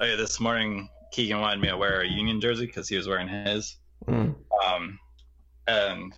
Oh 0.00 0.04
yeah, 0.04 0.14
this 0.14 0.38
morning 0.38 0.88
Keegan 1.10 1.40
wanted 1.40 1.60
me 1.60 1.68
to 1.68 1.76
wear 1.76 2.02
a 2.02 2.06
Union 2.06 2.40
jersey 2.40 2.66
because 2.66 2.88
he 2.88 2.96
was 2.96 3.08
wearing 3.08 3.26
his. 3.26 3.78
Mm. 4.06 4.32
Um, 4.64 5.00
and 5.66 6.14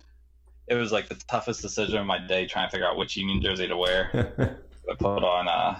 it 0.67 0.75
was 0.75 0.91
like 0.91 1.09
the 1.09 1.15
toughest 1.27 1.63
decision 1.63 1.97
of 1.97 2.05
my 2.05 2.19
day 2.19 2.45
trying 2.45 2.67
to 2.67 2.71
figure 2.71 2.85
out 2.85 2.95
which 2.95 3.17
Union 3.17 3.41
jersey 3.41 3.67
to 3.67 3.75
wear. 3.75 4.59
I 4.91 4.93
put 4.93 5.23
on. 5.23 5.47
Uh, 5.47 5.79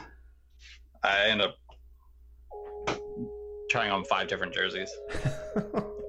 I 1.04 1.28
ended 1.28 1.50
up 1.50 1.58
trying 3.70 3.92
on 3.92 4.04
five 4.06 4.28
different 4.28 4.56
jerseys. 4.56 4.92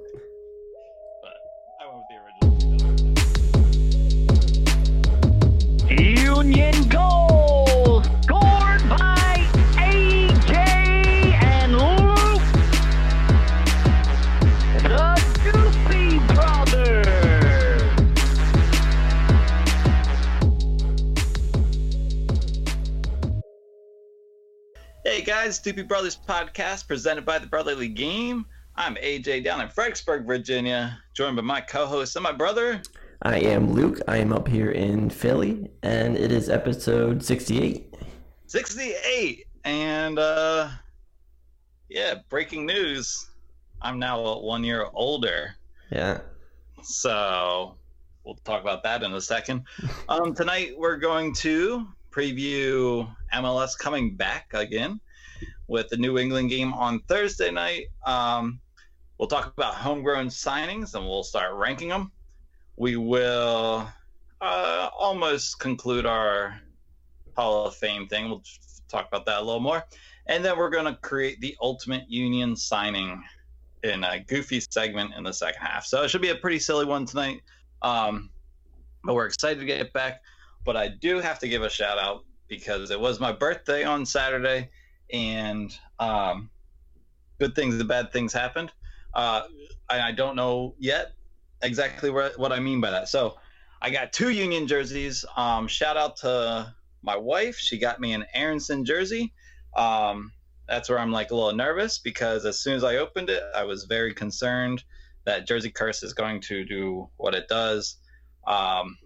guys, 25.53 25.61
Doopy 25.61 25.87
Brothers 25.87 26.19
podcast 26.27 26.89
presented 26.89 27.27
by 27.27 27.39
the 27.39 27.47
Brotherly 27.47 27.89
Game. 27.89 28.47
I'm 28.75 28.95
AJ 28.95 29.45
down 29.45 29.61
in 29.61 29.69
Fredericksburg, 29.69 30.25
Virginia, 30.27 30.99
joined 31.13 31.37
by 31.37 31.43
my 31.43 31.61
co-host 31.61 32.17
and 32.17 32.23
my 32.23 32.33
brother. 32.33 32.81
I 33.21 33.37
am 33.41 33.71
Luke. 33.75 34.01
I 34.09 34.17
am 34.17 34.33
up 34.33 34.49
here 34.49 34.71
in 34.71 35.11
Philly, 35.11 35.69
and 35.83 36.17
it 36.17 36.33
is 36.33 36.49
episode 36.49 37.23
68. 37.23 37.95
68 38.47 39.47
and 39.65 40.19
uh 40.19 40.69
yeah 41.91 42.15
breaking 42.31 42.65
news 42.67 43.29
i'm 43.81 43.99
now 43.99 44.39
one 44.41 44.65
year 44.65 44.87
older 44.95 45.55
Yeah. 45.91 46.19
so 46.83 47.77
we'll 48.25 48.35
talk 48.45 48.61
about 48.63 48.83
that 48.83 49.03
in 49.05 49.13
a 49.15 49.21
second 49.21 49.63
um 50.09 50.35
tonight 50.35 50.73
we're 50.77 50.97
going 50.97 51.33
to 51.37 51.87
preview 52.11 53.09
mls 53.33 53.79
coming 53.79 54.15
back 54.17 54.51
again 54.53 55.01
with 55.73 55.89
the 55.89 55.97
new 55.97 56.19
england 56.19 56.51
game 56.51 56.73
on 56.75 57.01
thursday 57.09 57.51
night 57.51 57.87
um 58.07 58.61
we'll 59.19 59.29
talk 59.29 59.53
about 59.57 59.75
homegrown 59.75 60.29
signings 60.29 60.95
and 60.95 61.05
we'll 61.05 61.25
start 61.25 61.55
ranking 61.55 61.89
them 61.89 62.13
we 62.77 62.97
will 62.97 63.89
uh 64.41 64.89
almost 64.97 65.59
conclude 65.59 66.07
our 66.07 66.61
Hall 67.37 67.67
of 67.67 67.75
Fame 67.75 68.07
thing. 68.07 68.29
We'll 68.29 68.43
talk 68.89 69.09
about 69.09 69.27
that 69.27 69.39
a 69.39 69.45
little 69.45 69.61
more. 69.61 69.85
And 70.27 70.45
then 70.45 70.57
we're 70.57 70.71
going 70.71 70.85
to 70.85 70.95
create 71.01 71.41
the 71.41 71.57
Ultimate 71.61 72.09
Union 72.09 72.55
signing 72.55 73.23
in 73.83 74.05
a 74.05 74.21
goofy 74.21 74.61
segment 74.61 75.15
in 75.17 75.25
the 75.25 75.33
second 75.33 75.61
half. 75.61 75.85
So 75.85 76.03
it 76.03 76.09
should 76.09 76.23
be 76.23 76.29
a 76.29 76.37
pretty 76.37 76.59
silly 76.59 76.87
one 76.87 77.05
tonight. 77.07 77.43
Um, 77.83 78.31
but 79.03 79.15
we're 79.15 79.27
excited 79.27 79.59
to 79.59 79.67
get 79.67 79.93
back. 79.93 80.23
But 80.65 80.77
I 80.77 80.89
do 80.89 81.19
have 81.19 81.41
to 81.41 81.49
give 81.49 81.63
a 81.63 81.71
shout 81.71 81.99
out 81.99 82.25
because 82.47 82.91
it 82.91 83.01
was 83.01 83.19
my 83.19 83.33
birthday 83.33 83.83
on 83.83 84.07
Saturday 84.07 84.71
and 85.13 85.77
um, 85.99 86.51
good 87.39 87.55
things 87.55 87.75
and 87.79 87.89
bad 87.89 88.13
things 88.13 88.33
happened. 88.33 88.73
Uh, 89.15 89.43
and 89.91 90.03
I 90.03 90.13
don't 90.13 90.37
know 90.37 90.75
yet 90.79 91.13
exactly 91.63 92.11
what, 92.11 92.39
what 92.39 92.53
I 92.53 92.61
mean 92.61 92.81
by 92.81 92.91
that. 92.91 93.09
So 93.09 93.37
I 93.81 93.91
got 93.91 94.13
two 94.13 94.31
Union 94.31 94.67
jerseys. 94.67 95.25
Um, 95.37 95.69
shout 95.69 95.97
out 95.97 96.17
to 96.19 96.75
my 97.03 97.17
wife. 97.17 97.57
She 97.57 97.79
got 97.79 98.01
me 98.01 98.13
an 98.13 98.25
Aaronson 98.35 98.85
jersey. 98.85 99.33
Um, 99.77 100.33
that's 100.69 100.89
where 100.89 100.99
I'm 100.99 101.13
like 101.13 101.31
a 101.31 101.35
little 101.35 101.53
nervous 101.53 101.99
because 101.99 102.47
as 102.47 102.61
soon 102.61 102.75
as 102.75 102.85
I 102.85 102.97
opened 102.97 103.29
it, 103.29 103.43
I 103.55 103.65
was 103.65 103.85
very 103.85 104.15
concerned 104.15 104.83
that 105.25 105.47
Jersey 105.47 105.71
Curse 105.71 106.03
is 106.03 106.15
going 106.15 106.41
to 106.43 106.65
do 106.65 107.09
what 107.17 107.35
it 107.35 107.49
does. 107.49 107.97
Um, 108.47 108.97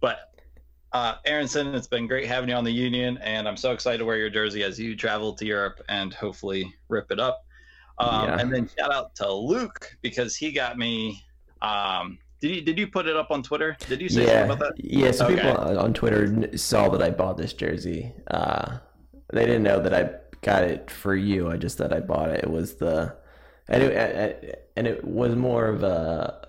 but 0.00 0.18
uh, 0.92 1.16
Aaronson, 1.26 1.74
it's 1.74 1.86
been 1.86 2.06
great 2.06 2.26
having 2.26 2.48
you 2.48 2.54
on 2.54 2.64
the 2.64 2.70
Union, 2.72 3.18
and 3.18 3.46
I'm 3.46 3.56
so 3.56 3.72
excited 3.72 3.98
to 3.98 4.04
wear 4.04 4.16
your 4.16 4.30
jersey 4.30 4.62
as 4.62 4.78
you 4.78 4.96
travel 4.96 5.32
to 5.34 5.44
Europe 5.44 5.80
and 5.88 6.12
hopefully 6.14 6.72
rip 6.88 7.10
it 7.10 7.20
up. 7.20 7.44
Um, 7.98 8.24
Yeah. 8.24 8.36
And 8.40 8.52
then 8.52 8.68
shout 8.78 8.92
out 8.92 9.14
to 9.16 9.30
Luke 9.32 9.96
because 10.02 10.36
he 10.36 10.52
got 10.52 10.78
me. 10.78 11.22
Um, 11.62 12.18
did 12.40 12.54
you 12.54 12.60
did 12.62 12.78
you 12.78 12.86
put 12.86 13.06
it 13.06 13.16
up 13.16 13.30
on 13.30 13.42
Twitter? 13.42 13.76
Did 13.88 14.00
you 14.00 14.08
say 14.08 14.22
Yeah. 14.22 14.28
something 14.28 14.44
about 14.44 14.58
that? 14.60 14.72
Yeah, 14.84 15.10
so 15.10 15.26
Okay. 15.26 15.34
people 15.34 15.78
on 15.78 15.92
Twitter 15.92 16.56
saw 16.56 16.88
that 16.90 17.02
I 17.02 17.10
bought 17.10 17.36
this 17.36 17.52
jersey. 17.52 18.14
Uh, 18.30 18.78
they 19.32 19.44
didn't 19.44 19.64
know 19.64 19.80
that 19.80 19.92
I 19.92 20.10
got 20.42 20.62
it 20.62 20.90
for 20.90 21.14
you. 21.16 21.50
I 21.50 21.56
just 21.56 21.76
thought 21.78 21.92
I 21.92 22.00
bought 22.00 22.30
it. 22.30 22.44
It 22.44 22.50
was 22.50 22.76
the, 22.76 23.16
and 23.68 23.82
it, 23.82 24.70
and 24.76 24.86
it 24.86 25.04
was 25.04 25.34
more 25.34 25.66
of 25.66 25.82
a 25.82 26.47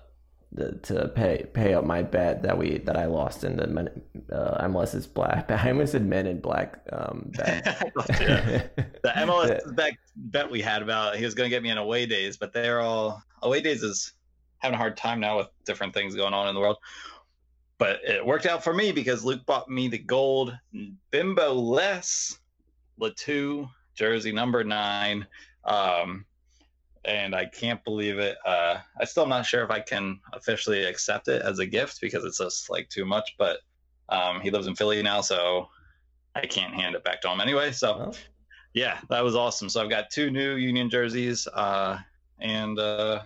to 0.56 1.08
pay 1.14 1.46
pay 1.52 1.74
up 1.74 1.84
my 1.84 2.02
bet 2.02 2.42
that 2.42 2.58
we 2.58 2.78
that 2.78 2.96
I 2.96 3.06
lost 3.06 3.44
in 3.44 3.56
the 3.56 3.66
men, 3.66 3.88
uh, 4.32 4.66
MLS's 4.66 5.06
black. 5.06 5.50
I 5.50 5.70
almost 5.70 5.92
said 5.92 6.04
Men 6.04 6.26
in 6.26 6.40
Black 6.40 6.80
um, 6.92 7.30
bet. 7.36 7.92
The 9.02 9.08
MLS 9.16 9.76
bet, 9.76 9.94
bet 10.16 10.50
we 10.50 10.60
had 10.60 10.82
about 10.82 11.16
he 11.16 11.24
was 11.24 11.34
going 11.34 11.48
to 11.48 11.54
get 11.54 11.62
me 11.62 11.70
in 11.70 11.78
away 11.78 12.06
days, 12.06 12.36
but 12.36 12.52
they're 12.52 12.80
all 12.80 13.22
away 13.42 13.60
days 13.60 13.82
is 13.82 14.12
having 14.58 14.74
a 14.74 14.78
hard 14.78 14.96
time 14.96 15.20
now 15.20 15.38
with 15.38 15.48
different 15.64 15.94
things 15.94 16.14
going 16.14 16.34
on 16.34 16.48
in 16.48 16.54
the 16.54 16.60
world. 16.60 16.76
But 17.78 18.00
it 18.04 18.24
worked 18.24 18.44
out 18.44 18.62
for 18.62 18.74
me 18.74 18.92
because 18.92 19.24
Luke 19.24 19.46
bought 19.46 19.70
me 19.70 19.88
the 19.88 19.98
gold 19.98 20.54
Bimbo 21.10 21.54
less 21.54 22.38
Le 22.98 23.14
Toux 23.14 23.66
jersey 23.94 24.32
number 24.32 24.64
nine. 24.64 25.26
Um, 25.64 26.26
and 27.04 27.34
I 27.34 27.46
can't 27.46 27.82
believe 27.84 28.18
it. 28.18 28.36
Uh, 28.44 28.78
I 29.00 29.04
still 29.04 29.22
am 29.24 29.28
not 29.30 29.46
sure 29.46 29.64
if 29.64 29.70
I 29.70 29.80
can 29.80 30.20
officially 30.32 30.84
accept 30.84 31.28
it 31.28 31.42
as 31.42 31.58
a 31.58 31.66
gift 31.66 32.00
because 32.00 32.24
it's 32.24 32.38
just 32.38 32.70
like 32.70 32.88
too 32.88 33.04
much. 33.04 33.34
But 33.38 33.60
um, 34.08 34.40
he 34.40 34.50
lives 34.50 34.66
in 34.66 34.74
Philly 34.74 35.02
now, 35.02 35.20
so 35.20 35.68
I 36.34 36.46
can't 36.46 36.74
hand 36.74 36.94
it 36.94 37.04
back 37.04 37.20
to 37.22 37.30
him 37.30 37.40
anyway. 37.40 37.72
So 37.72 37.96
Well, 37.98 38.16
yeah, 38.74 38.98
that 39.08 39.24
was 39.24 39.34
awesome. 39.34 39.68
So 39.68 39.82
I've 39.82 39.90
got 39.90 40.10
two 40.10 40.30
new 40.30 40.56
Union 40.56 40.90
jerseys 40.90 41.46
uh, 41.48 41.98
and 42.38 42.78
uh, 42.78 43.22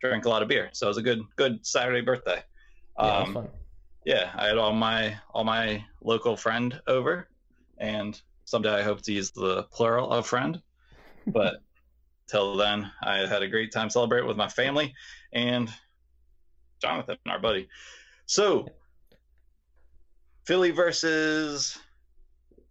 drank 0.00 0.24
a 0.24 0.28
lot 0.28 0.42
of 0.42 0.48
beer. 0.48 0.70
So 0.72 0.86
it 0.86 0.90
was 0.90 0.98
a 0.98 1.02
good 1.02 1.22
good 1.36 1.64
Saturday 1.64 2.00
birthday. 2.00 2.42
yeah, 2.98 3.24
Um, 3.24 3.34
fun. 3.34 3.48
yeah, 4.04 4.32
I 4.34 4.46
had 4.46 4.58
all 4.58 4.72
my 4.72 5.16
all 5.32 5.44
my 5.44 5.84
local 6.02 6.36
friend 6.36 6.80
over, 6.86 7.28
and 7.78 8.20
someday 8.44 8.74
I 8.74 8.82
hope 8.82 9.02
to 9.02 9.12
use 9.12 9.30
the 9.30 9.64
plural 9.72 10.10
of 10.12 10.26
friend. 10.26 10.60
But 11.26 11.62
till 12.28 12.56
then, 12.56 12.90
I 13.02 13.18
had 13.26 13.42
a 13.42 13.48
great 13.48 13.72
time 13.72 13.90
celebrating 13.90 14.28
with 14.28 14.36
my 14.36 14.48
family 14.48 14.94
and 15.32 15.72
Jonathan, 16.80 17.16
our 17.26 17.38
buddy. 17.38 17.68
So, 18.26 18.66
Philly 20.44 20.70
versus 20.70 21.78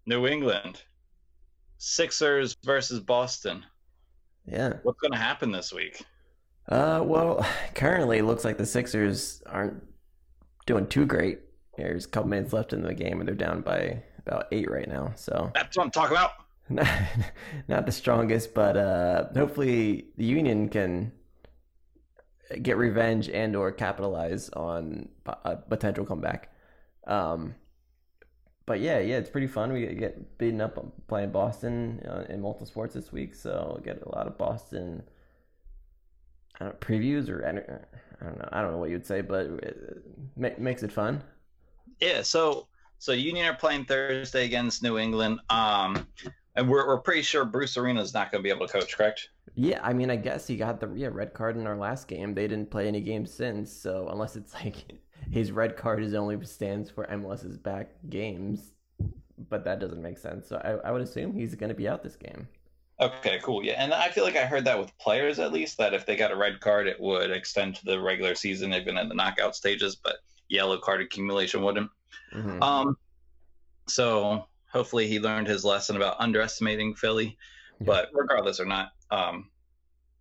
New 0.05 0.27
England, 0.27 0.81
Sixers 1.77 2.55
versus 2.63 2.99
Boston. 2.99 3.65
Yeah. 4.45 4.73
What's 4.83 4.99
going 4.99 5.13
to 5.13 5.17
happen 5.17 5.51
this 5.51 5.73
week? 5.73 6.03
Uh, 6.69 7.01
well, 7.03 7.45
currently 7.75 8.19
it 8.19 8.25
looks 8.25 8.45
like 8.45 8.57
the 8.57 8.65
Sixers 8.65 9.41
aren't 9.45 9.83
doing 10.65 10.87
too 10.87 11.05
great. 11.05 11.39
There's 11.77 12.05
a 12.05 12.09
couple 12.09 12.29
minutes 12.29 12.53
left 12.53 12.73
in 12.73 12.83
the 12.83 12.93
game, 12.93 13.19
and 13.19 13.27
they're 13.27 13.35
down 13.35 13.61
by 13.61 14.03
about 14.25 14.45
eight 14.51 14.69
right 14.69 14.87
now. 14.87 15.11
So 15.15 15.51
That's 15.55 15.75
what 15.75 15.83
I'm 15.83 15.91
talking 15.91 16.15
about. 16.15 16.31
not, 16.69 16.87
not 17.67 17.85
the 17.85 17.91
strongest, 17.91 18.53
but 18.53 18.77
uh, 18.77 19.25
hopefully 19.35 20.05
the 20.17 20.25
Union 20.25 20.69
can 20.69 21.11
get 22.61 22.77
revenge 22.77 23.29
and 23.29 23.55
or 23.55 23.71
capitalize 23.71 24.49
on 24.49 25.09
a 25.25 25.55
potential 25.55 26.05
comeback. 26.05 26.53
Um, 27.07 27.55
but 28.65 28.79
yeah, 28.79 28.99
yeah, 28.99 29.17
it's 29.17 29.29
pretty 29.29 29.47
fun. 29.47 29.73
We 29.73 29.85
get 29.87 30.37
beaten 30.37 30.61
up 30.61 31.07
playing 31.07 31.31
Boston 31.31 32.01
uh, 32.07 32.23
in 32.29 32.41
multiple 32.41 32.67
sports 32.67 32.93
this 32.93 33.11
week, 33.11 33.35
so 33.35 33.81
get 33.83 34.01
a 34.01 34.09
lot 34.15 34.27
of 34.27 34.37
Boston. 34.37 35.03
I 36.59 36.65
don't 36.65 36.79
previews 36.79 37.29
or 37.29 37.45
I 37.45 37.51
don't 37.51 37.67
know. 37.67 38.49
I 38.53 38.61
don't 38.61 38.71
know 38.71 38.77
what 38.77 38.89
you'd 38.89 39.05
say, 39.05 39.21
but 39.21 39.47
it 40.37 40.59
makes 40.59 40.83
it 40.83 40.91
fun. 40.91 41.23
Yeah, 41.99 42.21
so 42.21 42.67
so 42.99 43.11
Union 43.11 43.47
are 43.47 43.55
playing 43.55 43.85
Thursday 43.85 44.45
against 44.45 44.81
New 44.81 44.97
England. 44.97 45.39
Um, 45.49 46.07
and 46.55 46.69
we're 46.69 46.87
we're 46.87 46.99
pretty 46.99 47.21
sure 47.21 47.45
Bruce 47.45 47.77
Arena 47.77 48.01
is 48.01 48.13
not 48.13 48.31
going 48.31 48.39
to 48.39 48.43
be 48.43 48.49
able 48.49 48.67
to 48.67 48.73
coach, 48.73 48.95
correct? 48.95 49.29
Yeah, 49.55 49.79
I 49.83 49.93
mean, 49.93 50.09
I 50.09 50.15
guess 50.15 50.47
he 50.47 50.55
got 50.55 50.79
the 50.79 50.91
yeah 50.95 51.09
red 51.11 51.33
card 51.33 51.57
in 51.57 51.67
our 51.67 51.77
last 51.77 52.07
game. 52.07 52.33
They 52.33 52.47
didn't 52.47 52.71
play 52.71 52.87
any 52.87 53.01
games 53.01 53.33
since, 53.33 53.71
so 53.71 54.07
unless 54.11 54.35
it's 54.35 54.53
like 54.53 54.85
his 55.31 55.51
red 55.51 55.77
card 55.77 56.03
is 56.03 56.13
only 56.13 56.43
stands 56.45 56.89
for 56.89 57.05
MLS's 57.07 57.57
back 57.57 57.91
games, 58.09 58.73
but 59.49 59.63
that 59.65 59.79
doesn't 59.79 60.01
make 60.01 60.17
sense. 60.17 60.47
So 60.47 60.57
I, 60.57 60.87
I 60.87 60.91
would 60.91 61.01
assume 61.01 61.33
he's 61.33 61.55
going 61.55 61.69
to 61.69 61.75
be 61.75 61.87
out 61.87 62.03
this 62.03 62.15
game. 62.15 62.47
Okay, 62.99 63.39
cool. 63.43 63.63
Yeah, 63.65 63.83
and 63.83 63.93
I 63.93 64.09
feel 64.09 64.23
like 64.23 64.35
I 64.35 64.45
heard 64.45 64.65
that 64.65 64.79
with 64.79 64.95
players 64.99 65.39
at 65.39 65.51
least 65.51 65.77
that 65.79 65.93
if 65.93 66.05
they 66.05 66.15
got 66.15 66.31
a 66.31 66.35
red 66.35 66.59
card, 66.59 66.87
it 66.87 66.99
would 66.99 67.31
extend 67.31 67.75
to 67.75 67.85
the 67.85 67.99
regular 67.99 68.35
season, 68.35 68.73
even 68.73 68.97
in 68.97 69.09
the 69.09 69.15
knockout 69.15 69.55
stages. 69.55 69.95
But 69.95 70.17
yellow 70.47 70.77
card 70.77 71.01
accumulation 71.01 71.63
wouldn't. 71.63 71.89
Mhm. 72.33 72.61
Um, 72.61 72.97
so 73.87 74.45
hopefully 74.73 75.07
he 75.07 75.19
learned 75.19 75.47
his 75.47 75.63
lesson 75.63 75.95
about 75.95 76.17
underestimating 76.19 76.95
Philly. 76.95 77.37
But 77.79 78.09
regardless 78.13 78.59
or 78.59 78.65
not, 78.65 78.89
um, 79.11 79.49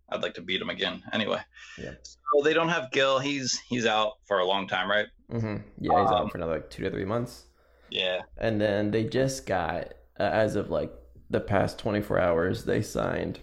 I'd 0.09 0.21
like 0.21 0.33
to 0.35 0.41
beat 0.41 0.61
him 0.61 0.69
again 0.69 1.01
anyway. 1.13 1.39
Yeah. 1.77 1.93
So 2.03 2.43
they 2.43 2.53
don't 2.53 2.69
have 2.69 2.91
Gil. 2.91 3.19
He's 3.19 3.57
he's 3.67 3.85
out 3.85 4.13
for 4.27 4.39
a 4.39 4.45
long 4.45 4.67
time, 4.67 4.89
right? 4.89 5.07
Mm-hmm. 5.31 5.57
Yeah, 5.79 6.01
he's 6.01 6.09
Um, 6.09 6.13
out 6.13 6.31
for 6.31 6.37
another 6.37 6.53
like 6.53 6.69
two 6.69 6.83
to 6.83 6.91
three 6.91 7.05
months. 7.05 7.45
Yeah. 7.89 8.21
And 8.37 8.59
then 8.59 8.91
they 8.91 9.03
just 9.05 9.45
got, 9.45 9.93
uh, 10.19 10.23
as 10.23 10.55
of 10.55 10.69
like 10.69 10.91
the 11.29 11.39
past 11.39 11.77
24 11.79 12.19
hours, 12.19 12.65
they 12.65 12.81
signed 12.81 13.39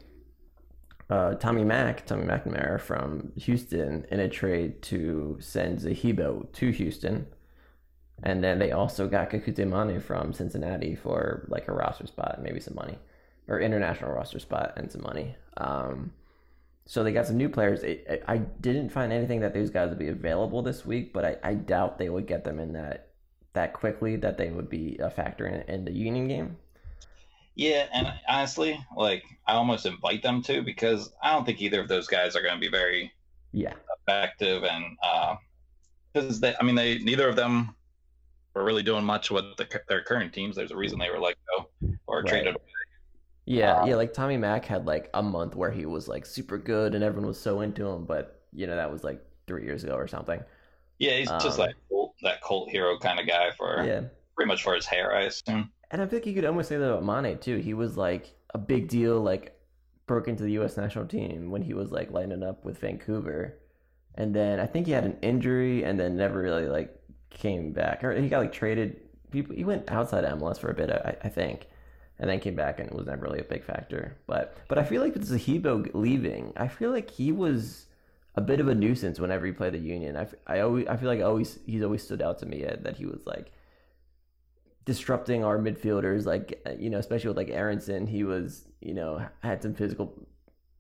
uh, 1.09 1.35
Tommy 1.35 1.65
Mack, 1.65 2.05
Tommy 2.05 2.25
McNamara 2.25 2.81
from 2.81 3.33
Houston 3.37 4.07
in 4.11 4.21
a 4.21 4.29
trade 4.29 4.83
to 4.83 5.39
send 5.41 5.79
Zahibo 5.79 6.53
to 6.53 6.71
Houston. 6.71 7.27
And 8.23 8.45
then 8.45 8.59
they 8.59 8.73
also 8.73 9.09
got 9.09 9.31
Kakute 9.31 9.67
Manu 9.69 10.01
from 10.01 10.33
Cincinnati 10.33 10.95
for 10.95 11.47
like 11.49 11.69
a 11.69 11.73
roster 11.73 12.07
spot, 12.07 12.35
and 12.37 12.45
maybe 12.45 12.61
some 12.61 12.75
money, 12.75 12.99
or 13.49 13.61
international 13.61 14.13
roster 14.13 14.39
spot 14.39 14.75
and 14.77 14.91
some 14.93 15.03
money. 15.03 15.37
Um, 15.57 16.13
so 16.87 17.05
they 17.05 17.13
got 17.13 17.27
some 17.27 17.37
new 17.37 17.49
players. 17.49 17.85
I, 17.85 18.01
I 18.11 18.35
I 18.35 18.39
didn't 18.39 18.91
find 18.91 19.13
anything 19.13 19.41
that 19.41 19.55
those 19.55 19.71
guys 19.71 19.91
would 19.91 19.99
be 19.99 20.09
available 20.09 20.63
this 20.63 20.85
week, 20.87 21.13
but 21.13 21.25
I, 21.25 21.37
I 21.43 21.55
doubt 21.55 21.99
they 21.99 22.11
would 22.11 22.27
get 22.27 22.45
them 22.45 22.59
in 22.61 22.73
that 22.75 23.11
that 23.55 23.73
quickly 23.75 24.17
that 24.17 24.39
they 24.39 24.51
would 24.51 24.69
be 24.71 24.99
a 24.99 25.11
factor 25.11 25.47
in, 25.47 25.63
in 25.69 25.85
the 25.85 25.93
Union 25.93 26.29
game. 26.29 26.59
Yeah, 27.55 27.89
and 27.93 28.13
honestly, 28.29 28.79
like 28.97 29.25
I 29.47 29.55
almost 29.55 29.87
invite 29.87 30.23
them 30.23 30.43
to 30.45 30.63
because 30.63 31.13
I 31.23 31.33
don't 31.33 31.45
think 31.45 31.61
either 31.61 31.81
of 31.81 31.89
those 31.89 32.07
guys 32.07 32.35
are 32.37 32.43
going 32.43 32.55
to 32.55 32.61
be 32.61 32.69
very 32.71 33.13
Yeah, 33.53 33.75
effective, 34.09 34.65
and 34.65 34.97
because 36.13 36.41
they, 36.41 36.55
I 36.61 36.65
mean, 36.65 36.75
they 36.75 36.99
neither 36.99 37.29
of 37.29 37.37
them 37.37 37.75
were 38.55 38.65
really 38.65 38.83
doing 38.83 39.05
much 39.05 39.31
with 39.31 39.45
the, 39.57 39.69
their 39.89 40.03
current 40.03 40.33
teams. 40.33 40.57
There's 40.57 40.73
a 40.73 40.77
reason 40.77 40.99
they 40.99 41.11
were 41.11 41.21
let 41.21 41.37
go 41.57 41.71
or 42.07 42.23
Right. 42.23 42.29
traded. 42.29 42.57
yeah, 43.47 43.81
Um, 43.81 43.89
yeah. 43.89 43.97
Like 43.97 44.13
Tommy 44.13 44.37
Mack 44.37 44.65
had 44.65 44.87
like 44.87 45.11
a 45.15 45.23
month 45.23 45.55
where 45.57 45.71
he 45.71 45.87
was 45.87 46.09
like 46.09 46.27
super 46.27 46.59
good 46.59 46.95
and 46.95 47.03
everyone 47.05 47.27
was 47.29 47.41
so 47.41 47.61
into 47.61 47.87
him, 47.89 48.05
but 48.05 48.43
you 48.53 48.67
know 48.67 48.77
that 48.77 48.91
was 48.91 49.05
like 49.05 49.25
three 49.47 49.65
years 49.65 49.85
ago 49.85 49.95
or 49.95 50.07
something. 50.09 50.43
Yeah, 50.99 51.17
he's 51.19 51.29
just 51.33 51.59
Um, 51.59 51.67
like 51.67 51.77
that 52.23 52.43
cult 52.43 52.71
hero 52.71 52.99
kind 52.99 53.19
of 53.19 53.27
guy 53.27 53.51
for 53.53 53.83
Yeah, 53.83 54.03
pretty 54.37 54.49
much 54.49 54.63
for 54.63 54.75
his 54.75 54.87
hair, 54.87 55.15
I 55.15 55.23
assume. 55.23 55.73
and 55.91 56.03
I 56.03 56.07
think 56.07 56.27
you 56.27 56.35
could 56.35 56.45
almost 56.45 56.69
say 56.69 56.77
that 56.77 56.91
about 56.93 57.03
Manneh 57.05 57.41
too. 57.41 57.57
He 57.57 57.75
was 57.75 57.97
like 57.97 58.35
a 58.55 58.59
big 58.59 58.89
deal, 58.89 59.21
like 59.21 59.57
broke 60.07 60.29
into 60.29 60.43
the 60.43 60.53
U.S. 60.53 60.77
national 60.77 61.07
team 61.07 61.51
when 61.51 61.63
he 61.63 61.73
was 61.75 61.91
like 61.93 62.11
lining 62.11 62.43
up 62.43 62.65
with 62.65 62.79
Vancouver, 62.79 63.59
and 64.17 64.35
then 64.35 64.61
I 64.61 64.67
think 64.67 64.87
he 64.87 64.93
had 64.93 65.05
an 65.05 65.17
injury 65.23 65.85
and 65.85 65.99
then 65.99 66.17
never 66.17 66.41
really 66.41 66.67
like 66.69 67.00
came 67.31 67.73
back, 67.73 68.05
or 68.05 68.13
he 68.21 68.29
got 68.29 68.41
like 68.41 68.53
traded. 68.53 69.01
People 69.31 69.55
he 69.55 69.65
went 69.65 69.91
outside 69.91 70.25
MLS 70.25 70.59
for 70.59 70.71
a 70.71 70.75
bit, 70.75 70.91
I, 70.91 71.17
I 71.23 71.29
think, 71.29 71.69
and 72.19 72.29
then 72.29 72.41
came 72.41 72.55
back 72.55 72.81
and 72.81 72.89
it 72.89 72.95
was 72.95 73.07
never 73.07 73.23
really 73.23 73.41
a 73.41 73.45
big 73.45 73.65
factor. 73.65 74.19
But 74.27 74.57
but 74.69 74.79
I 74.79 74.85
feel 74.85 75.03
like 75.03 75.15
with 75.15 75.29
Zahibo 75.29 75.91
leaving, 75.95 76.53
I 76.57 76.69
feel 76.69 76.91
like 76.91 77.11
he 77.11 77.33
was 77.33 77.87
a 78.35 78.41
bit 78.41 78.61
of 78.61 78.69
a 78.69 78.75
nuisance 78.75 79.19
whenever 79.19 79.47
he 79.47 79.53
played 79.53 79.73
the 79.73 79.79
Union. 79.79 80.17
I, 80.17 80.27
I 80.47 80.61
always 80.61 80.87
I 80.87 80.97
feel 80.97 81.09
like 81.09 81.23
always 81.23 81.59
he's 81.65 81.83
always 81.83 82.03
stood 82.03 82.23
out 82.23 82.39
to 82.41 82.47
me 82.47 82.65
uh, 82.65 82.77
that 82.83 82.97
he 82.97 83.07
was 83.07 83.21
like 83.27 83.53
disrupting 84.85 85.45
our 85.45 85.59
midfielders, 85.59 86.27
like 86.27 86.61
uh, 86.67 86.73
you 86.79 86.91
know, 86.91 86.99
especially 86.99 87.29
with 87.29 87.37
like 87.37 87.51
Aaronson. 87.51 88.07
He 88.07 88.25
was 88.25 88.65
you 88.81 88.95
know 88.95 89.27
had 89.43 89.63
some 89.63 89.75
physical 89.75 90.27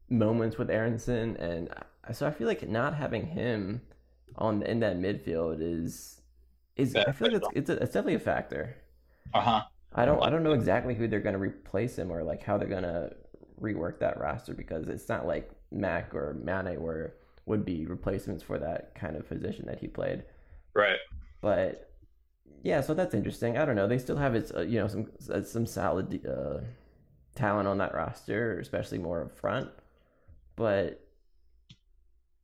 moments 0.08 0.58
with 0.58 0.70
Aaronson, 0.70 1.37
and 1.37 1.70
so 2.12 2.26
I 2.26 2.32
feel 2.32 2.46
like 2.46 2.69
not 2.69 2.94
having 2.94 3.26
him 3.26 3.81
on 4.37 4.62
in 4.62 4.81
that 4.81 4.96
midfield 4.99 5.58
is 5.61 6.19
is 6.76 6.94
I 6.96 7.12
feel 7.12 7.32
like 7.32 7.43
it's 7.43 7.49
it's, 7.55 7.70
a, 7.70 7.72
it's 7.75 7.93
definitely 7.93 8.14
a 8.14 8.20
factor. 8.20 8.76
Uh 9.34 9.40
huh. 9.40 9.62
I 9.94 10.05
don't 10.05 10.22
I 10.22 10.31
don't 10.31 10.43
know 10.43 10.52
exactly 10.52 10.94
who 10.94 11.08
they're 11.08 11.20
going 11.20 11.34
to 11.34 11.40
replace 11.40 11.96
him 11.96 12.11
or 12.11 12.22
like 12.22 12.43
how 12.43 12.58
they're 12.58 12.69
going 12.69 12.84
to 12.84 13.12
rework 13.61 13.99
that 14.00 14.19
roster 14.19 14.55
because 14.55 14.88
it's 14.88 15.08
not 15.08 15.26
like 15.26 15.50
Mac 15.70 16.14
or 16.14 16.37
Manneh 16.43 16.78
were 16.78 17.14
would 17.46 17.64
be 17.64 17.87
replacements 17.87 18.43
for 18.43 18.58
that 18.58 18.94
kind 18.94 19.17
of 19.17 19.28
position 19.28 19.67
that 19.67 19.81
he 19.81 19.88
played. 19.88 20.22
Right. 20.75 20.99
But 21.40 21.90
yeah, 22.62 22.81
so 22.81 22.94
that's 22.94 23.14
interesting. 23.14 23.58
I 23.58 23.64
don't 23.64 23.76
know. 23.76 23.88
They 23.88 23.99
still 23.99 24.17
have 24.17 24.34
its 24.34 24.52
uh, 24.52 24.61
you 24.61 24.78
know 24.78 24.88
some 24.88 25.11
uh, 25.32 25.43
some 25.43 25.67
solid 25.67 26.25
uh, 26.26 26.61
talent 27.34 27.69
on 27.69 27.78
that 27.78 27.94
roster, 27.94 28.58
especially 28.61 28.99
more 28.99 29.22
up 29.22 29.37
front. 29.37 29.69
But 30.56 31.05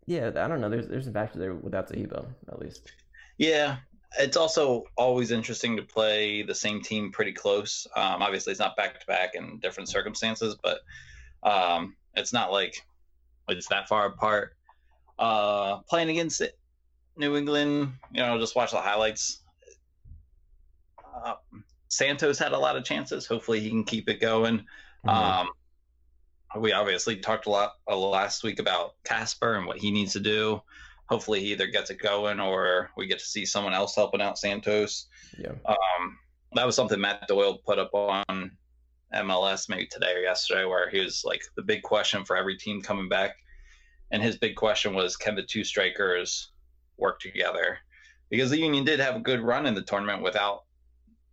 yeah, 0.07 0.29
I 0.29 0.49
don't 0.49 0.61
know. 0.61 0.71
There's 0.71 0.89
there's 0.89 1.05
some 1.05 1.13
factors 1.13 1.39
there 1.41 1.55
without 1.55 1.89
Zahibo 1.89 2.27
at 2.49 2.59
least. 2.59 2.93
Yeah, 3.39 3.77
it's 4.19 4.37
also 4.37 4.85
always 4.97 5.31
interesting 5.31 5.77
to 5.77 5.83
play 5.83 6.43
the 6.43 6.55
same 6.55 6.83
team 6.83 7.11
pretty 7.13 7.33
close. 7.33 7.87
Um, 7.97 8.23
obviously, 8.23 8.51
it's 8.51 8.61
not 8.61 8.77
back 8.77 9.01
to 9.01 9.07
back 9.07 9.35
in 9.35 9.59
different 9.59 9.89
circumstances, 9.89 10.57
but 10.63 10.81
um, 11.43 11.97
it's 12.15 12.33
not 12.33 12.53
like 12.53 12.77
it's 13.49 13.69
that 13.69 13.89
far 13.89 14.07
apart. 14.07 14.57
Uh, 15.19 15.79
playing 15.89 16.11
against 16.11 16.41
it, 16.41 16.59
New 17.17 17.37
England, 17.37 17.93
you 18.13 18.21
know, 18.21 18.39
just 18.39 18.57
watch 18.57 18.73
the 18.73 18.79
highlights. 18.79 19.43
Uh, 21.25 21.35
Santos 21.89 22.39
had 22.39 22.53
a 22.53 22.59
lot 22.59 22.77
of 22.77 22.85
chances. 22.85 23.27
Hopefully, 23.27 23.61
he 23.61 23.71
can 23.71 23.85
keep 23.85 24.09
it 24.09 24.21
going. 24.21 24.65
Mhm. 25.07 25.11
Um, 25.11 25.49
we 26.59 26.73
obviously 26.73 27.17
talked 27.17 27.47
a 27.47 27.51
lot 27.51 27.75
uh, 27.89 27.97
last 27.97 28.43
week 28.43 28.59
about 28.59 28.95
Kacper 29.05 29.57
and 29.57 29.67
what 29.67 29.79
he 29.79 29.91
needs 29.91 30.13
to 30.15 30.21
do. 30.21 30.63
Hopefully, 31.09 31.41
he 31.41 31.53
either 31.53 31.67
gets 31.67 31.91
it 31.91 32.01
going 32.01 32.41
or 32.41 32.91
we 32.97 33.07
get 33.07 33.19
to 33.19 33.25
see 33.25 33.47
someone 33.47 33.75
else 33.75 33.95
helping 33.95 34.21
out 34.21 34.39
Santos. 34.39 35.07
yeah. 35.39 35.53
Um, 35.65 36.19
that 36.55 36.67
was 36.67 36.75
something 36.75 37.01
Matt 37.01 37.29
Doyle 37.29 37.59
put 37.59 37.79
up 37.79 37.93
on 37.95 38.51
MLS 39.15 39.69
maybe 39.69 39.87
today 39.87 40.15
or 40.15 40.21
yesterday, 40.21 40.65
where 40.65 40.91
he 40.91 41.01
was 41.01 41.23
like 41.25 41.43
the 41.55 41.63
big 41.63 41.83
question 41.83 42.25
for 42.25 42.37
every 42.37 42.57
team 42.57 42.83
coming 42.83 43.09
back, 43.09 43.37
and 44.11 44.23
his 44.23 44.37
big 44.37 44.57
question 44.57 44.95
was 44.95 45.17
can 45.17 45.35
the 45.35 45.43
two 45.43 45.65
strikers 45.65 46.51
work 46.97 47.21
together? 47.21 47.79
Because 48.31 48.51
the 48.51 48.59
Union 48.59 48.85
did 48.85 49.01
have 49.01 49.17
a 49.17 49.21
good 49.21 49.41
run 49.41 49.67
in 49.67 49.75
the 49.75 49.83
tournament 49.83 50.23
without 50.23 50.65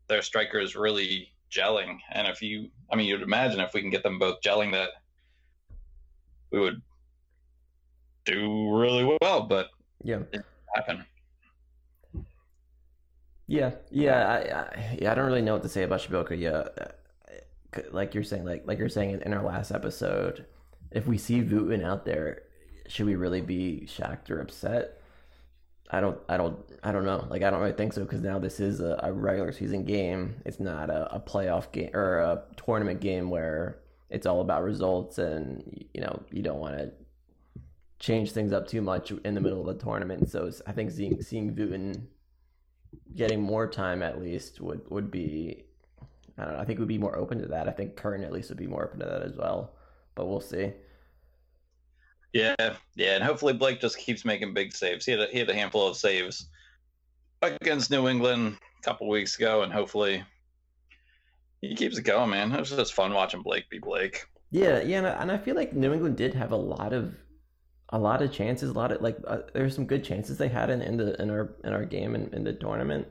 their 0.07 0.21
strikers 0.21 0.75
really 0.75 1.33
gelling, 1.51 1.97
and 2.11 2.27
if 2.27 2.41
you, 2.41 2.69
I 2.91 2.95
mean, 2.95 3.07
you'd 3.07 3.21
imagine 3.21 3.59
if 3.59 3.73
we 3.73 3.81
can 3.81 3.89
get 3.89 4.03
them 4.03 4.19
both 4.19 4.41
gelling, 4.41 4.71
that 4.73 4.89
we 6.51 6.59
would 6.59 6.81
do 8.25 8.77
really 8.77 9.17
well, 9.21 9.43
but 9.43 9.69
Yeah. 10.03 10.19
happen. 10.75 11.05
Yeah, 13.47 13.71
yeah, 13.91 14.27
I, 14.27 14.37
I, 14.37 14.97
yeah. 15.01 15.11
I 15.11 15.15
don't 15.15 15.25
really 15.25 15.41
know 15.41 15.53
what 15.53 15.63
to 15.63 15.69
say 15.69 15.83
about 15.83 15.99
Przybyłko. 15.99 16.39
Yeah, 16.39 16.63
Uh, 17.75 17.81
like 17.91 18.13
you're 18.13 18.23
saying, 18.23 18.45
like 18.45 18.63
like 18.65 18.77
you're 18.79 18.89
saying 18.89 19.11
in, 19.11 19.21
in 19.23 19.33
our 19.33 19.43
last 19.43 19.71
episode, 19.71 20.45
if 20.91 21.07
we 21.07 21.17
see 21.17 21.41
Vutin 21.41 21.83
out 21.83 22.05
there, 22.05 22.43
should 22.87 23.05
we 23.05 23.15
really 23.15 23.41
be 23.41 23.85
shocked 23.85 24.31
or 24.31 24.39
upset? 24.39 25.01
I 25.91 25.99
don't, 25.99 26.17
I 26.29 26.37
don't, 26.37 26.57
I 26.83 26.91
don't 26.91 27.05
know. 27.05 27.27
Like 27.29 27.43
I 27.43 27.49
don't 27.51 27.59
really 27.59 27.73
think 27.73 27.93
so 27.93 28.01
because 28.03 28.21
now 28.21 28.39
this 28.39 28.59
is 28.59 28.79
a, 28.79 28.99
a 29.03 29.11
regular 29.11 29.51
season 29.51 29.83
game. 29.83 30.35
It's 30.45 30.59
not 30.59 30.89
a, 30.89 31.13
a 31.15 31.19
playoff 31.19 31.71
game 31.71 31.91
or 31.93 32.19
a 32.19 32.43
tournament 32.55 33.01
game 33.01 33.29
where 33.29 33.79
it's 34.09 34.25
all 34.25 34.41
about 34.41 34.63
results 34.63 35.17
and 35.17 35.85
you 35.93 36.01
know 36.01 36.23
you 36.31 36.41
don't 36.41 36.59
want 36.59 36.77
to 36.77 36.91
change 38.03 38.33
things 38.33 38.51
up 38.51 38.67
too 38.67 38.81
much 38.81 39.11
in 39.23 39.33
the 39.33 39.39
middle 39.39 39.61
of 39.61 39.73
a 39.73 39.79
tournament. 39.79 40.29
So 40.29 40.51
I 40.67 40.73
think 40.73 40.91
seeing 40.91 41.21
seeing 41.21 41.55
Vutin 41.55 42.07
getting 43.15 43.41
more 43.41 43.65
time 43.65 44.03
at 44.03 44.19
least 44.19 44.59
would 44.59 44.81
would 44.89 45.09
be 45.09 45.63
I 46.37 46.43
don't 46.43 46.53
know. 46.53 46.59
I 46.59 46.65
think 46.65 46.79
we'd 46.79 46.87
be 46.89 46.97
more 46.97 47.17
open 47.17 47.39
to 47.39 47.47
that. 47.47 47.69
I 47.69 47.71
think 47.71 47.95
Curtin 47.95 48.25
at 48.25 48.33
least 48.33 48.49
would 48.49 48.57
be 48.57 48.67
more 48.67 48.83
open 48.83 48.99
to 48.99 49.05
that 49.05 49.21
as 49.21 49.37
well. 49.37 49.75
But 50.15 50.27
we'll 50.27 50.41
see. 50.41 50.73
Yeah, 52.33 52.55
yeah, 52.95 53.15
and 53.15 53.23
hopefully 53.23 53.53
Blake 53.53 53.79
just 53.79 53.97
keeps 53.97 54.25
making 54.25 54.53
big 54.53 54.75
saves. 54.75 55.05
He 55.05 55.11
had 55.11 55.21
a, 55.21 55.27
he 55.27 55.37
had 55.39 55.49
a 55.49 55.53
handful 55.53 55.87
of 55.87 55.95
saves 55.95 56.49
against 57.41 57.91
New 57.91 58.07
England 58.07 58.57
a 58.79 58.83
couple 58.83 59.07
weeks 59.07 59.37
ago, 59.37 59.61
and 59.61 59.71
hopefully 59.71 60.23
he 61.61 61.75
keeps 61.75 61.97
it 61.97 62.01
going, 62.01 62.31
man. 62.31 62.51
It 62.51 62.59
was 62.59 62.71
just 62.71 62.93
fun 62.93 63.13
watching 63.13 63.43
Blake 63.43 63.69
be 63.69 63.77
Blake. 63.77 64.25
Yeah, 64.49 64.81
yeah, 64.81 64.97
and 64.97 65.07
I, 65.07 65.11
and 65.11 65.31
I 65.31 65.37
feel 65.37 65.55
like 65.55 65.73
New 65.73 65.93
England 65.93 66.17
did 66.17 66.33
have 66.33 66.51
a 66.51 66.57
lot 66.57 66.91
of 66.91 67.13
a 67.93 67.99
lot 67.99 68.23
of 68.23 68.31
chances, 68.31 68.71
a 68.71 68.73
lot 68.73 68.91
of 68.91 69.01
like 69.01 69.17
uh, 69.27 69.37
there's 69.53 69.75
some 69.75 69.85
good 69.85 70.03
chances 70.03 70.37
they 70.37 70.49
had 70.49 70.71
in, 70.71 70.81
in 70.81 70.97
the 70.97 71.21
in 71.21 71.29
our 71.29 71.53
in 71.63 71.73
our 71.73 71.85
game 71.85 72.15
in, 72.15 72.27
in 72.33 72.43
the 72.43 72.51
tournament. 72.51 73.07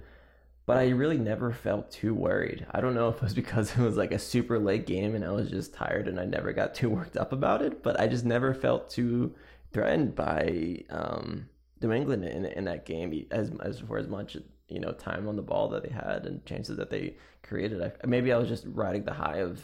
But 0.67 0.79
I 0.79 0.89
really 0.91 1.19
never 1.19 1.53
felt 1.53 1.91
too 1.91 2.15
worried. 2.15 2.67
I 2.73 2.81
don't 2.81 2.95
know 2.95 3.09
if 3.09 3.17
it 3.17 3.23
was 3.23 3.35
because 3.43 3.71
it 3.71 3.79
was 3.79 3.97
like 3.97 4.11
a 4.11 4.19
super 4.19 4.59
late 4.59 4.87
game 4.87 5.15
and 5.15 5.25
I 5.25 5.31
was 5.31 5.51
just 5.51 5.73
tired 5.73 6.09
and 6.09 6.19
I 6.19 6.25
never 6.25 6.53
got 6.53 6.75
too 6.75 6.91
worked 6.91 7.17
up 7.17 7.33
about 7.33 7.63
it. 7.63 7.83
But 7.83 7.99
I 8.01 8.09
just 8.09 8.25
never 8.25 8.53
felt 8.53 8.91
too 8.91 9.35
threatened 9.73 10.17
by 10.17 10.85
um, 10.91 11.49
New 11.81 11.93
England 11.93 12.25
in 12.25 12.45
in 12.45 12.65
that 12.65 12.85
game 12.85 13.27
as 13.31 13.53
as 13.63 13.79
for 13.79 13.99
as 13.99 14.09
much 14.09 14.37
you 14.69 14.81
know 14.81 14.93
time 14.93 15.29
on 15.29 15.37
the 15.37 15.43
ball 15.43 15.69
that 15.69 15.85
they 15.85 15.95
had 15.95 16.27
and 16.27 16.45
chances 16.45 16.77
that 16.77 16.91
they 16.91 17.15
created. 17.45 17.81
I, 17.81 17.93
maybe 18.05 18.33
I 18.33 18.37
was 18.37 18.49
just 18.49 18.65
riding 18.67 19.05
the 19.05 19.15
high 19.15 19.39
of 19.39 19.61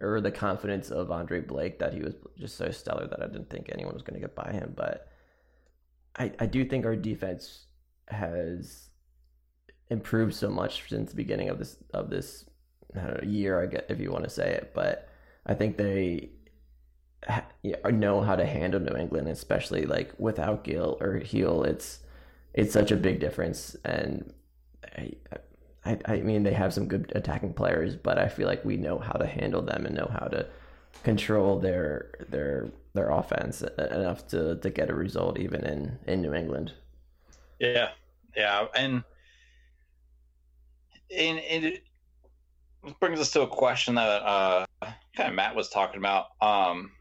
or 0.00 0.20
the 0.20 0.30
confidence 0.30 0.90
of 0.90 1.10
Andre 1.10 1.40
Blake 1.40 1.78
that 1.78 1.92
he 1.92 2.00
was 2.00 2.14
just 2.38 2.56
so 2.56 2.70
stellar 2.70 3.06
that 3.06 3.22
I 3.22 3.26
didn't 3.26 3.50
think 3.50 3.68
anyone 3.68 3.94
was 3.94 4.02
going 4.02 4.14
to 4.14 4.26
get 4.26 4.34
by 4.34 4.52
him. 4.52 4.72
But 4.76 5.08
I 6.16 6.32
I 6.38 6.46
do 6.46 6.64
think 6.64 6.84
our 6.84 6.96
defense 6.96 7.66
has 8.08 8.88
improved 9.88 10.34
so 10.34 10.48
much 10.48 10.88
since 10.88 11.10
the 11.10 11.16
beginning 11.16 11.48
of 11.48 11.58
this 11.58 11.76
of 11.92 12.10
this 12.10 12.44
I 12.96 13.00
don't 13.00 13.22
know, 13.22 13.30
year, 13.30 13.62
I 13.62 13.66
get 13.66 13.86
if 13.88 14.00
you 14.00 14.10
want 14.10 14.24
to 14.24 14.30
say 14.30 14.52
it. 14.52 14.72
But 14.74 15.08
I 15.46 15.54
think 15.54 15.76
they 15.76 16.30
ha- 17.28 17.46
know 17.90 18.20
how 18.20 18.36
to 18.36 18.46
handle 18.46 18.80
New 18.80 18.96
England, 18.96 19.28
especially 19.28 19.86
like 19.86 20.12
without 20.18 20.64
Gil 20.64 20.96
or 21.00 21.18
Heel. 21.18 21.64
It's 21.64 22.00
it's 22.54 22.72
such 22.72 22.90
a 22.90 22.96
big 22.96 23.20
difference, 23.20 23.76
and 23.84 24.32
I, 24.96 25.12
I 25.84 25.98
I 26.04 26.16
mean 26.18 26.42
they 26.42 26.52
have 26.52 26.74
some 26.74 26.86
good 26.86 27.12
attacking 27.14 27.54
players, 27.54 27.96
but 27.96 28.18
I 28.18 28.28
feel 28.28 28.46
like 28.46 28.64
we 28.64 28.76
know 28.76 28.98
how 28.98 29.12
to 29.12 29.26
handle 29.26 29.62
them 29.62 29.86
and 29.86 29.94
know 29.94 30.10
how 30.12 30.26
to 30.26 30.46
control 31.02 31.58
their 31.58 32.10
their 32.28 32.70
their 32.94 33.10
offense 33.10 33.62
enough 33.62 34.26
to 34.28 34.56
to 34.56 34.70
get 34.70 34.90
a 34.90 34.94
result 34.94 35.38
even 35.38 35.64
in 35.64 35.98
in 36.06 36.22
New 36.22 36.34
England. 36.34 36.72
Yeah, 37.58 37.90
yeah, 38.36 38.66
and 38.74 39.04
and, 41.16 41.38
and 41.38 41.64
it 41.64 41.82
brings 43.00 43.20
us 43.20 43.30
to 43.32 43.42
a 43.42 43.46
question 43.46 43.94
that 43.96 44.22
uh, 44.22 44.66
kind 45.16 45.28
of 45.28 45.34
Matt 45.34 45.54
was 45.54 45.68
talking 45.68 45.98
about. 45.98 46.26
Um, 46.40 46.92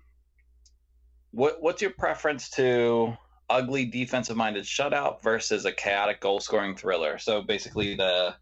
what 1.31 1.61
what's 1.61 1.81
your 1.81 1.91
preference 1.91 2.49
to 2.51 3.15
ugly 3.49 3.85
defensive 3.85 4.37
minded 4.37 4.63
shutout 4.63 5.21
versus 5.21 5.65
a 5.65 5.71
chaotic 5.71 6.21
goal 6.21 6.39
scoring 6.39 6.75
thriller? 6.75 7.17
So 7.17 7.41
basically, 7.41 7.95
the 7.95 8.35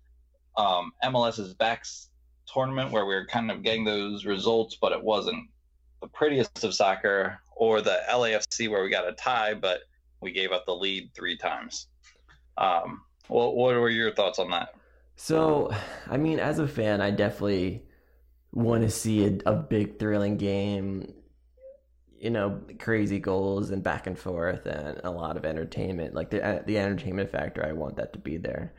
um, 0.58 0.92
MLS's 1.04 1.54
backs 1.54 2.10
tournament 2.48 2.92
where 2.92 3.06
we 3.06 3.14
were 3.14 3.26
kind 3.26 3.52
of 3.52 3.64
getting 3.64 3.86
those 3.86 4.26
results, 4.26 4.78
but 4.80 4.92
it 4.92 5.02
wasn't 5.02 5.48
the 6.02 6.08
prettiest 6.08 6.64
of 6.64 6.74
soccer, 6.74 7.40
or 7.56 7.82
the 7.82 8.00
LAFC 8.10 8.70
where 8.70 8.84
we 8.84 8.90
got 8.90 9.08
a 9.08 9.14
tie, 9.14 9.54
but 9.54 9.82
we 10.22 10.32
gave 10.32 10.52
up 10.52 10.66
the 10.66 10.76
lead 10.76 11.10
three 11.16 11.38
times. 11.38 11.88
Um, 12.58 13.02
what 13.28 13.56
what 13.56 13.76
were 13.76 13.90
your 13.90 14.14
thoughts 14.14 14.40
on 14.40 14.50
that? 14.52 14.76
So, 15.16 15.74
I 16.08 16.18
mean, 16.18 16.40
as 16.40 16.60
a 16.60 16.68
fan, 16.68 17.02
I 17.02 17.12
definitely 17.12 17.84
want 18.54 18.84
to 18.84 18.90
see 18.90 19.26
a, 19.26 19.38
a 19.52 19.56
big, 19.56 20.00
thrilling 20.00 20.38
game. 20.38 21.14
You 22.20 22.32
know, 22.32 22.62
crazy 22.80 23.20
goals 23.20 23.70
and 23.70 23.84
back 23.84 24.08
and 24.08 24.18
forth, 24.18 24.66
and 24.66 25.00
a 25.04 25.12
lot 25.12 25.38
of 25.38 25.46
entertainment. 25.46 26.16
Like 26.16 26.30
the 26.30 26.64
the 26.66 26.78
entertainment 26.80 27.32
factor, 27.32 27.66
I 27.66 27.74
want 27.74 27.98
that 27.98 28.14
to 28.14 28.20
be 28.20 28.38
there. 28.38 28.74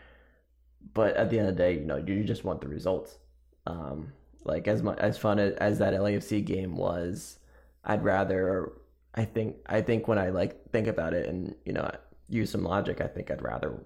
But 0.95 1.16
at 1.16 1.30
the 1.30 1.38
end 1.38 1.49
of 1.49 1.57
the 1.57 1.62
day, 1.62 1.75
you 1.75 1.85
know, 1.85 1.97
you 1.97 2.25
just 2.25 2.45
want 2.45 2.61
the 2.61 2.68
results. 2.68 3.18
Um, 3.66 4.12
like 4.45 4.66
as 4.66 4.83
much 4.83 4.99
as 4.99 5.18
fun 5.18 5.38
as, 5.38 5.78
that 5.78 5.92
LAFC 5.92 6.45
game 6.45 6.76
was, 6.76 7.38
I'd 7.85 8.04
rather. 8.04 8.73
I 9.14 9.25
think 9.25 9.57
I 9.66 9.80
think 9.80 10.07
when 10.07 10.18
I 10.18 10.30
like 10.30 10.71
think 10.71 10.87
about 10.87 11.12
it 11.12 11.28
and 11.28 11.54
you 11.64 11.73
know 11.73 11.90
use 12.28 12.50
some 12.50 12.62
logic, 12.62 13.00
I 13.00 13.07
think 13.07 13.30
I'd 13.30 13.42
rather 13.42 13.85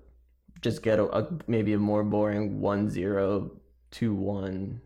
just 0.61 0.83
get 0.83 0.99
a, 0.99 1.05
a 1.17 1.29
maybe 1.47 1.73
a 1.73 1.79
more 1.79 2.05
boring 2.05 2.61
1-0, 2.61 3.51
2-1 3.93 4.79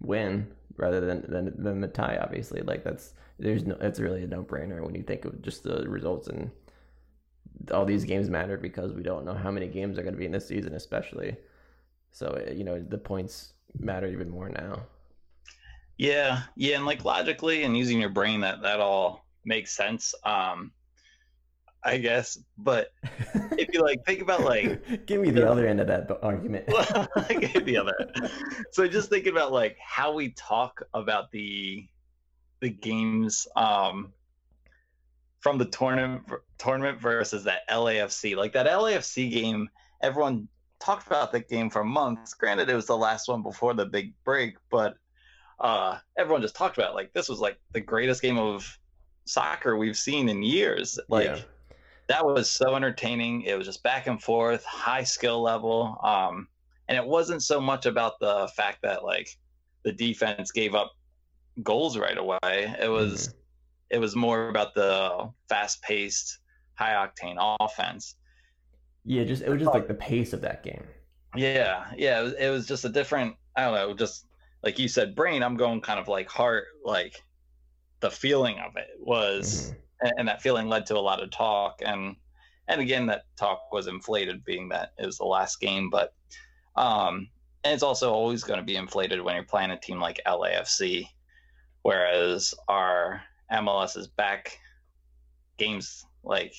win 0.00 0.46
rather 0.76 1.00
than 1.00 1.24
than 1.28 1.62
than 1.62 1.80
the 1.80 1.88
tie. 1.88 2.18
Obviously, 2.20 2.62
like 2.62 2.84
that's 2.84 3.14
there's 3.38 3.64
no 3.64 3.76
it's 3.80 4.00
really 4.00 4.24
a 4.24 4.26
no 4.26 4.42
brainer 4.42 4.84
when 4.84 4.94
you 4.94 5.02
think 5.02 5.24
of 5.24 5.40
just 5.42 5.62
the 5.62 5.88
results 5.88 6.28
and 6.28 6.50
all 7.72 7.84
these 7.84 8.04
games 8.04 8.28
mattered 8.28 8.62
because 8.62 8.92
we 8.92 9.02
don't 9.02 9.24
know 9.24 9.34
how 9.34 9.50
many 9.50 9.68
games 9.68 9.98
are 9.98 10.02
going 10.02 10.14
to 10.14 10.18
be 10.18 10.26
in 10.26 10.32
this 10.32 10.46
season, 10.46 10.74
especially. 10.74 11.36
So 12.10 12.44
you 12.54 12.64
know 12.64 12.80
the 12.80 12.98
points 12.98 13.54
matter 13.78 14.06
even 14.06 14.30
more 14.30 14.48
now. 14.48 14.82
Yeah, 15.96 16.42
yeah, 16.56 16.76
and 16.76 16.86
like 16.86 17.04
logically 17.04 17.64
and 17.64 17.76
using 17.76 18.00
your 18.00 18.10
brain, 18.10 18.40
that 18.40 18.62
that 18.62 18.80
all 18.80 19.24
makes 19.44 19.76
sense. 19.76 20.14
Um, 20.24 20.72
I 21.84 21.98
guess, 21.98 22.38
but 22.56 22.88
if 23.58 23.72
you 23.72 23.82
like 23.82 24.04
think 24.06 24.22
about 24.22 24.40
like, 24.40 25.06
give 25.06 25.20
me 25.20 25.30
the 25.30 25.48
other 25.48 25.66
end 25.66 25.80
of 25.80 25.86
that 25.86 26.10
argument. 26.22 26.66
the 26.66 27.76
other. 27.78 28.30
So 28.72 28.88
just 28.88 29.10
thinking 29.10 29.32
about 29.32 29.52
like 29.52 29.76
how 29.78 30.12
we 30.12 30.30
talk 30.30 30.82
about 30.94 31.30
the 31.30 31.86
the 32.60 32.70
games 32.70 33.46
um 33.56 34.12
from 35.44 35.58
the 35.58 35.66
tournament 35.66 36.22
tournament 36.56 36.98
versus 36.98 37.44
that 37.44 37.68
LAFC. 37.68 38.34
Like 38.34 38.54
that 38.54 38.66
LAFC 38.66 39.30
game, 39.30 39.68
everyone 40.02 40.48
talked 40.80 41.06
about 41.06 41.32
that 41.32 41.50
game 41.50 41.68
for 41.68 41.84
months. 41.84 42.32
Granted, 42.32 42.70
it 42.70 42.74
was 42.74 42.86
the 42.86 42.96
last 42.96 43.28
one 43.28 43.42
before 43.42 43.74
the 43.74 43.84
big 43.84 44.14
break, 44.24 44.56
but 44.70 44.96
uh, 45.60 45.98
everyone 46.16 46.40
just 46.40 46.56
talked 46.56 46.78
about 46.78 46.92
it. 46.92 46.94
like 46.94 47.12
this 47.12 47.28
was 47.28 47.40
like 47.40 47.58
the 47.72 47.80
greatest 47.80 48.22
game 48.22 48.38
of 48.38 48.66
soccer 49.26 49.76
we've 49.76 49.98
seen 49.98 50.30
in 50.30 50.42
years. 50.42 50.98
Like 51.10 51.26
yeah. 51.26 51.38
that 52.08 52.24
was 52.24 52.50
so 52.50 52.74
entertaining. 52.74 53.42
It 53.42 53.58
was 53.58 53.66
just 53.66 53.82
back 53.82 54.06
and 54.06 54.22
forth, 54.22 54.64
high 54.64 55.04
skill 55.04 55.42
level. 55.42 56.00
Um, 56.02 56.48
and 56.88 56.96
it 56.96 57.04
wasn't 57.04 57.42
so 57.42 57.60
much 57.60 57.84
about 57.84 58.18
the 58.18 58.48
fact 58.56 58.78
that 58.80 59.04
like 59.04 59.28
the 59.82 59.92
defense 59.92 60.52
gave 60.52 60.74
up 60.74 60.92
goals 61.62 61.98
right 61.98 62.16
away. 62.16 62.74
It 62.80 62.88
was 62.90 63.28
mm-hmm. 63.28 63.38
It 63.94 64.00
was 64.00 64.16
more 64.16 64.48
about 64.48 64.74
the 64.74 65.30
fast 65.48 65.80
paced, 65.82 66.40
high 66.74 66.94
octane 66.94 67.36
offense. 67.60 68.16
Yeah, 69.04 69.22
just 69.22 69.42
it 69.42 69.48
was 69.48 69.60
just 69.60 69.72
like 69.72 69.86
the 69.86 69.94
pace 69.94 70.32
of 70.32 70.40
that 70.40 70.64
game. 70.64 70.82
Yeah, 71.36 71.84
yeah, 71.96 72.20
it 72.20 72.24
was, 72.24 72.32
it 72.32 72.48
was 72.48 72.66
just 72.66 72.84
a 72.84 72.88
different. 72.88 73.36
I 73.56 73.66
don't 73.66 73.74
know, 73.74 73.94
just 73.94 74.26
like 74.64 74.80
you 74.80 74.88
said, 74.88 75.14
brain. 75.14 75.44
I'm 75.44 75.56
going 75.56 75.80
kind 75.80 76.00
of 76.00 76.08
like 76.08 76.28
heart, 76.28 76.64
like 76.84 77.22
the 78.00 78.10
feeling 78.10 78.58
of 78.58 78.76
it 78.76 78.88
was, 78.98 79.70
mm-hmm. 79.70 80.06
and, 80.06 80.12
and 80.18 80.28
that 80.28 80.42
feeling 80.42 80.68
led 80.68 80.86
to 80.86 80.96
a 80.96 80.98
lot 80.98 81.22
of 81.22 81.30
talk, 81.30 81.80
and 81.84 82.16
and 82.66 82.80
again, 82.80 83.06
that 83.06 83.26
talk 83.36 83.72
was 83.72 83.86
inflated, 83.86 84.44
being 84.44 84.70
that 84.70 84.92
it 84.98 85.06
was 85.06 85.18
the 85.18 85.24
last 85.24 85.60
game, 85.60 85.88
but 85.88 86.14
um, 86.74 87.28
and 87.62 87.72
it's 87.72 87.84
also 87.84 88.12
always 88.12 88.42
going 88.42 88.58
to 88.58 88.66
be 88.66 88.74
inflated 88.74 89.20
when 89.20 89.36
you're 89.36 89.44
playing 89.44 89.70
a 89.70 89.78
team 89.78 90.00
like 90.00 90.20
LAFC, 90.26 91.06
whereas 91.82 92.54
our 92.66 93.22
MLS's 93.54 94.08
back 94.08 94.58
games 95.56 96.04
like 96.22 96.54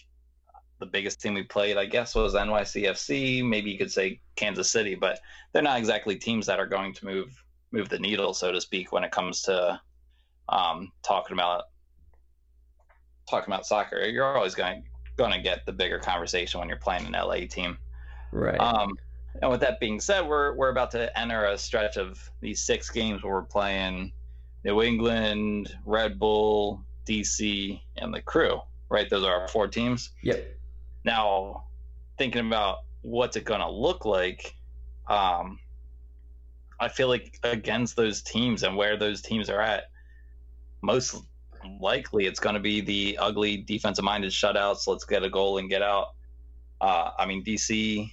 the 0.80 0.86
biggest 0.86 1.22
team 1.22 1.34
we 1.34 1.44
played, 1.44 1.78
I 1.78 1.86
guess, 1.86 2.16
was 2.16 2.34
NYCFC. 2.34 3.48
Maybe 3.48 3.72
you 3.72 3.78
could 3.78 3.92
say 3.92 4.22
Kansas 4.36 4.70
City, 4.70 4.96
but 4.96 5.20
they're 5.52 5.62
not 5.62 5.78
exactly 5.80 6.16
teams 6.16 6.46
that 6.48 6.60
are 6.60 6.68
going 6.68 6.94
to 6.94 7.06
move 7.06 7.44
move 7.72 7.90
the 7.90 8.00
needle, 8.00 8.34
so 8.34 8.52
to 8.52 8.62
speak, 8.62 8.92
when 8.92 9.04
it 9.04 9.12
comes 9.12 9.42
to 9.42 9.80
um, 10.50 10.92
talking 11.04 11.34
about 11.34 11.64
talking 13.30 13.54
about 13.54 13.66
soccer. 13.66 14.00
You're 14.06 14.38
always 14.38 14.56
going 14.56 14.84
going 15.18 15.32
to 15.32 15.42
get 15.42 15.66
the 15.66 15.74
bigger 15.74 16.00
conversation 16.00 16.60
when 16.60 16.70
you're 16.70 16.78
playing 16.78 17.06
an 17.06 17.14
LA 17.14 17.48
team, 17.50 17.78
right? 18.32 18.60
Um, 18.60 18.94
and 19.42 19.52
with 19.52 19.62
that 19.62 19.80
being 19.80 20.00
said, 20.00 20.28
we're 20.28 20.56
we're 20.56 20.70
about 20.70 20.92
to 20.92 21.18
enter 21.18 21.46
a 21.46 21.58
stretch 21.58 21.98
of 21.98 22.30
these 22.42 22.62
six 22.62 22.90
games 22.90 23.24
where 23.24 23.34
we're 23.34 23.44
playing 23.44 24.12
New 24.66 24.82
England, 24.82 25.78
Red 25.86 26.18
Bull, 26.18 26.84
DC, 27.08 27.80
and 27.98 28.12
the 28.12 28.22
Crew. 28.22 28.60
Right, 28.90 29.08
those 29.10 29.24
are 29.24 29.42
our 29.42 29.48
four 29.48 29.68
teams. 29.68 30.10
Yep. 30.24 30.44
Now, 31.04 31.66
thinking 32.18 32.48
about 32.48 32.80
what's 33.04 33.38
it 33.38 33.46
going 33.46 33.62
to 33.62 33.70
look 33.70 34.06
like, 34.06 34.56
um, 35.08 35.60
I 36.80 36.88
feel 36.88 37.08
like 37.08 37.40
against 37.44 37.96
those 37.96 38.24
teams 38.24 38.64
and 38.64 38.76
where 38.76 38.98
those 38.98 39.22
teams 39.22 39.52
are 39.52 39.62
at, 39.62 39.92
most 40.82 41.16
likely 41.80 42.26
it's 42.26 42.40
going 42.40 42.56
to 42.56 42.60
be 42.60 42.82
the 42.82 43.20
ugly 43.20 43.58
defensive 43.58 44.04
minded 44.04 44.32
shutouts. 44.32 44.88
Let's 44.88 45.06
get 45.06 45.24
a 45.24 45.30
goal 45.30 45.60
and 45.60 45.70
get 45.70 45.84
out. 45.84 46.16
Uh, 46.82 47.12
I 47.20 47.28
mean, 47.28 47.44
DC, 47.44 48.12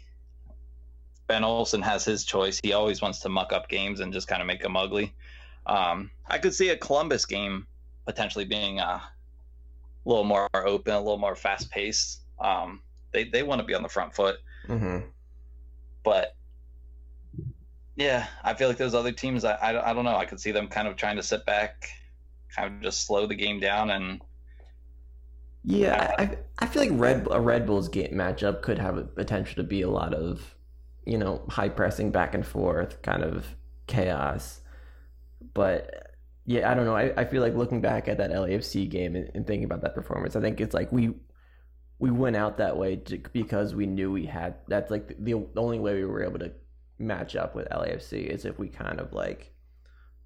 Ben 1.29 1.45
Olsen 1.45 1.81
has 1.81 2.05
his 2.05 2.25
choice. 2.25 2.61
He 2.63 2.75
always 2.75 3.01
wants 3.01 3.21
to 3.21 3.31
muck 3.31 3.55
up 3.55 3.71
games 3.71 4.01
and 4.01 4.13
just 4.13 4.29
kind 4.29 4.43
of 4.43 4.47
make 4.47 4.63
them 4.63 4.77
ugly. 4.77 5.15
Um, 5.67 6.11
I 6.27 6.39
could 6.39 6.55
see 6.55 6.71
a 6.71 6.77
Columbus 6.77 7.25
game 7.27 7.67
potentially 8.07 8.45
being 8.45 8.81
a 8.81 9.03
little 10.05 10.25
more 10.25 10.49
open, 10.55 10.95
a 10.95 10.99
little 10.99 11.19
more 11.19 11.37
fast 11.37 11.71
paced. 11.71 12.21
Um, 12.41 12.83
they 13.13 13.25
they 13.25 13.43
want 13.43 13.61
to 13.61 13.67
be 13.67 13.75
on 13.75 13.83
the 13.83 13.89
front 13.89 14.15
foot. 14.15 14.37
Mm-hmm. 14.69 15.07
But 16.03 16.35
yeah, 17.97 18.27
I 18.43 18.55
feel 18.55 18.69
like 18.69 18.79
those 18.79 18.95
other 18.95 19.13
teams, 19.13 19.45
I, 19.45 19.53
I, 19.53 19.91
I 19.91 19.95
don't 19.95 20.05
know. 20.05 20.17
I 20.17 20.25
could 20.25 20.41
see 20.41 20.51
them 20.51 20.67
kind 20.67 20.89
of 20.89 20.97
trying 20.97 21.17
to 21.17 21.23
sit 21.23 21.45
back, 21.47 21.89
kind 22.55 22.75
of 22.75 22.83
just 22.83 23.07
slow 23.07 23.27
the 23.27 23.35
game 23.35 23.61
down 23.61 23.91
and. 23.91 24.21
Yeah, 25.65 26.13
I, 26.19 26.39
I 26.59 26.67
feel 26.67 26.83
like 26.83 26.91
Red 26.93 27.29
a 27.31 27.41
Red 27.41 27.67
Bulls 27.67 27.89
game 27.89 28.15
matchup 28.15 28.63
could 28.63 28.81
have 28.81 28.97
a 28.97 29.05
potential 29.05 29.55
to 29.57 29.63
be 29.63 29.83
a 29.83 29.89
lot 29.89 30.13
of, 30.13 30.57
you 31.07 31.17
know, 31.17 31.45
high 31.49 31.69
pressing 31.69 32.11
back 32.11 32.35
and 32.35 32.45
forth, 32.45 33.01
kind 33.03 33.23
of 33.23 33.47
chaos. 33.87 34.62
But 35.55 36.13
yeah, 36.45 36.71
I 36.71 36.75
don't 36.75 36.87
know. 36.87 36.97
I, 36.97 37.13
I 37.17 37.25
feel 37.25 37.43
like 37.43 37.55
looking 37.55 37.81
back 37.81 38.09
at 38.09 38.19
that 38.19 38.31
LAFC 38.31 38.89
game 38.89 39.17
and, 39.17 39.31
and 39.35 39.47
thinking 39.47 39.65
about 39.65 39.83
that 39.83 39.95
performance, 39.95 40.37
I 40.37 40.41
think 40.41 40.61
it's 40.61 40.75
like 40.75 40.91
we 40.93 41.15
we 41.99 42.11
went 42.11 42.35
out 42.35 42.59
that 42.59 42.77
way 42.77 42.97
to, 42.97 43.19
because 43.33 43.75
we 43.75 43.87
knew 43.87 44.11
we 44.11 44.27
had 44.27 44.57
that's 44.67 44.91
like 44.91 45.09
the, 45.09 45.35
the 45.55 45.61
only 45.61 45.79
way 45.79 45.95
we 45.95 46.05
were 46.05 46.25
able 46.25 46.41
to 46.41 46.53
match 46.99 47.37
up 47.37 47.55
with 47.55 47.69
LAFC 47.69 48.27
is 48.27 48.45
if 48.45 48.59
we 48.59 48.69
kind 48.69 48.99
of 48.99 49.13
like 49.13 49.55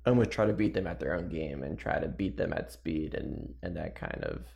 almost 0.06 0.30
try 0.30 0.46
to 0.46 0.52
beat 0.52 0.72
them 0.72 0.86
at 0.86 1.00
their 1.00 1.14
own 1.14 1.28
game 1.28 1.62
and 1.62 1.78
try 1.78 1.98
to 1.98 2.08
beat 2.08 2.36
them 2.36 2.52
at 2.52 2.72
speed 2.72 3.14
and 3.14 3.54
and 3.62 3.76
that 3.76 3.94
kind 3.94 4.24
of 4.24 4.46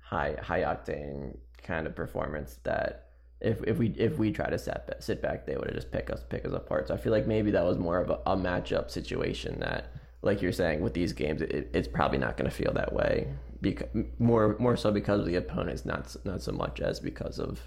high 0.00 0.36
high 0.42 0.62
octane 0.62 1.36
kind 1.62 1.86
of 1.86 1.94
performance 1.94 2.58
that 2.64 3.07
if 3.40 3.62
if 3.64 3.78
we 3.78 3.88
if 3.96 4.18
we 4.18 4.32
try 4.32 4.48
to 4.50 4.58
sit 4.58 4.96
sit 5.00 5.22
back 5.22 5.46
they 5.46 5.56
would 5.56 5.66
have 5.66 5.74
just 5.74 5.92
pick 5.92 6.10
us 6.10 6.24
pick 6.28 6.44
us 6.44 6.52
apart 6.52 6.88
so 6.88 6.94
I 6.94 6.96
feel 6.96 7.12
like 7.12 7.26
maybe 7.26 7.50
that 7.52 7.64
was 7.64 7.78
more 7.78 8.00
of 8.00 8.10
a, 8.10 8.20
a 8.26 8.36
matchup 8.36 8.90
situation 8.90 9.60
that 9.60 9.92
like 10.22 10.42
you're 10.42 10.52
saying 10.52 10.80
with 10.80 10.94
these 10.94 11.12
games, 11.12 11.42
it, 11.42 11.70
it's 11.72 11.88
probably 11.88 12.18
not 12.18 12.36
going 12.36 12.50
to 12.50 12.56
feel 12.56 12.72
that 12.74 12.92
way. 12.92 13.28
Because 13.60 13.88
more 14.18 14.56
more 14.60 14.76
so 14.76 14.92
because 14.92 15.20
of 15.20 15.26
the 15.26 15.36
opponents, 15.36 15.84
not 15.84 16.14
not 16.24 16.42
so 16.42 16.52
much 16.52 16.80
as 16.80 17.00
because 17.00 17.38
of 17.38 17.60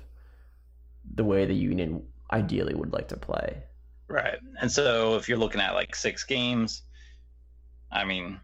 the 1.16 1.24
way 1.24 1.46
the 1.46 1.54
Union 1.54 2.04
ideally 2.32 2.74
would 2.74 2.94
like 2.94 3.10
to 3.10 3.18
play. 3.18 3.64
Right. 4.08 4.40
And 4.62 4.72
so 4.72 5.16
if 5.16 5.28
you're 5.28 5.38
looking 5.38 5.60
at 5.62 5.74
like 5.74 5.96
six 5.96 6.24
games, 6.24 6.84
I 7.92 8.06
mean, 8.06 8.40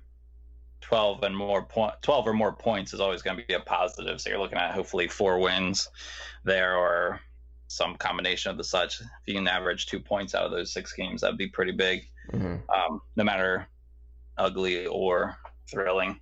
12 0.81 1.23
and 1.23 1.35
more 1.35 1.63
point 1.65 1.93
12 2.01 2.27
or 2.27 2.33
more 2.33 2.53
points 2.53 2.93
is 2.93 2.99
always 2.99 3.21
going 3.21 3.37
to 3.37 3.45
be 3.45 3.53
a 3.53 3.59
positive. 3.59 4.21
So 4.21 4.29
you're 4.29 4.39
looking 4.39 4.57
at 4.57 4.73
hopefully 4.73 5.07
four 5.07 5.39
wins 5.39 5.89
there 6.43 6.75
or 6.77 7.19
some 7.67 7.95
combination 7.97 8.51
of 8.51 8.57
the 8.57 8.63
such. 8.63 9.01
If 9.01 9.07
you 9.25 9.33
can 9.35 9.47
average 9.47 9.87
two 9.87 9.99
points 9.99 10.35
out 10.35 10.45
of 10.45 10.51
those 10.51 10.71
six 10.71 10.93
games, 10.93 11.21
that'd 11.21 11.37
be 11.37 11.47
pretty 11.49 11.73
big. 11.73 12.03
hmm 12.31 12.57
Um, 12.73 13.01
no 13.15 13.23
matter 13.23 13.67
ugly 14.37 14.85
or 14.87 15.37
thrilling. 15.69 16.19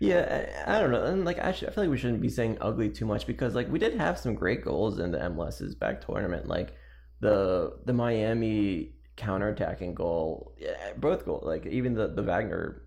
Yeah, 0.00 0.64
I, 0.66 0.76
I 0.76 0.80
don't 0.80 0.90
know. 0.90 1.04
And 1.04 1.24
like, 1.24 1.38
actually, 1.38 1.68
I 1.68 1.70
feel 1.72 1.84
like 1.84 1.90
we 1.90 1.98
shouldn't 1.98 2.20
be 2.20 2.28
saying 2.28 2.58
ugly 2.60 2.90
too 2.90 3.06
much 3.06 3.26
because 3.26 3.54
like 3.54 3.68
we 3.70 3.78
did 3.78 3.94
have 3.94 4.18
some 4.18 4.34
great 4.34 4.62
goals 4.64 4.98
in 4.98 5.12
the 5.12 5.18
MLS's 5.18 5.74
back 5.74 6.04
tournament. 6.04 6.46
Like 6.48 6.74
the 7.20 7.78
the 7.84 7.92
Miami 7.92 8.94
counterattacking 9.16 9.94
goal, 9.94 10.54
yeah, 10.58 10.92
both 10.96 11.24
goals. 11.24 11.44
Like 11.44 11.66
even 11.66 11.94
the 11.94 12.08
the 12.08 12.22
Wagner 12.22 12.82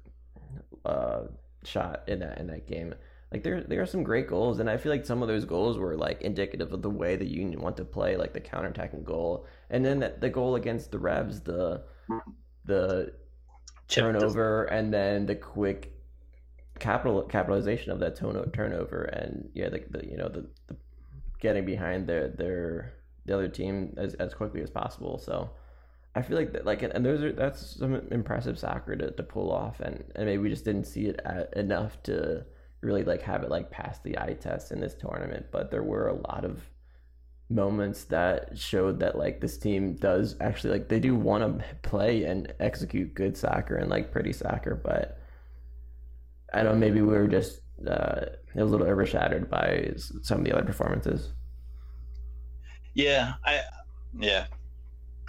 uh, 0.88 1.28
shot 1.64 2.04
in 2.08 2.20
that 2.20 2.40
in 2.40 2.48
that 2.48 2.68
game. 2.68 2.96
Like 3.32 3.44
there 3.44 3.62
there 3.62 3.82
are 3.82 3.86
some 3.86 4.04
great 4.04 4.28
goals, 4.28 4.60
and 4.60 4.70
I 4.70 4.78
feel 4.78 4.92
like 4.92 5.06
some 5.06 5.22
of 5.22 5.28
those 5.28 5.46
goals 5.46 5.78
were 5.78 5.96
like 5.96 6.22
indicative 6.22 6.72
of 6.72 6.82
the 6.82 6.90
way 6.90 7.16
the 7.16 7.28
Union 7.28 7.62
want 7.62 7.78
to 7.78 7.86
play, 7.86 8.16
like 8.16 8.34
the 8.34 8.42
counterattacking 8.42 9.04
goal, 9.04 9.46
and 9.70 9.86
then 9.86 10.00
that, 10.00 10.22
the 10.22 10.30
goal 10.30 10.56
against 10.56 10.92
the 10.92 11.00
Revs, 11.00 11.42
the 11.42 11.84
the 12.66 13.12
Chip 13.88 14.04
turnover 14.04 14.66
and 14.66 14.94
then 14.94 15.26
the 15.26 15.36
quick 15.36 15.94
capital 16.80 17.22
capitalization 17.24 17.92
of 17.92 18.00
that 18.00 18.18
turno- 18.18 18.52
turnover 18.54 19.04
and 19.04 19.50
yeah 19.54 19.70
the, 19.70 19.84
the 19.90 20.06
you 20.06 20.18
know 20.18 20.28
the, 20.28 20.46
the 20.68 20.76
getting 21.40 21.66
behind 21.66 22.06
their 22.06 22.28
their 22.28 22.94
the 23.26 23.34
other 23.34 23.48
team 23.48 23.94
as, 23.98 24.14
as 24.16 24.34
quickly 24.34 24.62
as 24.62 24.70
possible 24.70 25.18
so 25.18 25.50
I 26.18 26.24
feel 26.24 26.36
like 26.36 26.52
that 26.54 26.66
like 26.66 26.82
and 26.82 27.06
those 27.06 27.22
are 27.22 27.32
that's 27.32 27.78
some 27.78 27.94
impressive 28.10 28.58
soccer 28.58 28.96
to, 28.96 29.12
to 29.12 29.24
pull 29.24 29.52
off 29.52 29.80
and, 29.80 30.04
and 30.16 30.26
maybe 30.26 30.40
we 30.40 30.50
just 30.50 30.66
didn't 30.66 30.86
see 30.86 31.06
it 31.06 31.20
at, 31.24 31.56
enough 31.56 32.02
to 32.04 32.44
really 32.82 33.04
like 33.04 33.22
have 33.22 33.44
it 33.44 33.52
like 33.52 33.70
pass 33.70 34.00
the 34.00 34.18
eye 34.18 34.36
test 34.40 34.72
in 34.72 34.80
this 34.80 34.96
tournament 34.96 35.46
but 35.52 35.70
there 35.70 35.84
were 35.84 36.08
a 36.08 36.16
lot 36.16 36.44
of 36.44 36.64
moments 37.50 38.06
that 38.06 38.58
showed 38.58 39.00
that 39.00 39.16
like 39.16 39.40
this 39.40 39.60
team 39.60 39.94
does 39.96 40.36
actually 40.42 40.72
like 40.72 40.90
they 40.90 41.00
do 41.00 41.14
want 41.16 41.44
to 41.44 41.66
play 41.84 42.24
and 42.24 42.52
execute 42.60 43.14
good 43.14 43.38
soccer 43.38 43.76
and 43.76 43.90
like 43.90 44.12
pretty 44.12 44.34
soccer 44.34 44.74
but 44.74 45.20
i 46.52 46.64
don't 46.64 46.80
maybe 46.80 47.00
we 47.00 47.16
were 47.16 47.28
just 47.28 47.62
uh 47.88 48.26
a 48.56 48.66
little 48.66 48.88
overshadowed 48.88 49.48
by 49.52 49.94
some 50.24 50.40
of 50.40 50.46
the 50.46 50.52
other 50.52 50.66
performances 50.66 51.34
Yeah, 52.96 53.34
I 53.46 53.62
yeah. 54.18 54.48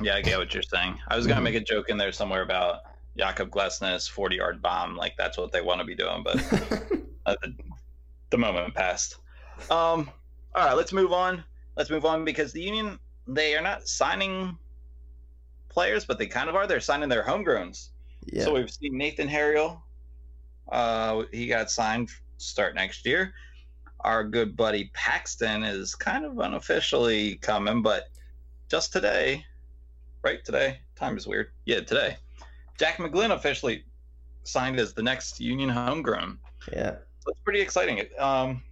Yeah, 0.01 0.15
I 0.15 0.23
get 0.23 0.39
what 0.39 0.55
you're 0.55 0.63
saying. 0.63 0.99
I 1.09 1.17
was 1.17 1.27
gonna 1.27 1.41
make 1.41 1.55
a 1.55 1.61
joke 1.61 1.89
in 1.89 1.99
there 1.99 2.13
somewhere 2.13 2.43
about 2.43 2.83
Jakob 3.17 3.51
Glesnes 3.51 4.09
40 4.09 4.37
yard 4.37 4.63
bomb, 4.63 4.97
like 4.97 5.17
that's 5.17 5.37
what 5.37 5.53
they 5.53 5.61
want 5.61 5.81
to 5.81 5.85
be 5.85 5.95
doing, 5.95 6.23
but 6.23 6.37
uh, 7.27 7.35
the, 7.43 7.55
the 8.31 8.39
moment 8.39 8.75
passed. 8.75 9.17
Um, 9.71 10.11
all 10.55 10.67
right, 10.67 10.75
let's 10.75 10.93
move 10.93 11.13
on. 11.13 11.43
Let's 11.77 11.91
move 11.91 12.05
on 12.05 12.25
because 12.25 12.53
the 12.53 12.63
Union 12.63 12.99
they 13.27 13.57
are 13.57 13.63
not 13.63 13.87
signing 13.87 14.57
players, 15.69 16.05
but 16.05 16.19
they 16.19 16.27
kind 16.27 16.49
of 16.49 16.55
are. 16.55 16.67
They're 16.67 16.81
signing 16.81 17.09
their 17.09 17.23
homegrowns. 17.23 17.89
yeah 18.27 18.45
So 18.45 18.55
we've 18.55 18.71
seen 18.71 18.97
Nathan 18.97 19.29
Harriel. 19.29 19.83
Uh, 20.71 21.25
he 21.33 21.47
got 21.47 21.71
signed 21.71 22.11
start 22.39 22.75
next 22.75 23.05
year. 23.05 23.35
Our 24.01 24.25
good 24.25 24.57
buddy 24.57 24.91
Paxten 24.95 25.69
is 25.69 25.95
kind 25.95 26.25
of 26.25 26.39
unofficially 26.39 27.37
coming, 27.37 27.83
but 27.83 28.05
just 28.71 28.93
today, 28.93 29.45
right 30.23 30.45
today, 30.45 30.79
time 30.97 31.17
is 31.17 31.27
weird. 31.27 31.49
Yeah, 31.65 31.81
today, 31.81 32.17
Jack 32.79 32.97
McGlynn 32.97 33.31
officially 33.31 33.85
signed 34.45 34.79
as 34.81 34.93
the 34.95 35.03
next 35.03 35.41
Union 35.41 35.69
homegrown. 35.69 36.39
yeah 36.73 36.93
So 37.21 37.31
it's 37.31 37.41
pretty 37.45 37.61
exciting. 37.61 38.01
Um, 38.19 38.63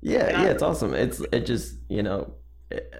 Yeah, 0.00 0.42
Yeah. 0.42 0.48
it's 0.50 0.62
awesome. 0.62 0.94
It's 0.94 1.20
it 1.32 1.40
just 1.46 1.76
you 1.88 2.02
know, 2.02 2.32
it, 2.70 2.94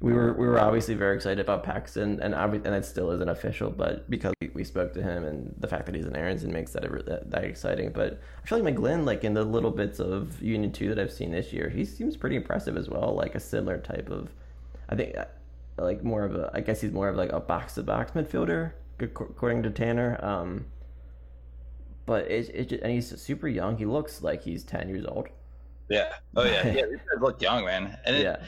we 0.00 0.12
were 0.12 0.34
we 0.34 0.46
were 0.46 0.60
obviously 0.60 0.94
very 0.94 1.16
excited 1.16 1.40
about 1.40 1.64
Paxten, 1.64 2.20
and 2.20 2.34
obvi- 2.34 2.64
and 2.64 2.74
it 2.74 2.84
still 2.84 3.10
isn't 3.10 3.28
official, 3.28 3.70
but 3.70 4.08
because 4.10 4.32
we, 4.40 4.50
we 4.54 4.62
spoke 4.64 4.92
to 4.94 5.02
him 5.02 5.24
and 5.24 5.54
the 5.58 5.66
fact 5.66 5.86
that 5.86 5.94
he's 5.94 6.04
an 6.04 6.14
Aaronson 6.14 6.52
makes 6.52 6.72
that, 6.72 6.84
ever- 6.84 7.02
that 7.02 7.30
that 7.30 7.44
exciting. 7.44 7.90
But 7.90 8.20
I 8.42 8.46
feel 8.46 8.58
like 8.62 8.74
McGlynn, 8.76 9.04
like 9.04 9.24
in 9.24 9.34
the 9.34 9.42
little 9.44 9.70
bits 9.72 9.98
of 10.00 10.40
Union 10.42 10.70
Two 10.72 10.88
that 10.94 10.98
I've 11.00 11.12
seen 11.12 11.30
this 11.32 11.52
year, 11.52 11.68
he 11.68 11.84
seems 11.84 12.16
pretty 12.16 12.36
impressive 12.36 12.76
as 12.76 12.88
well. 12.88 13.14
Like 13.14 13.34
a 13.34 13.40
similar 13.40 13.78
type 13.78 14.08
of, 14.10 14.28
I 14.88 14.96
think, 14.96 15.16
uh, 15.16 15.24
like 15.78 16.04
more 16.04 16.24
of 16.24 16.34
a, 16.34 16.50
I 16.54 16.60
guess 16.60 16.80
he's 16.80 16.92
more 16.92 17.08
of 17.08 17.16
like 17.16 17.32
a 17.32 17.40
box 17.40 17.74
to 17.74 17.82
box 17.82 18.12
midfielder, 18.12 18.72
according 19.00 19.62
to 19.64 19.70
Tanner. 19.70 20.18
Um, 20.24 20.66
but 22.06 22.30
it 22.30 22.50
it 22.54 22.68
just, 22.68 22.82
and 22.82 22.92
he's 22.92 23.20
super 23.20 23.48
young. 23.48 23.76
He 23.76 23.86
looks 23.86 24.22
like 24.22 24.42
he's 24.42 24.62
ten 24.64 24.88
years 24.88 25.04
old. 25.06 25.28
yeah. 25.88 26.12
Oh 26.36 26.44
yeah. 26.44 26.66
Yeah. 26.74 26.86
These 26.86 26.98
guys 26.98 27.20
look 27.20 27.40
young, 27.40 27.64
man. 27.64 27.98
And 28.04 28.16
it, 28.16 28.22
yeah. 28.22 28.44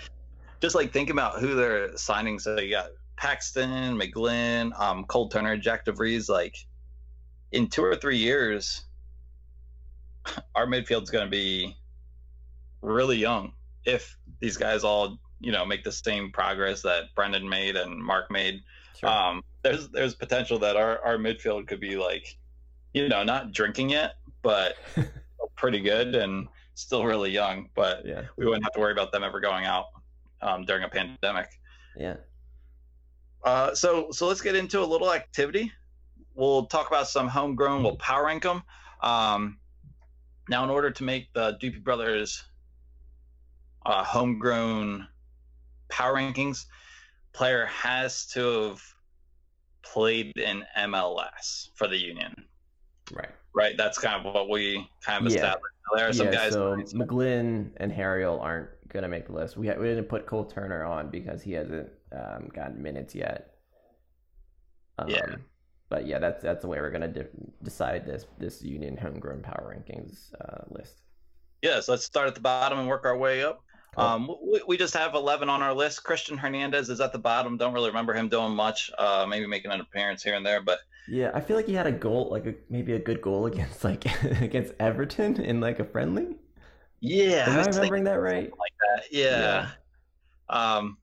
just 0.60 0.74
like 0.74 0.92
think 0.92 1.10
about 1.10 1.40
who 1.40 1.54
they're 1.54 1.96
signing. 1.96 2.38
So 2.38 2.58
you 2.60 2.70
got 2.70 2.90
Paxten, 3.18 4.00
McGlynn, 4.00 4.78
um, 4.78 5.04
Cole 5.04 5.28
Turner, 5.28 5.56
Jack 5.56 5.86
DeVries. 5.86 6.28
Like 6.28 6.56
in 7.52 7.68
two 7.68 7.82
or 7.84 7.96
three 7.96 8.18
years, 8.18 8.84
our 10.54 10.66
midfield's 10.66 11.10
going 11.10 11.24
to 11.24 11.30
be 11.30 11.76
really 12.82 13.16
young 13.16 13.52
if 13.84 14.16
these 14.40 14.56
guys 14.56 14.84
all 14.84 15.18
you 15.40 15.52
know 15.52 15.64
make 15.64 15.84
the 15.84 15.92
same 15.92 16.30
progress 16.30 16.82
that 16.82 17.14
Brenden 17.16 17.48
made 17.48 17.76
and 17.76 18.02
Mark 18.02 18.30
made. 18.30 18.62
Sure. 18.98 19.08
Um, 19.08 19.42
there's 19.62 19.88
there's 19.88 20.14
potential 20.14 20.58
that 20.60 20.76
our 20.76 21.00
our 21.04 21.16
midfield 21.16 21.66
could 21.66 21.80
be 21.80 21.96
like, 21.96 22.36
you 22.92 23.08
know, 23.08 23.22
not 23.22 23.52
drinking 23.52 23.90
yet, 23.90 24.14
but 24.42 24.76
pretty 25.56 25.80
good 25.80 26.14
and 26.14 26.48
still 26.74 27.04
really 27.04 27.30
young. 27.30 27.68
But 27.74 28.06
yeah. 28.06 28.22
we 28.36 28.46
wouldn't 28.46 28.64
have 28.64 28.72
to 28.74 28.80
worry 28.80 28.92
about 28.92 29.12
them 29.12 29.22
ever 29.22 29.40
going 29.40 29.64
out 29.64 29.86
um, 30.40 30.64
during 30.64 30.84
a 30.84 30.88
pandemic. 30.88 31.48
Yeah. 31.96 32.16
Uh, 33.44 33.74
so 33.74 34.08
so 34.10 34.26
let's 34.26 34.40
get 34.40 34.56
into 34.56 34.80
a 34.80 34.86
little 34.86 35.12
activity. 35.12 35.72
We'll 36.34 36.66
talk 36.66 36.88
about 36.88 37.08
some 37.08 37.28
homegrown. 37.28 37.82
We'll 37.82 37.96
power 37.96 38.26
rank 38.26 38.42
them. 38.42 38.62
Um, 39.02 39.58
now, 40.48 40.64
in 40.64 40.70
order 40.70 40.90
to 40.90 41.04
make 41.04 41.32
the 41.32 41.58
Doopy 41.60 41.82
Brothers 41.82 42.44
uh, 43.84 44.04
homegrown 44.04 45.08
power 45.88 46.14
rankings, 46.14 46.64
player 47.32 47.66
has 47.66 48.26
to 48.28 48.40
have 48.68 48.82
played 49.82 50.32
in 50.36 50.64
MLS 50.78 51.68
for 51.74 51.86
the 51.86 51.96
Union. 51.96 52.34
Right. 53.12 53.30
Right. 53.54 53.76
That's 53.76 53.98
kind 53.98 54.26
of 54.26 54.34
what 54.34 54.48
we 54.48 54.88
kind 55.04 55.26
of 55.26 55.32
Yeah. 55.32 55.38
established. 55.38 55.74
There 55.94 56.08
are 56.08 56.12
some 56.12 56.26
yeah, 56.26 56.32
guys. 56.32 56.52
so 56.52 56.76
McGlynn 56.94 57.70
and 57.76 57.92
Harriel 57.92 58.40
aren't 58.40 58.70
gonna 58.88 59.08
make 59.08 59.26
the 59.26 59.32
list. 59.32 59.56
We 59.56 59.68
ha- 59.68 59.76
we 59.78 59.86
didn't 59.86 60.08
put 60.08 60.26
Cole 60.26 60.44
Turner 60.44 60.84
on 60.84 61.10
because 61.10 61.42
he 61.42 61.52
hasn't 61.52 61.88
um, 62.12 62.48
gotten 62.52 62.82
minutes 62.82 63.14
yet. 63.14 63.54
Um, 64.98 65.08
Yeah. 65.08 65.36
But 65.88 66.06
yeah, 66.06 66.18
that's 66.18 66.42
that's 66.42 66.62
the 66.62 66.66
way 66.68 66.80
we're 66.80 66.90
gonna 66.90 67.06
de- 67.06 67.28
decide 67.62 68.04
this 68.04 68.26
this 68.38 68.60
Union 68.62 68.96
homegrown 68.96 69.42
power 69.42 69.72
rankings 69.76 70.32
uh, 70.40 70.64
list. 70.70 71.02
yeah. 71.62 71.78
So 71.78 71.92
let's 71.92 72.04
start 72.04 72.26
at 72.26 72.34
the 72.34 72.40
bottom 72.40 72.80
and 72.80 72.88
work 72.88 73.04
our 73.04 73.16
way 73.16 73.44
up. 73.44 73.62
Cool. 73.96 74.04
Um, 74.04 74.30
we, 74.42 74.62
we 74.68 74.76
just 74.76 74.94
have 74.94 75.14
11 75.14 75.48
on 75.48 75.62
our 75.62 75.74
list. 75.74 76.04
Christian 76.04 76.36
Hernandez 76.38 76.88
is 76.90 77.00
at 77.00 77.12
the 77.12 77.18
bottom. 77.18 77.56
Don't 77.56 77.72
really 77.74 77.88
remember 77.90 78.14
him 78.14 78.28
doing 78.28 78.54
much. 78.54 78.90
Uh, 78.98 79.26
maybe 79.28 79.46
making 79.46 79.70
an 79.72 79.80
appearance 79.80 80.22
here 80.22 80.34
and 80.34 80.44
there, 80.46 80.62
but 80.62 80.80
Yeah, 81.06 81.30
I 81.34 81.40
feel 81.40 81.56
like 81.56 81.66
he 81.66 81.74
had 81.74 81.86
a 81.86 81.92
goal, 81.92 82.28
like 82.30 82.46
a, 82.46 82.54
maybe 82.68 82.92
a 82.92 82.98
good 82.98 83.20
goal 83.22 83.46
against 83.50 83.84
like 83.84 84.04
against 84.40 84.72
Everton 84.80 85.40
in 85.40 85.60
like 85.60 85.78
a 85.80 85.84
friendly. 85.84 86.36
yeah, 87.00 87.46
Am 87.46 87.56
I 87.56 87.66
was 87.66 87.68
remembering 87.68 88.04
that 88.04 88.20
right? 88.20 88.54
like 88.58 88.72
that. 88.80 89.04
Yeah. 89.12 89.70
Um, 90.48 90.98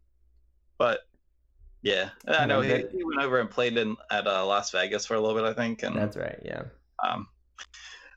but 0.77 1.01
yeah, 1.83 2.11
I 2.27 2.43
I 2.43 2.45
know 2.45 2.61
know 2.61 2.61
he, 2.61 2.85
he 2.91 3.03
went 3.03 3.21
over 3.21 3.39
and 3.39 3.49
played 3.49 3.77
in 3.77 3.97
at 4.11 4.27
uh, 4.27 4.45
Las 4.45 4.71
Vegas 4.71 5.05
for 5.05 5.15
a 5.15 5.21
little 5.21 5.35
bit, 5.35 5.45
I 5.49 5.53
think. 5.53 5.83
And 5.83 5.95
That's 5.95 6.17
right. 6.17 6.39
Yeah. 6.43 6.63
um, 7.03 7.27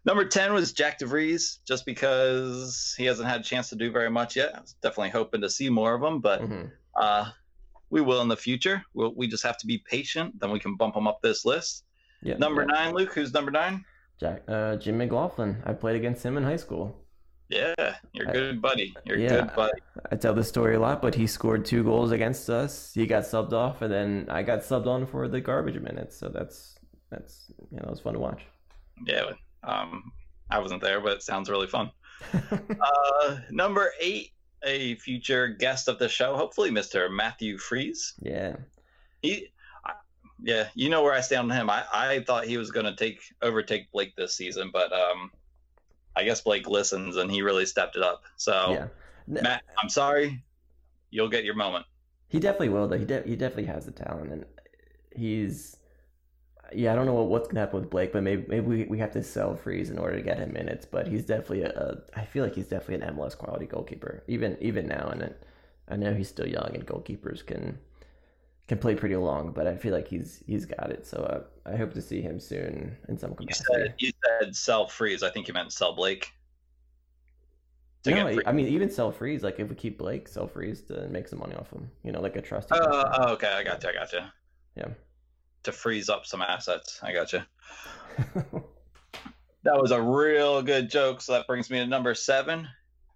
number 0.06 0.24
10 0.24 0.54
was 0.54 0.72
Jack 0.72 0.98
DeVries, 1.00 1.58
just 1.66 1.84
because 1.84 2.94
he 2.96 3.04
hasn't 3.04 3.28
had 3.28 3.40
a 3.40 3.44
chance 3.44 3.68
to 3.68 3.76
do 3.76 3.90
very 3.90 4.10
much 4.10 4.36
yet. 4.36 4.54
I 4.54 4.60
was 4.60 4.74
definitely 4.80 5.10
hoping 5.10 5.42
to 5.42 5.50
see 5.50 5.68
more 5.68 5.94
of 5.94 6.02
him, 6.02 6.20
but 6.20 6.40
hmm 6.40 6.64
uh, 6.98 7.30
we 7.90 8.00
will 8.00 8.22
in 8.22 8.28
the 8.28 8.36
future. 8.36 8.82
We'll, 8.94 9.12
we 9.14 9.26
just 9.26 9.42
have 9.42 9.58
to 9.58 9.66
be 9.66 9.76
patient. 9.78 10.40
Then 10.40 10.50
we 10.50 10.58
can 10.58 10.76
bump 10.76 10.96
him 10.96 11.06
up 11.06 11.20
this 11.22 11.44
list. 11.44 11.84
Yeah. 12.22 12.38
Number 12.38 12.62
yeah. 12.62 12.74
nine, 12.74 12.94
Luke. 12.94 13.12
Who's 13.12 13.34
number 13.34 13.50
nine? 13.50 13.84
Jack, 14.18 14.42
uh, 14.48 14.76
Jim 14.76 14.96
McLaughlin. 14.96 15.62
I 15.66 15.74
played 15.74 15.96
against 15.96 16.24
him 16.24 16.38
in 16.38 16.42
high 16.42 16.56
school. 16.56 17.04
Yeah, 17.50 17.96
you're 18.12 18.32
good, 18.32 18.62
buddy. 18.62 18.94
You're 19.04 19.18
Yeah. 19.18 19.42
good, 19.42 19.54
buddy. 19.54 19.80
I 20.10 20.16
tell 20.16 20.32
this 20.34 20.48
story 20.48 20.74
a 20.74 20.80
lot, 20.80 21.02
but 21.02 21.14
he 21.14 21.26
scored 21.26 21.64
two 21.66 21.84
goals 21.84 22.10
against 22.12 22.48
us. 22.48 22.92
He 22.94 23.06
got 23.06 23.24
subbed 23.24 23.52
off, 23.52 23.82
and 23.82 23.92
then 23.92 24.26
I 24.30 24.42
got 24.42 24.60
subbed 24.60 24.86
on 24.86 25.06
for 25.06 25.28
the 25.28 25.40
garbage 25.40 25.78
minutes. 25.78 26.16
So 26.16 26.28
that's 26.28 26.76
that's 27.10 27.52
you 27.70 27.76
know 27.76 27.84
it 27.84 27.90
was 27.90 28.00
fun 28.00 28.14
to 28.14 28.20
watch. 28.20 28.42
Yeah, 29.06 29.32
um, 29.62 30.12
I 30.50 30.58
wasn't 30.58 30.82
there, 30.82 31.00
but 31.00 31.12
it 31.12 31.22
sounds 31.22 31.48
really 31.50 31.66
fun. 31.66 31.90
Uh, 33.22 33.38
number 33.50 33.92
eight, 34.00 34.30
a 34.64 34.94
future 34.96 35.48
guest 35.48 35.88
of 35.88 35.98
the 35.98 36.08
show, 36.08 36.36
hopefully, 36.36 36.70
Mr. 36.70 37.10
Matthew 37.14 37.58
Freese. 37.58 38.14
yeah, 38.20 38.56
He, 39.22 39.48
I- 39.84 39.92
yeah, 40.42 40.68
you 40.74 40.88
know 40.90 41.02
where 41.02 41.12
I 41.12 41.20
stand 41.20 41.50
on 41.50 41.56
him. 41.56 41.68
I, 41.70 41.84
I 41.92 42.20
thought 42.26 42.44
he 42.46 42.56
was 42.58 42.70
going 42.70 42.86
to 42.86 42.94
take 42.94 43.20
overtake 43.42 43.90
Blake 43.92 44.14
this 44.16 44.34
season, 44.34 44.70
but 44.72 44.92
um, 44.92 45.30
I 46.14 46.24
guess 46.24 46.40
Blake 46.42 46.68
listens 46.68 47.16
and 47.16 47.30
he 47.30 47.42
really 47.42 47.66
stepped 47.66 47.96
it 47.96 48.02
up. 48.02 48.22
So, 48.36 48.70
yeah. 48.72 48.86
Matt, 49.42 49.62
I'm 49.82 49.88
sorry, 49.88 50.42
you'll 51.10 51.28
get 51.30 51.44
your 51.44 51.54
moment. 51.54 51.84
He 52.28 52.38
definitely 52.40 52.68
will, 52.70 52.86
though. 52.88 52.98
He 52.98 53.04
de- 53.04 53.22
he 53.22 53.34
definitely 53.36 53.66
has 53.66 53.86
the 53.86 53.92
talent, 53.92 54.32
and 54.32 54.44
he's 55.14 55.76
yeah. 56.74 56.92
I 56.92 56.94
don't 56.94 57.06
know 57.06 57.14
what, 57.14 57.28
what's 57.28 57.48
gonna 57.48 57.60
happen 57.60 57.80
with 57.80 57.90
Blake, 57.90 58.12
but 58.12 58.22
maybe 58.22 58.44
maybe 58.48 58.66
we, 58.66 58.84
we 58.84 58.98
have 58.98 59.12
to 59.12 59.22
sell 59.22 59.54
Freese 59.54 59.90
in 59.90 59.98
order 59.98 60.16
to 60.16 60.22
get 60.22 60.38
him 60.38 60.52
minutes. 60.52 60.86
But 60.86 61.06
he's 61.06 61.24
definitely 61.24 61.62
a, 61.62 61.70
a 61.70 62.18
I 62.18 62.24
feel 62.24 62.44
like 62.44 62.54
he's 62.54 62.68
definitely 62.68 63.06
an 63.06 63.14
MLS 63.14 63.36
quality 63.36 63.66
goalkeeper, 63.66 64.22
even 64.28 64.56
even 64.60 64.86
now. 64.86 65.08
And 65.08 65.22
it, 65.22 65.42
I 65.88 65.96
know 65.96 66.14
he's 66.14 66.28
still 66.28 66.46
young, 66.48 66.70
and 66.74 66.86
goalkeepers 66.86 67.44
can 67.44 67.78
can 68.68 68.78
play 68.78 68.94
pretty 68.94 69.16
long, 69.16 69.52
but 69.52 69.66
I 69.66 69.76
feel 69.76 69.92
like 69.92 70.08
he's 70.08 70.42
he's 70.46 70.64
got 70.64 70.90
it. 70.90 71.06
So 71.06 71.18
uh, 71.18 71.70
I 71.70 71.76
hope 71.76 71.94
to 71.94 72.02
see 72.02 72.20
him 72.20 72.40
soon 72.40 72.96
in 73.08 73.16
some 73.16 73.30
You 73.30 73.46
capacity. 73.46 73.64
said, 73.72 73.94
you 73.98 74.10
said 74.40 74.56
sell 74.56 74.86
Freese. 74.88 75.22
I 75.22 75.30
think 75.30 75.48
you 75.48 75.54
meant 75.54 75.72
sell 75.72 75.94
Blake. 75.94 76.32
No, 78.06 78.40
I, 78.46 78.52
mean 78.52 78.68
even 78.68 78.88
sell 78.88 79.10
Freese. 79.10 79.42
Like 79.42 79.58
if 79.58 79.68
we 79.68 79.74
keep 79.74 79.98
Blake, 79.98 80.28
sell 80.28 80.46
Freese 80.46 80.82
to 80.82 81.08
make 81.08 81.26
some 81.26 81.40
money 81.40 81.54
off 81.56 81.70
him. 81.70 81.90
You 82.04 82.12
know, 82.12 82.20
like 82.20 82.36
a 82.36 82.42
trusty. 82.42 82.74
Oh, 82.74 82.78
person. 82.78 83.12
oh, 83.18 83.32
okay, 83.32 83.48
I 83.48 83.64
got 83.64 83.82
you. 83.82 83.90
I 83.90 83.92
got 83.92 84.12
you. 84.12 84.20
Yeah. 84.76 84.88
To 85.64 85.72
freeze 85.72 86.08
up 86.08 86.26
some 86.26 86.42
assets. 86.42 87.00
I 87.02 87.12
got 87.12 87.32
you. 87.32 87.42
That 89.66 89.82
was 89.82 89.90
a 89.90 90.00
real 90.00 90.62
good 90.62 90.88
joke. 90.88 91.20
So 91.20 91.32
that 91.32 91.48
brings 91.48 91.70
me 91.70 91.78
to 91.78 91.86
number 91.86 92.14
seven, 92.14 92.68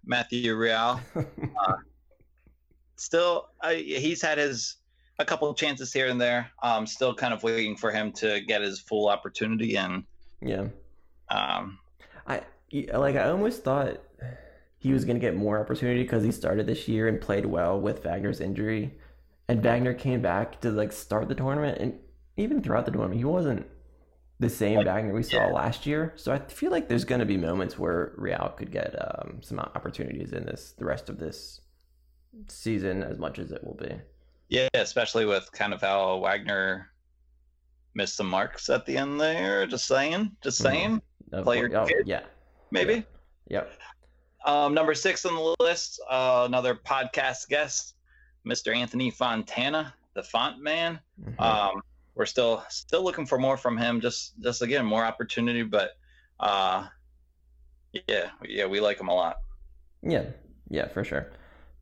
Matthew 0.05 0.53
Real. 0.53 0.99
Still, 2.97 3.47
I, 3.61 3.75
he's 3.75 4.21
had 4.21 4.37
his 4.37 4.75
a 5.17 5.23
couple 5.23 5.49
of 5.49 5.55
chances 5.55 5.93
here 5.93 6.07
and 6.07 6.19
there. 6.19 6.51
Um, 6.61 6.85
still 6.85 7.15
kind 7.15 7.33
of 7.33 7.41
waiting 7.41 7.77
for 7.77 7.89
him 7.89 8.11
to 8.13 8.41
get 8.41 8.61
his 8.61 8.81
full 8.81 9.07
opportunity, 9.07 9.77
and 9.77 10.03
yeah. 10.41 10.67
um, 11.29 11.79
I 12.27 12.41
like. 12.93 13.15
I 13.15 13.29
almost 13.29 13.63
thought 13.63 14.01
he 14.77 14.91
was 14.91 15.05
gonna 15.05 15.19
get 15.19 15.37
more 15.37 15.57
opportunity 15.57 16.03
because 16.03 16.23
he 16.23 16.33
started 16.33 16.67
this 16.67 16.87
year 16.87 17.07
and 17.07 17.21
played 17.21 17.45
well 17.45 17.79
with 17.79 18.03
Wagner's 18.03 18.41
injury, 18.41 18.93
and 19.47 19.63
Wagner 19.63 19.93
came 19.93 20.21
back 20.21 20.59
to 20.61 20.69
like 20.69 20.91
start 20.91 21.29
the 21.29 21.35
tournament, 21.35 21.77
and 21.79 21.97
even 22.37 22.61
throughout 22.61 22.85
the 22.85 22.91
tournament, 22.91 23.17
he 23.19 23.25
wasn't 23.25 23.65
the 24.39 24.49
same 24.49 24.77
Like, 24.77 24.87
Wagner 24.87 25.13
we 25.13 25.23
saw 25.23 25.47
yeah. 25.47 25.53
last 25.53 25.85
year. 25.85 26.13
So 26.15 26.31
I 26.31 26.39
feel 26.39 26.71
like 26.71 26.87
there's 26.89 27.05
gonna 27.05 27.25
be 27.25 27.37
moments 27.37 27.77
where 27.77 28.13
Real 28.17 28.53
could 28.57 28.71
get 28.71 28.95
um, 28.99 29.41
some 29.43 29.59
opportunities 29.59 30.33
in 30.33 30.45
this 30.45 30.73
the 30.77 30.85
rest 30.85 31.09
of 31.09 31.19
this 31.19 31.61
season 32.47 33.03
as 33.03 33.17
much 33.17 33.39
as 33.39 33.51
it 33.51 33.63
will 33.63 33.75
be. 33.75 33.93
yeah, 34.49 34.67
especially 34.73 35.25
with 35.25 35.49
kind 35.51 35.73
of 35.73 35.81
how 35.81 36.17
Wagner 36.19 36.87
missed 37.93 38.15
some 38.15 38.27
marks 38.29 38.69
at 38.69 38.85
the 38.85 38.97
end 38.97 39.19
there. 39.19 39.65
Just 39.67 39.85
saying, 39.85 40.31
just 40.41 40.59
Mhm. 40.59 40.63
saying, 40.63 41.01
Of 41.33 41.43
Player 41.43 41.69
oh, 41.77 41.85
kid? 41.85 42.07
yeah, 42.07 42.23
maybe. 42.71 43.05
yep. 43.49 43.71
Um, 44.45 44.73
number 44.73 44.93
six 44.95 45.23
on 45.25 45.35
the 45.35 45.55
list, 45.63 46.01
uh, 46.09 46.45
another 46.47 46.73
podcast 46.73 47.47
guest, 47.47 47.95
Mr. 48.45 48.75
Anthony 48.75 49.11
Fontana, 49.11 49.93
the 50.15 50.23
Font 50.23 50.59
Man. 50.59 50.99
Mhm. 51.21 51.39
Um, 51.39 51.81
we're 52.15 52.25
still 52.25 52.63
still 52.69 53.03
looking 53.03 53.25
for 53.25 53.37
more 53.37 53.57
from 53.57 53.77
him. 53.77 54.01
Just 54.01 54.39
just 54.39 54.61
again 54.61 54.85
more 54.85 55.03
opportunity, 55.03 55.63
but 55.63 55.91
uh, 56.39 56.87
yeah, 58.07 58.29
yeah, 58.47 58.65
we 58.65 58.79
like 58.79 58.99
him 58.99 59.07
a 59.07 59.13
lot. 59.13 59.37
Yeah, 60.01 60.25
yeah, 60.69 60.87
for 60.87 61.03
sure. 61.03 61.31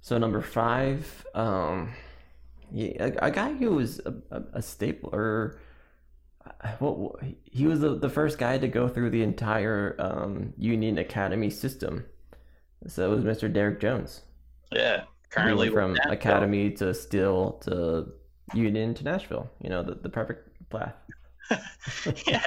So 0.01 0.17
number 0.17 0.41
five, 0.41 1.25
um, 1.33 1.93
yeah, 2.71 3.05
a, 3.05 3.27
a 3.27 3.31
guy 3.31 3.53
who 3.53 3.71
was 3.71 3.99
a, 4.05 4.13
a, 4.31 4.43
a 4.53 4.61
staple, 4.61 5.09
or 5.13 5.59
uh, 6.45 6.69
what 6.79 7.21
he 7.43 7.67
was 7.67 7.79
the, 7.79 7.97
the 7.97 8.09
first 8.09 8.37
guy 8.37 8.57
to 8.57 8.67
go 8.67 8.87
through 8.87 9.09
the 9.09 9.23
entire 9.23 9.95
um, 9.99 10.53
Union 10.57 10.97
Academy 10.97 11.49
system. 11.49 12.05
So 12.87 13.11
it 13.11 13.15
was 13.15 13.23
Mr. 13.25 13.51
Derek 13.51 13.81
Jones. 13.81 14.21
Yeah, 14.71 15.03
currently 15.29 15.69
from. 15.69 15.97
Academy 16.07 16.71
to 16.71 16.93
Still 16.93 17.59
to 17.63 18.13
Union 18.53 18.93
to 18.95 19.03
Nashville. 19.03 19.49
You 19.61 19.69
know, 19.69 19.83
the, 19.83 19.95
the 19.95 20.09
perfect 20.09 20.49
path. 20.69 20.95
yeah, 22.27 22.43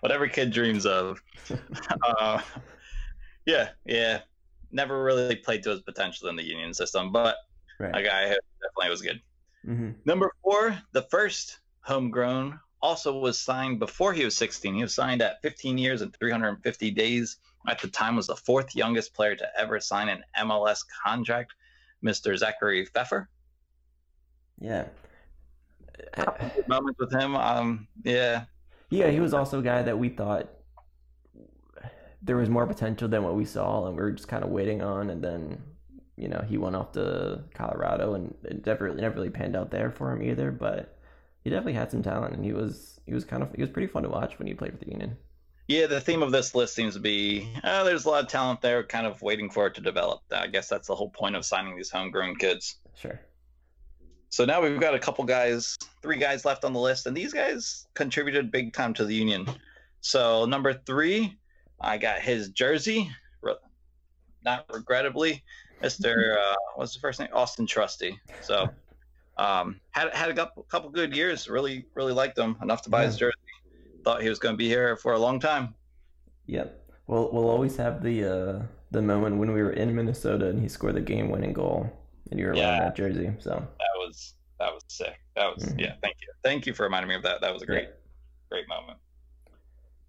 what 0.00 0.12
every 0.12 0.30
kid 0.30 0.52
dreams 0.52 0.86
of. 0.86 1.22
uh, 2.20 2.40
yeah, 3.46 3.70
yeah. 3.84 4.20
Never 4.70 5.04
really 5.04 5.36
played 5.36 5.62
to 5.64 5.70
his 5.70 5.80
potential 5.82 6.28
in 6.28 6.36
the 6.36 6.44
Union 6.44 6.74
system, 6.74 7.12
but 7.12 7.36
a 7.80 8.02
guy 8.02 8.28
who 8.28 8.36
definitely 8.62 8.90
was 8.90 9.02
good. 9.02 9.22
hmm 9.64 9.90
Number 10.04 10.30
four, 10.42 10.78
the 10.92 11.02
first 11.02 11.60
homegrown, 11.82 12.58
also 12.84 13.18
was 13.18 13.40
signed 13.40 13.78
before 13.78 14.12
he 14.12 14.26
was 14.26 14.36
16. 14.36 14.74
He 14.74 14.82
was 14.82 14.94
signed 14.94 15.22
at 15.22 15.40
15 15.40 15.78
years 15.78 16.02
and 16.02 16.14
350 16.14 16.90
days. 16.90 17.38
At 17.66 17.80
the 17.80 17.88
time, 17.88 18.16
was 18.16 18.26
the 18.26 18.36
fourth 18.36 18.76
youngest 18.76 19.14
player 19.14 19.34
to 19.36 19.48
ever 19.58 19.80
sign 19.80 20.10
an 20.10 20.22
MLS 20.38 20.80
contract. 21.02 21.54
Mr. 22.04 22.36
Zachary 22.36 22.84
Pfeffer. 22.84 23.30
Yeah. 24.60 24.84
Moments 26.66 26.98
with 26.98 27.12
him. 27.12 27.36
Um, 27.36 27.88
yeah, 28.04 28.44
Yeah, 28.90 29.10
he 29.10 29.20
was 29.20 29.34
also 29.34 29.60
a 29.60 29.62
guy 29.62 29.82
that 29.82 29.98
we 29.98 30.08
thought 30.08 30.48
there 32.22 32.36
was 32.36 32.48
more 32.48 32.66
potential 32.66 33.06
than 33.08 33.22
what 33.22 33.34
we 33.34 33.44
saw, 33.44 33.86
and 33.86 33.96
we 33.96 34.02
were 34.02 34.12
just 34.12 34.28
kind 34.28 34.42
of 34.42 34.50
waiting 34.50 34.82
on. 34.82 35.10
And 35.10 35.22
then, 35.22 35.62
you 36.16 36.28
know, 36.28 36.42
he 36.48 36.56
went 36.56 36.74
off 36.74 36.92
to 36.92 37.42
Colorado, 37.54 38.14
and 38.14 38.34
it 38.44 38.64
never 38.66 38.86
really, 38.86 39.00
never 39.00 39.14
really 39.16 39.30
panned 39.30 39.56
out 39.56 39.70
there 39.70 39.90
for 39.90 40.12
him 40.12 40.22
either. 40.22 40.50
But 40.50 40.96
he 41.42 41.50
definitely 41.50 41.74
had 41.74 41.90
some 41.90 42.02
talent, 42.02 42.34
and 42.34 42.44
he 42.44 42.52
was 42.52 43.00
he 43.06 43.12
was 43.12 43.24
kind 43.24 43.42
of 43.42 43.52
he 43.54 43.60
was 43.60 43.70
pretty 43.70 43.88
fun 43.88 44.02
to 44.04 44.08
watch 44.08 44.38
when 44.38 44.48
he 44.48 44.54
played 44.54 44.72
for 44.72 44.84
the 44.84 44.90
Union. 44.90 45.16
yeah. 45.68 45.86
The 45.86 46.00
theme 46.00 46.22
of 46.22 46.32
this 46.32 46.54
list 46.54 46.74
seems 46.74 46.94
to 46.94 47.00
be 47.00 47.52
uh, 47.62 47.84
there's 47.84 48.06
a 48.06 48.08
lot 48.08 48.22
of 48.22 48.28
talent 48.28 48.62
there, 48.62 48.82
kind 48.84 49.06
of 49.06 49.20
waiting 49.20 49.50
for 49.50 49.66
it 49.66 49.74
to 49.74 49.82
develop. 49.82 50.22
I 50.32 50.46
guess 50.46 50.68
that's 50.68 50.88
the 50.88 50.94
whole 50.94 51.10
point 51.10 51.36
of 51.36 51.44
signing 51.44 51.76
these 51.76 51.90
homegrown 51.90 52.36
kids. 52.36 52.76
Sure. 52.94 53.20
So 54.34 54.44
now 54.44 54.60
we've 54.60 54.80
got 54.80 54.96
a 54.96 54.98
couple 54.98 55.22
guys, 55.22 55.78
three 56.02 56.18
guys 56.18 56.44
left 56.44 56.64
on 56.64 56.72
the 56.72 56.80
list, 56.80 57.06
and 57.06 57.16
these 57.16 57.32
guys 57.32 57.86
contributed 57.94 58.50
big 58.50 58.72
time 58.72 58.92
to 58.94 59.04
the 59.04 59.14
Union. 59.14 59.46
So 60.00 60.44
number 60.44 60.74
three, 60.74 61.38
I 61.80 61.98
got 61.98 62.18
his 62.18 62.48
jersey, 62.48 63.08
not 64.44 64.66
regrettably, 64.72 65.44
Mister 65.80 66.36
uh, 66.42 66.56
what's 66.74 66.94
the 66.94 66.98
first 66.98 67.20
name? 67.20 67.28
Austin 67.32 67.64
Trusty. 67.64 68.18
So 68.42 68.68
um, 69.36 69.80
had 69.92 70.12
had 70.12 70.30
a 70.30 70.34
couple, 70.34 70.64
couple 70.64 70.90
good 70.90 71.14
years. 71.14 71.48
Really 71.48 71.86
really 71.94 72.12
liked 72.12 72.36
him 72.36 72.56
enough 72.60 72.82
to 72.82 72.90
buy 72.90 73.04
his 73.04 73.16
jersey. 73.16 73.36
Thought 74.02 74.20
he 74.20 74.28
was 74.28 74.40
going 74.40 74.54
to 74.54 74.58
be 74.58 74.66
here 74.66 74.96
for 74.96 75.12
a 75.12 75.18
long 75.18 75.38
time. 75.38 75.76
Yep. 76.46 76.90
We'll 77.06 77.30
we'll 77.32 77.48
always 77.48 77.76
have 77.76 78.02
the 78.02 78.24
uh, 78.24 78.62
the 78.90 79.00
moment 79.00 79.36
when 79.36 79.52
we 79.52 79.62
were 79.62 79.74
in 79.74 79.94
Minnesota 79.94 80.48
and 80.48 80.60
he 80.60 80.66
scored 80.66 80.96
the 80.96 81.00
game 81.00 81.30
winning 81.30 81.52
goal, 81.52 81.88
and 82.32 82.40
you 82.40 82.46
were 82.46 82.54
wearing 82.54 82.80
that 82.80 82.96
jersey. 82.96 83.30
So 83.38 83.50
That 83.78 83.93
that 84.58 84.72
was 84.72 84.82
sick. 84.88 85.18
That 85.36 85.54
was 85.54 85.64
Mhm. 85.64 85.80
yeah. 85.80 85.94
Thank 86.02 86.16
you. 86.20 86.28
Thank 86.42 86.66
you 86.66 86.74
for 86.74 86.84
reminding 86.84 87.08
me 87.08 87.14
of 87.14 87.22
that. 87.22 87.40
That 87.40 87.52
was 87.52 87.62
a 87.62 87.66
great 87.66 87.84
yeah. 87.88 87.94
great 88.50 88.68
moment. 88.68 88.98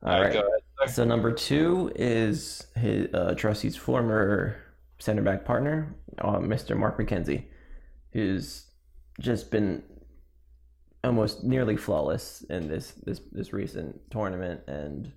All 0.04 0.22
right. 0.22 0.34
go 0.34 0.40
ahead. 0.40 0.90
So 0.94 1.04
number 1.04 1.32
two 1.32 1.92
is 1.96 2.68
his 2.76 3.12
uh, 3.14 3.34
Trusty's 3.36 3.76
former 3.76 4.56
center 5.00 5.22
back 5.24 5.46
partner, 5.46 5.96
uh, 6.20 6.38
Mr. 6.38 6.78
Mark 6.78 6.98
McKenzie, 7.00 7.46
who's 8.14 8.68
just 9.20 9.50
been 9.50 9.82
almost 11.04 11.44
nearly 11.44 11.76
flawless 11.78 12.44
in 12.50 12.68
this 12.68 12.92
this 13.04 13.22
this 13.32 13.52
recent 13.54 14.00
tournament, 14.12 14.62
and 14.68 15.12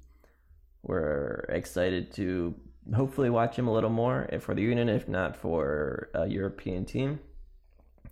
we're 0.82 1.44
excited 1.50 2.12
to 2.12 2.54
hopefully 2.94 3.28
watch 3.28 3.56
him 3.56 3.68
a 3.68 3.72
little 3.72 3.90
more 3.90 4.26
if 4.32 4.44
for 4.44 4.54
the 4.54 4.62
Union, 4.62 4.88
if 4.88 5.06
not 5.08 5.36
for 5.36 6.08
a 6.14 6.26
European 6.26 6.86
team, 6.86 7.20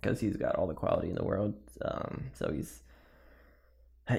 because 0.01 0.19
he's 0.19 0.35
got 0.37 0.55
all 0.55 0.67
the 0.67 0.73
quality 0.73 1.09
in 1.09 1.15
the 1.15 1.23
world. 1.23 1.53
Um, 1.83 2.25
so 2.33 2.51
he's 2.51 2.81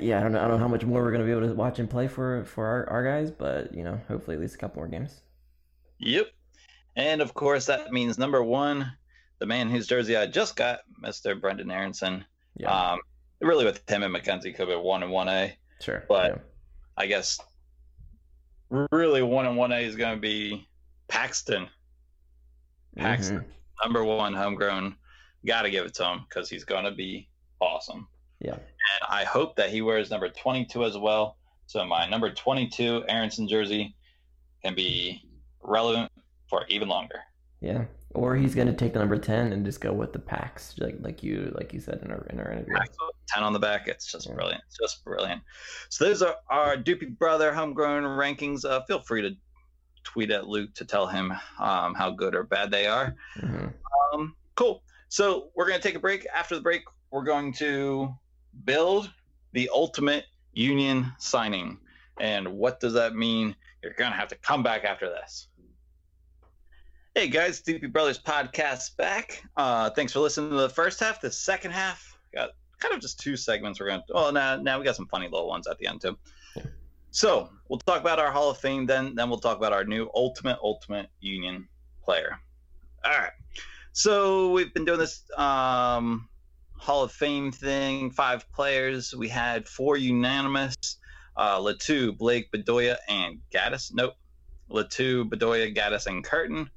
yeah, 0.00 0.18
I 0.18 0.22
don't 0.22 0.32
know. 0.32 0.38
I 0.40 0.42
don't 0.42 0.52
know 0.52 0.58
how 0.58 0.68
much 0.68 0.84
more 0.84 1.02
we're 1.02 1.12
gonna 1.12 1.24
be 1.24 1.30
able 1.30 1.48
to 1.48 1.54
watch 1.54 1.78
and 1.78 1.88
play 1.88 2.08
for 2.08 2.44
for 2.44 2.66
our, 2.66 2.88
our 2.90 3.04
guys, 3.04 3.30
but 3.30 3.74
you 3.74 3.82
know, 3.84 4.00
hopefully 4.08 4.36
at 4.36 4.40
least 4.40 4.54
a 4.54 4.58
couple 4.58 4.76
more 4.80 4.88
games. 4.88 5.22
Yep. 5.98 6.26
And 6.96 7.20
of 7.22 7.32
course, 7.34 7.66
that 7.66 7.90
means 7.92 8.18
number 8.18 8.42
one, 8.42 8.92
the 9.38 9.46
man 9.46 9.70
whose 9.70 9.86
jersey 9.86 10.16
I 10.16 10.26
just 10.26 10.56
got, 10.56 10.80
Mr. 11.04 11.40
Brenden 11.40 11.72
Aaronson. 11.72 12.24
Yeah, 12.56 12.70
Um, 12.92 12.98
really, 13.40 13.64
with 13.64 13.88
him 13.88 14.02
and 14.02 14.14
McKenzie, 14.14 14.54
could 14.54 14.68
be 14.68 14.74
one 14.74 15.02
and 15.02 15.12
one 15.12 15.28
A. 15.28 15.56
sure. 15.80 16.04
but- 16.08 16.32
yeah. 16.32 16.38
I 16.96 17.06
guess 17.06 17.38
really 18.90 19.22
one 19.22 19.46
and 19.46 19.56
one 19.56 19.70
A 19.70 19.78
is 19.78 19.94
going 19.94 20.16
to 20.16 20.20
be 20.20 20.66
Paxten, 21.08 21.68
Paxten, 22.96 23.38
Mhm. 23.38 23.44
number 23.84 24.02
one 24.04 24.34
homegrown. 24.34 24.96
Got 25.46 25.62
to 25.62 25.70
give 25.70 25.87
it 25.87 25.94
to 25.94 26.05
him 26.05 26.20
because 26.29 26.51
he's 26.51 26.64
going 26.64 26.85
to 26.85 26.90
be 26.90 27.29
awesome. 27.61 28.09
Yeah. 28.40 28.55
And 28.55 28.62
I 29.09 29.24
hope 29.24 29.57
that 29.57 29.70
he 29.70 29.83
wears 29.83 30.11
number 30.11 30.29
22 30.29 30.85
as 30.85 30.96
well. 30.96 31.37
So 31.66 31.85
my 31.85 32.09
number 32.09 32.33
22 32.33 33.05
Aaronson 33.09 33.46
jersey 33.48 33.94
can 34.64 34.74
be 34.74 35.22
relevant 35.62 36.11
for 36.48 36.64
even 36.68 36.88
longer. 36.88 37.20
Yeah. 37.61 37.85
Or 38.14 38.35
he's 38.37 38.55
gonna 38.55 38.72
take 38.72 38.94
the 38.94 39.01
number 39.01 39.18
ten 39.18 39.53
and 39.53 39.66
just 39.66 39.83
go 39.83 39.92
with 39.92 40.14
the 40.14 40.18
packs, 40.18 40.74
like 40.79 40.96
like 41.01 41.22
you 41.22 41.53
like 41.55 41.74
you 41.74 41.81
said 41.81 42.01
in 42.03 42.11
our 42.11 42.24
in 42.31 42.40
our 42.40 42.51
interview. 42.53 42.74
10 43.29 43.42
on 43.44 43.53
the 43.53 43.59
back. 43.59 43.87
It's 43.87 44.11
just 44.11 44.27
Yeah. 44.27 44.35
brilliant. 44.35 44.62
It's 44.66 44.79
just 44.79 45.05
brilliant. 45.05 45.42
So 45.90 46.05
those 46.07 46.22
are 46.22 46.37
our 46.48 46.77
Doopy 46.77 47.18
Brother 47.18 47.53
homegrown 47.53 48.05
rankings. 48.05 48.64
Uh, 48.64 48.81
feel 48.87 49.01
free 49.01 49.20
to 49.22 49.37
tweet 50.05 50.31
at 50.31 50.48
Luke 50.48 50.72
to 50.74 50.87
tell 50.87 51.07
him 51.07 51.33
um, 51.59 51.94
how 51.94 52.11
good 52.11 52.35
or 52.35 52.44
bad 52.44 52.70
they 52.70 52.87
are. 52.87 53.14
Mhm. 53.37 53.74
Um, 54.14 54.35
cool. 54.55 54.83
So 55.08 55.48
we're 55.54 55.66
going 55.66 55.80
to 55.80 55.86
take 55.86 55.96
a 55.96 56.00
break. 56.00 56.26
After 56.34 56.54
the 56.54 56.60
break, 56.60 56.82
we're 57.10 57.24
going 57.24 57.52
to 57.54 58.14
build 58.64 59.10
the 59.52 59.70
ultimate 59.72 60.26
union 60.52 61.12
signing. 61.18 61.78
And 62.20 62.46
what 62.48 62.78
does 62.80 62.92
that 62.92 63.14
mean? 63.14 63.56
You're 63.82 63.94
going 63.94 64.10
to 64.10 64.16
have 64.16 64.28
to 64.28 64.36
come 64.36 64.62
back 64.62 64.84
after 64.84 65.08
this. 65.08 65.48
Hey 67.14 67.28
guys, 67.28 67.62
Doopy 67.62 67.90
Brothers 67.90 68.18
podcast 68.18 68.96
back. 68.96 69.42
Uh, 69.56 69.90
thanks 69.90 70.12
for 70.12 70.20
listening 70.20 70.50
to 70.50 70.56
the 70.56 70.68
first 70.68 71.00
half. 71.00 71.20
The 71.20 71.32
second 71.32 71.72
half 71.72 72.16
got 72.34 72.50
kind 72.78 72.94
of 72.94 73.00
just 73.00 73.18
two 73.18 73.36
segments. 73.36 73.80
We're 73.80 73.88
going 73.88 74.02
to, 74.06 74.14
well, 74.14 74.30
now, 74.30 74.56
now 74.56 74.78
we 74.78 74.84
got 74.84 74.94
some 74.94 75.06
funny 75.06 75.26
little 75.26 75.48
ones 75.48 75.66
at 75.66 75.78
the 75.78 75.86
end 75.88 76.02
too. 76.02 76.16
So 77.10 77.48
we'll 77.68 77.80
talk 77.80 78.00
about 78.00 78.18
our 78.18 78.30
Hall 78.30 78.50
of 78.50 78.58
Fame, 78.58 78.84
then 78.86 79.14
then 79.14 79.30
we'll 79.30 79.40
talk 79.40 79.56
about 79.56 79.72
our 79.72 79.84
new 79.84 80.10
Ultimate 80.14 80.58
Ultimate 80.62 81.08
Union 81.20 81.66
player. 82.04 82.38
All 83.04 83.18
right. 83.18 83.32
So 83.98 84.52
we've 84.52 84.72
been 84.72 84.84
doing 84.84 85.00
this 85.00 85.24
um, 85.37 86.28
Hall 86.76 87.02
of 87.02 87.11
Fame 87.11 87.50
thing. 87.50 88.12
Five 88.12 88.48
players. 88.52 89.12
We 89.12 89.26
had 89.26 89.66
four 89.66 89.96
unanimous: 89.96 90.76
uh, 91.37 91.58
Le 91.58 91.76
Toux, 91.76 92.12
Blake, 92.12 92.52
Bedoya, 92.52 92.98
and 93.08 93.40
Gaddis. 93.52 93.90
Nope, 93.92 94.14
Le 94.68 94.88
Toux, 94.88 95.24
Bedoya, 95.24 95.74
Gaddis, 95.74 96.06
and 96.06 96.22
Curtin. 96.22 96.70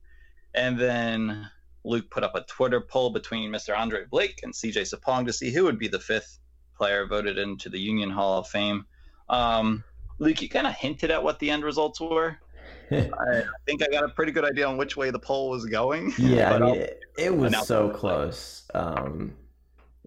And 0.56 0.80
then 0.80 1.48
Luke 1.84 2.10
put 2.10 2.24
up 2.24 2.34
a 2.34 2.42
Twitter 2.46 2.82
poll 2.82 3.12
between 3.12 3.52
Mr. 3.52 3.78
Andre 3.78 4.06
Blake 4.10 4.40
and 4.42 4.52
CJ 4.52 4.92
Sapong 4.92 5.28
to 5.28 5.34
see 5.34 5.52
who 5.52 5.66
would 5.66 5.78
be 5.78 5.88
the 5.88 6.00
fifth 6.00 6.40
player 6.76 7.06
voted 7.06 7.38
into 7.38 7.70
the 7.70 7.80
Union 7.80 8.10
Hall 8.10 8.40
of 8.40 8.48
Fame. 8.48 8.88
Um, 9.30 9.84
Luke, 10.18 10.42
you 10.42 10.50
kind 10.50 10.66
of 10.66 10.74
hinted 10.74 11.12
at 11.12 11.24
what 11.24 11.38
the 11.38 11.52
end 11.52 11.64
results 11.64 12.02
were. 12.02 12.40
I 12.92 13.44
think 13.66 13.82
I 13.84 13.88
got 13.88 14.04
a 14.04 14.10
pretty 14.10 14.32
good 14.32 14.46
idea 14.46 14.68
on 14.68 14.78
which 14.78 14.98
way 14.98 15.12
the 15.12 15.20
poll 15.20 15.50
was 15.50 15.66
going. 15.66 16.14
Yeah, 16.18 16.54
I 16.54 16.60
mean, 16.60 16.76
it, 16.76 17.00
it 17.18 17.36
was 17.36 17.58
so 17.58 17.90
close. 17.90 18.64
Um, 18.74 19.36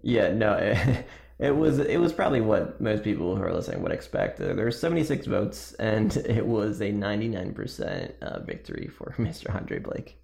yeah, 0.03 0.33
no, 0.33 0.55
it, 0.55 1.07
it 1.38 1.57
was 1.57 1.79
it 1.79 1.99
was 1.99 2.12
probably 2.12 2.40
what 2.40 2.81
most 2.81 3.03
people 3.03 3.37
who 3.37 3.42
are 3.42 3.53
listening 3.53 3.83
would 3.83 3.92
expect. 3.92 4.40
Uh, 4.40 4.55
There 4.55 4.64
were 4.66 4.70
76 4.70 5.27
votes, 5.27 5.73
and 5.75 6.16
it 6.27 6.47
was 6.47 6.81
a 6.81 6.92
99% 6.92 8.12
uh, 8.23 8.40
victory 8.40 8.88
for 8.88 9.14
Mr. 9.18 9.55
Andre 9.55 9.79
Blake. 9.79 10.18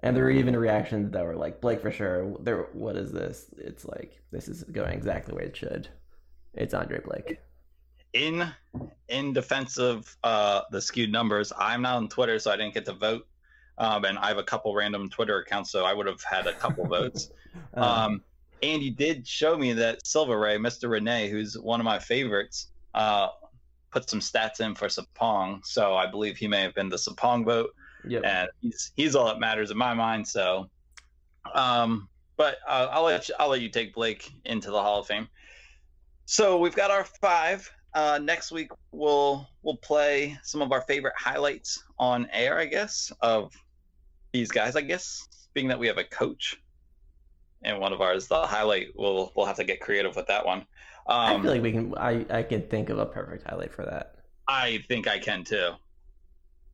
And 0.00 0.16
there 0.16 0.24
were 0.24 0.30
even 0.30 0.56
reactions 0.56 1.10
that 1.12 1.24
were 1.24 1.36
like, 1.36 1.60
"Blake 1.60 1.80
for 1.80 1.90
sure." 1.90 2.36
There, 2.40 2.68
what 2.72 2.96
is 2.96 3.12
this? 3.12 3.46
It's 3.58 3.84
like 3.84 4.20
this 4.30 4.48
is 4.48 4.62
going 4.64 4.92
exactly 4.92 5.32
the 5.32 5.36
way 5.38 5.46
it 5.46 5.56
should. 5.56 5.88
It's 6.54 6.74
Andre 6.74 7.00
Blake. 7.00 7.38
In 8.16 8.50
in 9.08 9.32
defense 9.32 9.78
of 9.78 10.16
uh, 10.24 10.62
the 10.70 10.80
skewed 10.80 11.12
numbers, 11.12 11.52
I'm 11.56 11.82
not 11.82 11.96
on 11.96 12.08
Twitter, 12.08 12.38
so 12.38 12.50
I 12.50 12.56
didn't 12.56 12.74
get 12.74 12.84
to 12.86 12.92
vote. 12.92 13.26
Um, 13.78 14.04
and 14.04 14.18
I 14.18 14.28
have 14.28 14.38
a 14.38 14.42
couple 14.42 14.74
random 14.74 15.08
Twitter 15.10 15.38
accounts, 15.38 15.70
so 15.70 15.84
I 15.84 15.92
would 15.92 16.06
have 16.06 16.22
had 16.22 16.46
a 16.46 16.54
couple 16.54 16.86
votes. 16.98 17.30
Um, 17.74 17.82
Um, 17.84 18.22
and 18.62 18.82
you 18.82 18.90
did 18.90 19.28
show 19.28 19.56
me 19.56 19.74
that 19.74 20.06
Silver 20.06 20.38
Ray, 20.38 20.56
Mr. 20.56 20.88
Renee, 20.88 21.28
who's 21.28 21.58
one 21.58 21.78
of 21.78 21.84
my 21.84 21.98
favorites, 21.98 22.68
uh, 22.94 23.28
put 23.90 24.08
some 24.08 24.20
stats 24.20 24.60
in 24.60 24.74
for 24.74 24.88
Sapong. 24.88 25.64
So 25.64 25.94
I 25.94 26.06
believe 26.06 26.38
he 26.38 26.48
may 26.48 26.62
have 26.62 26.74
been 26.74 26.88
the 26.88 26.96
Sapong 26.96 27.44
vote, 27.44 27.74
yep. 28.08 28.22
and 28.24 28.48
he's 28.60 28.92
he's 28.96 29.14
all 29.14 29.26
that 29.26 29.38
matters 29.38 29.70
in 29.70 29.76
my 29.76 29.92
mind. 29.94 30.26
So, 30.26 30.70
um, 31.54 32.08
but 32.36 32.56
uh, 32.66 32.88
I'll 32.90 33.04
let 33.04 33.28
you, 33.28 33.34
I'll 33.38 33.50
let 33.50 33.60
you 33.60 33.68
take 33.68 33.94
Blake 33.94 34.32
into 34.46 34.70
the 34.70 34.82
Hall 34.82 35.00
of 35.00 35.06
Fame. 35.06 35.28
So 36.24 36.58
we've 36.58 36.74
got 36.74 36.90
our 36.90 37.04
five. 37.04 37.70
Uh, 37.96 38.18
next 38.18 38.52
week 38.52 38.70
we'll 38.92 39.48
we'll 39.62 39.78
play 39.78 40.38
some 40.42 40.60
of 40.60 40.70
our 40.70 40.82
favorite 40.82 41.14
highlights 41.16 41.82
on 41.98 42.28
air, 42.30 42.58
I 42.58 42.66
guess, 42.66 43.10
of 43.22 43.54
these 44.32 44.50
guys. 44.50 44.76
I 44.76 44.82
guess, 44.82 45.26
being 45.54 45.68
that 45.68 45.78
we 45.78 45.86
have 45.86 45.96
a 45.96 46.04
coach 46.04 46.56
and 47.62 47.80
one 47.80 47.94
of 47.94 48.02
ours, 48.02 48.28
the 48.28 48.46
highlight 48.46 48.88
we'll 48.96 49.32
we'll 49.34 49.46
have 49.46 49.56
to 49.56 49.64
get 49.64 49.80
creative 49.80 50.14
with 50.14 50.26
that 50.26 50.44
one. 50.44 50.66
I 51.08 51.34
Um, 51.34 51.42
feel 51.42 51.52
like 51.52 51.62
we 51.62 51.72
can. 51.72 51.94
I 51.96 52.26
I 52.28 52.42
can 52.42 52.68
think 52.68 52.90
of 52.90 52.98
a 52.98 53.06
perfect 53.06 53.48
highlight 53.48 53.72
for 53.72 53.86
that. 53.86 54.16
I 54.46 54.78
think 54.88 55.08
I 55.08 55.18
can 55.18 55.44
too. 55.44 55.72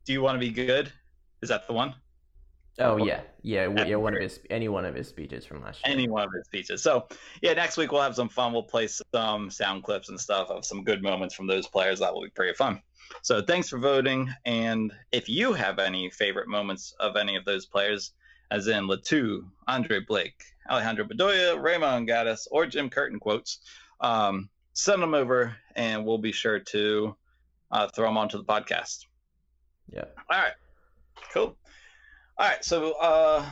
Do 0.05 0.13
you 0.13 0.21
want 0.21 0.35
to 0.35 0.39
be 0.39 0.51
good? 0.51 0.91
Is 1.41 1.49
that 1.49 1.67
the 1.67 1.73
one? 1.73 1.95
Oh 2.79 2.97
yeah, 2.97 3.21
yeah, 3.43 3.67
yeah. 3.85 3.95
One 3.95 4.15
of 4.15 4.21
his 4.21 4.39
any 4.49 4.67
one 4.67 4.83
of 4.85 4.95
his 4.95 5.07
speeches 5.07 5.45
from 5.45 5.61
last 5.61 5.85
year. 5.85 5.93
any 5.93 6.09
one 6.09 6.23
of 6.23 6.33
his 6.33 6.45
speeches. 6.45 6.81
So 6.81 7.07
yeah, 7.41 7.53
next 7.53 7.77
week 7.77 7.91
we'll 7.91 8.01
have 8.01 8.15
some 8.15 8.29
fun. 8.29 8.51
We'll 8.51 8.63
play 8.63 8.87
some 8.87 9.51
sound 9.51 9.83
clips 9.83 10.09
and 10.09 10.19
stuff 10.19 10.49
of 10.49 10.65
some 10.65 10.83
good 10.83 11.03
moments 11.03 11.35
from 11.35 11.45
those 11.45 11.67
players. 11.67 11.99
That 11.99 12.13
will 12.13 12.23
be 12.23 12.29
pretty 12.29 12.55
fun. 12.55 12.81
So 13.21 13.41
thanks 13.41 13.69
for 13.69 13.77
voting. 13.77 14.33
And 14.45 14.91
if 15.11 15.29
you 15.29 15.53
have 15.53 15.77
any 15.77 16.09
favorite 16.09 16.47
moments 16.47 16.95
of 16.99 17.15
any 17.15 17.35
of 17.35 17.45
those 17.45 17.67
players, 17.67 18.13
as 18.49 18.67
in 18.67 18.87
Le 18.87 18.99
Toux, 18.99 19.45
Andre 19.67 19.99
Blake, 19.99 20.43
Alejandro 20.69 21.05
Bedoya, 21.05 21.61
Raymond 21.61 22.07
Gaddis, 22.07 22.47
or 22.49 22.65
Jim 22.65 22.89
Curtin 22.89 23.19
quotes, 23.19 23.59
um, 24.01 24.49
send 24.73 25.01
them 25.01 25.13
over 25.13 25.55
and 25.75 26.05
we'll 26.05 26.17
be 26.17 26.31
sure 26.31 26.59
to 26.59 27.15
uh, 27.71 27.87
throw 27.95 28.07
them 28.07 28.17
onto 28.17 28.37
the 28.37 28.43
podcast. 28.43 29.05
Yeah. 29.91 30.05
All 30.29 30.39
right. 30.39 30.53
Cool. 31.33 31.55
All 32.43 32.49
right. 32.49 32.65
So, 32.65 32.91
uh, 32.99 33.45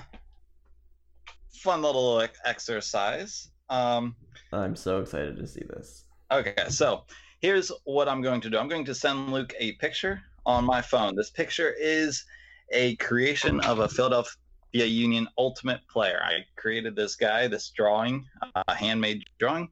fun 1.54 1.82
little 1.82 2.28
exercise. 2.44 3.50
Um, 3.70 4.18
I'm 4.52 4.76
so 4.76 5.00
excited 5.00 5.38
to 5.38 5.48
see 5.48 5.64
this. 5.70 6.04
okay. 6.30 6.56
So, 6.68 7.06
here's 7.40 7.72
what 7.86 8.10
I'm 8.10 8.22
going 8.22 8.42
to 8.42 8.50
do 8.50 8.58
I'm 8.58 8.68
going 8.68 8.84
to 8.84 8.94
send 8.94 9.32
Luke 9.32 9.54
a 9.58 9.72
picture 9.76 10.22
on 10.46 10.66
my 10.66 10.82
phone. 10.82 11.16
This 11.16 11.30
picture 11.30 11.74
is 11.80 12.26
a 12.74 12.98
creation 12.98 13.62
of 13.62 13.80
a 13.80 13.88
Philadelphia 13.88 14.36
Union 14.74 15.26
Ultimate 15.38 15.80
player. 15.90 16.20
I 16.22 16.40
created 16.58 16.94
this 16.94 17.16
guy, 17.16 17.48
this 17.48 17.70
drawing, 17.70 18.26
a 18.68 18.76
handmade 18.76 19.24
drawing, 19.40 19.70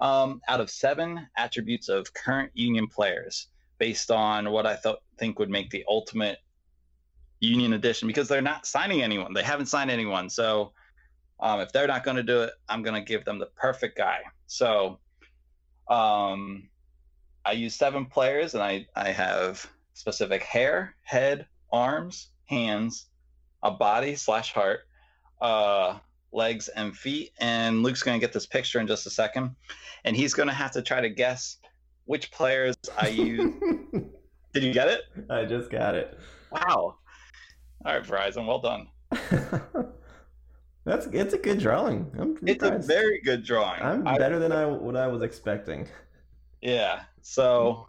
um, 0.00 0.40
out 0.46 0.60
of 0.60 0.70
seven 0.70 1.26
attributes 1.36 1.88
of 1.88 2.14
current 2.14 2.52
Union 2.54 2.86
players 2.86 3.48
based 3.78 4.12
on 4.12 4.52
what 4.52 4.64
I 4.64 4.76
thought 4.76 5.00
think 5.18 5.40
would 5.40 5.50
make 5.50 5.70
the 5.70 5.84
ultimate 5.88 6.38
Union 7.40 7.74
edition 7.74 8.08
because 8.08 8.28
they're 8.28 8.42
not 8.42 8.66
signing 8.66 9.02
anyone. 9.02 9.32
They 9.32 9.42
haven't 9.42 9.66
signed 9.66 9.90
anyone. 9.90 10.30
So 10.30 10.72
um, 11.40 11.60
if 11.60 11.72
they're 11.72 11.86
not 11.86 12.04
going 12.04 12.16
to 12.16 12.22
do 12.22 12.42
it, 12.42 12.52
I'm 12.68 12.82
going 12.82 12.94
to 12.94 13.06
give 13.06 13.24
them 13.24 13.38
the 13.38 13.46
perfect 13.56 13.96
guy. 13.96 14.20
So 14.46 14.98
um, 15.88 16.68
I 17.44 17.52
use 17.52 17.74
seven 17.74 18.06
players 18.06 18.54
and 18.54 18.62
I, 18.62 18.86
I 18.96 19.10
have 19.10 19.68
specific 19.94 20.42
hair, 20.42 20.94
head, 21.02 21.46
arms, 21.72 22.30
hands, 22.46 23.06
a 23.62 23.70
body 23.70 24.14
slash 24.14 24.52
heart, 24.52 24.80
uh, 25.40 25.98
legs, 26.32 26.68
and 26.68 26.96
feet. 26.96 27.32
And 27.40 27.82
Luke's 27.82 28.02
going 28.02 28.18
to 28.18 28.24
get 28.24 28.32
this 28.32 28.46
picture 28.46 28.80
in 28.80 28.86
just 28.86 29.06
a 29.06 29.10
second. 29.10 29.54
And 30.04 30.16
he's 30.16 30.34
going 30.34 30.48
to 30.48 30.54
have 30.54 30.70
to 30.72 30.82
try 30.82 31.00
to 31.00 31.08
guess 31.08 31.58
which 32.04 32.30
players 32.30 32.76
I 32.98 33.08
use. 33.08 33.54
Did 34.52 34.62
you 34.62 34.72
get 34.72 34.88
it? 34.88 35.02
I 35.30 35.44
just 35.44 35.70
got 35.70 35.94
it. 35.94 36.18
Wow. 36.52 36.96
All 37.84 37.92
right, 37.94 38.02
Verizon, 38.02 38.46
well 38.46 38.60
done. 38.60 38.88
That's 40.84 41.06
it's 41.06 41.34
a 41.34 41.38
good 41.38 41.58
drawing. 41.60 42.10
I'm 42.18 42.38
It's 42.46 42.62
a 42.62 42.78
very 42.78 43.20
good 43.20 43.44
drawing. 43.44 43.82
I'm 43.82 44.06
I- 44.06 44.18
better 44.18 44.38
than 44.38 44.52
I 44.60 44.66
what 44.66 44.96
I 44.96 45.06
was 45.06 45.22
expecting. 45.22 45.88
Yeah. 46.60 47.02
So, 47.22 47.88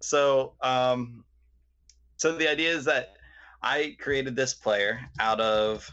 so, 0.00 0.54
um, 0.60 1.24
so 2.16 2.36
the 2.36 2.48
idea 2.48 2.70
is 2.70 2.84
that 2.86 3.14
I 3.62 3.96
created 4.00 4.36
this 4.36 4.54
player 4.54 5.00
out 5.18 5.40
of 5.40 5.88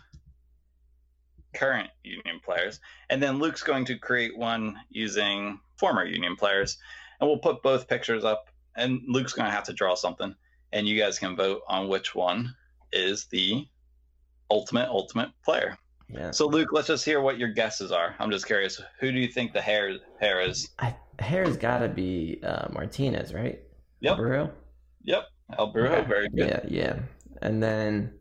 current 1.53 1.89
Union 2.03 2.39
players, 2.43 2.79
and 3.09 3.21
then 3.21 3.39
Luke's 3.39 3.63
going 3.63 3.85
to 3.85 3.97
create 3.97 4.37
one 4.37 4.79
using 4.89 5.59
former 5.77 6.05
Union 6.05 6.35
players, 6.35 6.77
and 7.19 7.29
we'll 7.29 7.39
put 7.39 7.61
both 7.63 7.87
pictures 7.87 8.23
up, 8.23 8.49
and 8.75 9.01
Luke's 9.07 9.33
going 9.33 9.47
to 9.47 9.51
have 9.51 9.65
to 9.65 9.73
draw 9.73 9.95
something, 9.95 10.35
and 10.71 10.87
you 10.87 10.99
guys 10.99 11.19
can 11.19 11.35
vote 11.35 11.61
on 11.67 11.87
which 11.87 12.15
one 12.15 12.55
is 12.93 13.25
the 13.25 13.65
ultimate 14.49 14.89
ultimate 14.89 15.29
player. 15.45 15.77
Yeah. 16.09 16.31
So, 16.31 16.45
Luke, 16.47 16.69
let's 16.73 16.87
just 16.87 17.05
hear 17.05 17.21
what 17.21 17.37
your 17.37 17.49
guesses 17.49 17.91
are. 17.91 18.15
I'm 18.19 18.31
just 18.31 18.45
curious. 18.45 18.81
Who 18.99 19.11
do 19.11 19.19
you 19.19 19.27
think 19.29 19.53
the 19.53 19.61
hair 19.61 19.97
hair 20.19 20.41
is? 20.41 20.69
I, 20.79 20.93
hair's 21.19 21.55
got 21.55 21.79
to 21.79 21.87
be 21.87 22.39
uh, 22.43 22.67
Martinez, 22.71 23.33
right? 23.33 23.61
Yep. 24.01 24.17
Brujo? 24.17 24.51
Yep. 25.03 25.23
Okay. 25.57 26.05
Very 26.07 26.29
good. 26.29 26.47
Yeah, 26.47 26.59
yeah. 26.67 26.99
and 27.41 27.61
then 27.63 28.13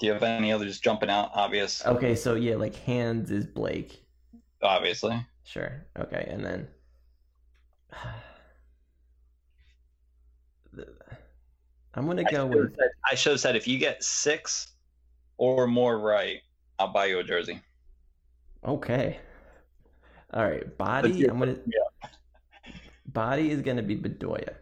Do 0.00 0.06
you 0.06 0.12
have 0.12 0.22
any 0.22 0.52
others 0.52 0.80
jumping 0.80 1.10
out? 1.10 1.30
Obvious, 1.34 1.84
okay, 1.86 2.14
so 2.14 2.34
yeah, 2.34 2.56
like 2.56 2.74
hands 2.76 3.30
is 3.30 3.46
Blake. 3.46 4.04
obviously. 4.62 5.24
Sure. 5.44 5.84
Okay, 5.98 6.26
and 6.30 6.44
then 6.44 6.68
I'm 11.94 12.06
gonna 12.06 12.24
I 12.26 12.30
go 12.30 12.46
with 12.46 12.76
said, 12.76 12.88
I 13.10 13.14
should 13.14 13.32
have 13.32 13.40
said 13.40 13.56
if 13.56 13.66
you 13.66 13.78
get 13.78 14.02
six 14.04 14.72
or 15.36 15.66
more 15.66 15.98
right, 15.98 16.40
I'll 16.78 16.92
buy 16.92 17.06
you 17.06 17.18
a 17.18 17.24
jersey. 17.24 17.60
okay. 18.64 19.18
All 20.34 20.44
right, 20.44 20.76
body. 20.76 21.24
I'm 21.26 21.38
gonna 21.38 21.56
Yeah. 21.66 22.08
body 23.06 23.50
is 23.50 23.62
gonna 23.62 23.82
be 23.82 23.96
Bedoya. 23.96 24.54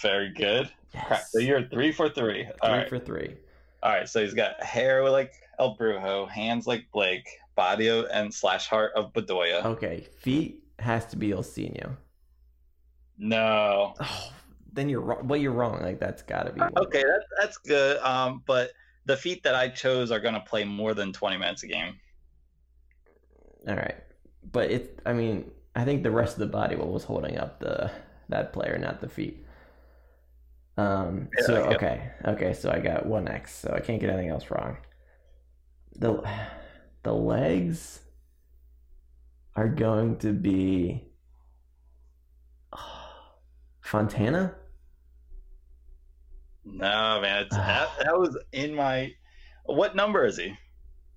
Very 0.00 0.30
good. 0.32 0.70
Crap, 0.92 1.10
Yes. 1.10 1.32
So 1.32 1.38
you're 1.40 1.64
three 1.68 1.90
for 1.92 2.08
three. 2.08 2.46
All 2.62 2.70
three 2.70 2.78
right. 2.78 2.88
for 2.88 2.98
three. 3.00 3.36
All 3.82 3.90
right. 3.92 4.08
So 4.08 4.22
he's 4.22 4.32
got 4.34 4.62
hair 4.62 5.08
like 5.10 5.32
El 5.58 5.76
Brujo, 5.76 6.28
hands 6.28 6.66
like 6.68 6.84
Blake, 6.92 7.28
body 7.56 7.88
of- 7.88 8.06
and 8.12 8.32
slash 8.32 8.68
heart 8.68 8.92
of 8.94 9.12
Bedoya. 9.12 9.64
Okay, 9.64 10.06
feet 10.20 10.62
has 10.78 11.04
to 11.06 11.16
be 11.16 11.30
Ilsinho. 11.30 11.96
No. 13.18 13.94
Oh, 14.00 14.32
then 14.72 14.88
you're 14.88 15.00
wrong. 15.00 15.26
Well, 15.26 15.40
you're 15.40 15.52
wrong. 15.52 15.80
Like 15.82 15.98
that's 15.98 16.22
gotta 16.22 16.52
be. 16.52 16.60
one. 16.60 16.72
Okay, 16.76 17.02
that's 17.02 17.26
that's 17.40 17.58
good. 17.58 17.98
Um, 17.98 18.42
but 18.46 18.70
the 19.06 19.16
feet 19.16 19.42
that 19.44 19.54
I 19.54 19.68
chose 19.68 20.10
are 20.10 20.20
gonna 20.20 20.40
play 20.40 20.64
more 20.64 20.94
than 20.94 21.12
twenty 21.12 21.36
minutes 21.36 21.62
a 21.62 21.68
game. 21.68 21.94
All 23.66 23.76
right, 23.76 23.96
but 24.50 24.70
it. 24.70 25.00
I 25.06 25.12
mean, 25.12 25.50
I 25.74 25.84
think 25.84 26.02
the 26.02 26.10
rest 26.10 26.34
of 26.34 26.40
the 26.40 26.46
body 26.46 26.76
was 26.76 27.04
holding 27.04 27.38
up 27.38 27.60
the 27.60 27.90
that 28.28 28.52
player, 28.52 28.78
not 28.78 29.00
the 29.00 29.08
feet. 29.08 29.44
Um. 30.76 31.28
Yeah, 31.38 31.46
so 31.46 31.54
okay, 31.72 32.10
okay. 32.24 32.52
So 32.52 32.70
I 32.70 32.78
got 32.78 33.06
one 33.06 33.28
X. 33.28 33.54
So 33.54 33.72
I 33.74 33.80
can't 33.80 34.00
get 34.00 34.10
anything 34.10 34.28
else 34.28 34.50
wrong. 34.50 34.76
The 35.96 36.22
the 37.02 37.14
legs 37.14 38.00
are 39.56 39.68
going 39.68 40.18
to 40.18 40.32
be 40.32 41.07
Fontana. 43.88 44.54
No, 46.64 47.20
man, 47.22 47.44
it's, 47.44 47.56
that 47.56 47.88
that 48.04 48.18
was 48.18 48.36
in 48.52 48.74
my. 48.74 49.12
What 49.64 49.96
number 49.96 50.24
is 50.26 50.36
he? 50.36 50.54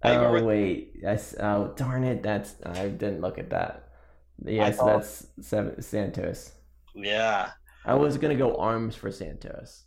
I 0.03 0.15
Oh 0.15 0.25
remember- 0.31 0.45
wait. 0.47 0.93
Oh 1.39 1.73
darn 1.75 2.03
it! 2.05 2.23
That's 2.23 2.55
I 2.65 2.87
didn't 2.87 3.19
look 3.21 3.37
at 3.37 3.49
that. 3.49 3.89
Yes, 4.43 4.77
thought- 4.77 4.85
that's 5.01 5.27
seven, 5.41 5.81
Santos. 5.81 6.53
Yeah. 6.95 7.51
I 7.85 7.95
was 7.95 8.17
gonna 8.17 8.35
go 8.35 8.55
arms 8.57 8.95
for 8.95 9.11
Santos 9.11 9.85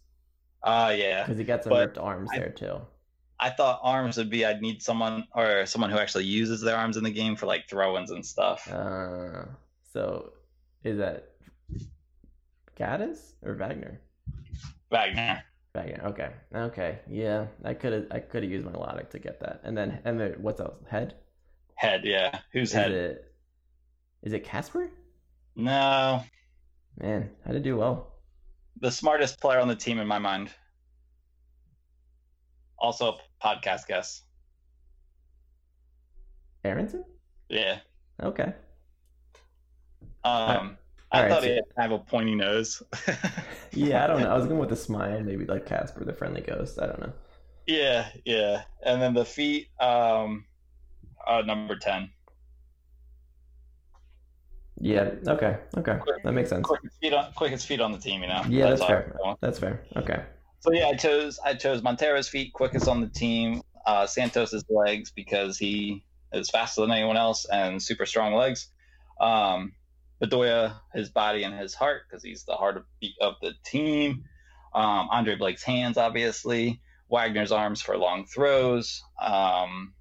Ah, 0.62 0.90
yeah. 0.90 1.22
because 1.22 1.38
he 1.38 1.44
got 1.44 1.62
some 1.62 1.70
But 1.70 1.80
ripped 1.80 1.98
arms 1.98 2.28
I- 2.32 2.38
there 2.38 2.50
too. 2.50 2.80
I 3.40 3.50
thought 3.50 3.80
arms 3.82 4.16
would 4.16 4.30
be 4.30 4.44
I'd 4.46 4.60
need 4.62 4.80
someone 4.82 5.26
or 5.34 5.66
someone 5.66 5.90
who 5.90 5.98
actually 5.98 6.24
uses 6.24 6.60
their 6.60 6.76
arms 6.76 6.96
in 6.96 7.04
the 7.04 7.10
game 7.10 7.34
for 7.36 7.46
like 7.46 7.68
throw-ins 7.68 8.10
and 8.10 8.24
stuff. 8.24 8.70
Uh, 8.70 9.46
so 9.92 10.32
is 10.84 10.98
that 10.98 11.33
Gaddis 12.76 13.32
or 13.42 13.54
Wagner? 13.54 14.00
Wagner. 14.90 15.42
Wagner. 15.74 16.02
Okay. 16.06 16.30
Okay. 16.54 16.98
Yeah, 17.08 17.46
I 17.64 17.74
could 17.74 17.92
have. 17.92 18.06
I 18.10 18.20
could 18.20 18.42
have 18.42 18.52
used 18.52 18.64
my 18.66 18.72
logic 18.72 19.10
to 19.10 19.18
get 19.18 19.40
that. 19.40 19.60
And 19.64 19.76
then 19.76 20.00
and 20.04 20.20
then 20.20 20.34
what's 20.38 20.60
else? 20.60 20.76
Head. 20.88 21.14
Head, 21.74 22.02
yeah. 22.04 22.38
Who's 22.52 22.70
Is 22.70 22.74
head? 22.74 22.92
it? 22.92 23.34
Is 24.22 24.32
it 24.32 24.44
Kacper? 24.44 24.88
No. 25.56 26.22
Man, 27.00 27.30
I 27.44 27.52
did 27.52 27.64
do 27.64 27.76
well. 27.76 28.12
The 28.80 28.90
smartest 28.90 29.40
player 29.40 29.58
on 29.58 29.68
the 29.68 29.74
team 29.76 29.98
in 29.98 30.06
my 30.06 30.18
mind. 30.18 30.50
Also 32.78 33.12
a 33.12 33.18
podcast 33.44 33.86
guest. 33.88 34.22
Aaronson. 36.64 37.04
Yeah. 37.48 37.80
Okay. 38.22 38.52
Um 40.22 40.78
I 41.16 41.28
thought 41.28 41.42
so- 41.42 41.48
he 41.48 41.54
had 41.54 41.64
kind 41.76 41.92
of 41.92 42.00
a 42.00 42.04
pointy 42.04 42.34
nose. 42.34 42.82
Yeah, 43.72 44.04
I 44.04 44.06
don't 44.06 44.20
know. 44.20 44.30
I 44.30 44.36
was 44.36 44.46
going 44.46 44.60
with 44.60 44.68
the 44.68 44.76
smile, 44.76 45.20
maybe 45.20 45.46
like 45.46 45.66
Casper, 45.66 46.04
the 46.04 46.12
friendly 46.12 46.40
ghost. 46.42 46.78
I 46.80 46.86
don't 46.86 47.00
know. 47.00 47.12
yeah, 47.66 48.08
yeah. 48.24 48.62
And 48.86 49.02
then 49.02 49.14
the 49.14 49.24
feet, 49.24 49.68
um 49.80 50.44
uh 51.26 51.42
number 51.42 51.74
ten. 51.76 52.10
Yeah. 54.80 55.10
Okay. 55.26 55.56
Okay. 55.76 55.98
That 56.24 56.32
makes 56.32 56.50
sense. 56.50 56.64
Quickest 56.66 56.98
feet 57.00 57.12
on 57.12 57.32
quickest 57.32 57.66
feet 57.66 57.80
on 57.80 57.92
the 57.92 57.98
team, 57.98 58.22
you 58.22 58.28
know. 58.28 58.42
Yeah, 58.48 58.70
that's 58.70 58.80
all 58.80 58.88
fair. 58.88 59.16
That's 59.40 59.58
fair. 59.58 59.82
Okay. 59.96 60.22
So 60.60 60.72
yeah, 60.72 60.88
I 60.88 60.94
chose 60.94 61.38
I 61.44 61.54
chose 61.54 61.82
Monteiro's 61.82 62.28
feet, 62.28 62.52
quickest 62.52 62.88
on 62.88 63.00
the 63.00 63.08
team. 63.08 63.62
Uh, 63.86 64.06
Santos's 64.06 64.64
legs 64.70 65.10
because 65.10 65.58
he 65.58 66.02
is 66.32 66.48
faster 66.50 66.80
than 66.80 66.90
anyone 66.90 67.16
else 67.16 67.44
and 67.46 67.82
super 67.82 68.06
strong 68.06 68.34
legs. 68.34 68.68
Um, 69.20 69.72
Bedoya, 70.26 70.80
his 70.92 71.10
body 71.10 71.42
and 71.44 71.54
his 71.54 71.74
heart 71.74 72.02
because 72.08 72.22
he's 72.22 72.44
the 72.44 72.54
heart 72.54 72.76
of, 72.76 72.84
of 73.20 73.34
the 73.42 73.52
team. 73.64 74.24
Um, 74.74 75.08
Andre 75.10 75.36
Blake's 75.36 75.62
hands, 75.62 75.96
obviously. 75.96 76.80
Wagner's 77.08 77.52
arms 77.52 77.82
for 77.82 77.96
long 77.96 78.26
throws. 78.26 79.02
Um, 79.20 79.94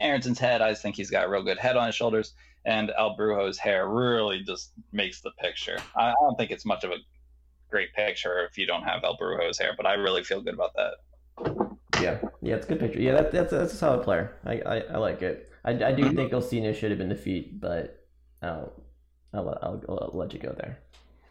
Aaronson's 0.00 0.38
head, 0.38 0.60
I 0.60 0.70
just 0.70 0.82
think 0.82 0.96
he's 0.96 1.10
got 1.10 1.26
a 1.26 1.28
real 1.28 1.42
good 1.42 1.58
head 1.58 1.76
on 1.76 1.86
his 1.86 1.94
shoulders. 1.94 2.34
And 2.64 2.92
El 2.96 3.16
Brujo's 3.16 3.58
hair 3.58 3.88
really 3.88 4.42
just 4.42 4.72
makes 4.92 5.20
the 5.20 5.30
picture. 5.40 5.78
I, 5.96 6.10
I 6.10 6.14
don't 6.20 6.36
think 6.36 6.50
it's 6.50 6.64
much 6.64 6.84
of 6.84 6.90
a 6.90 6.96
great 7.70 7.92
picture 7.94 8.44
if 8.44 8.58
you 8.58 8.66
don't 8.66 8.82
have 8.82 9.04
El 9.04 9.16
Brujo's 9.16 9.58
hair, 9.58 9.72
but 9.76 9.86
I 9.86 9.94
really 9.94 10.22
feel 10.22 10.40
good 10.42 10.54
about 10.54 10.74
that. 10.74 10.94
Yeah. 12.02 12.18
Yeah, 12.42 12.56
it's 12.56 12.66
a 12.66 12.68
good 12.68 12.80
picture. 12.80 13.00
Yeah, 13.00 13.12
that, 13.12 13.32
that's 13.32 13.50
that's 13.50 13.72
a 13.72 13.76
solid 13.76 14.04
player. 14.04 14.36
I 14.44 14.60
I, 14.60 14.76
I 14.78 14.96
like 14.98 15.22
it. 15.22 15.50
I, 15.64 15.70
I 15.70 15.92
do 15.92 16.12
think 16.12 16.32
Ilsinho 16.32 16.74
should 16.74 16.90
have 16.90 16.98
been 16.98 17.08
the 17.08 17.16
feet, 17.16 17.60
but 17.60 18.06
I'll 18.42 18.72
I'll, 19.36 19.58
I'll, 19.62 19.82
I'll 19.88 20.10
let 20.14 20.32
you 20.32 20.38
go 20.40 20.54
there. 20.58 20.78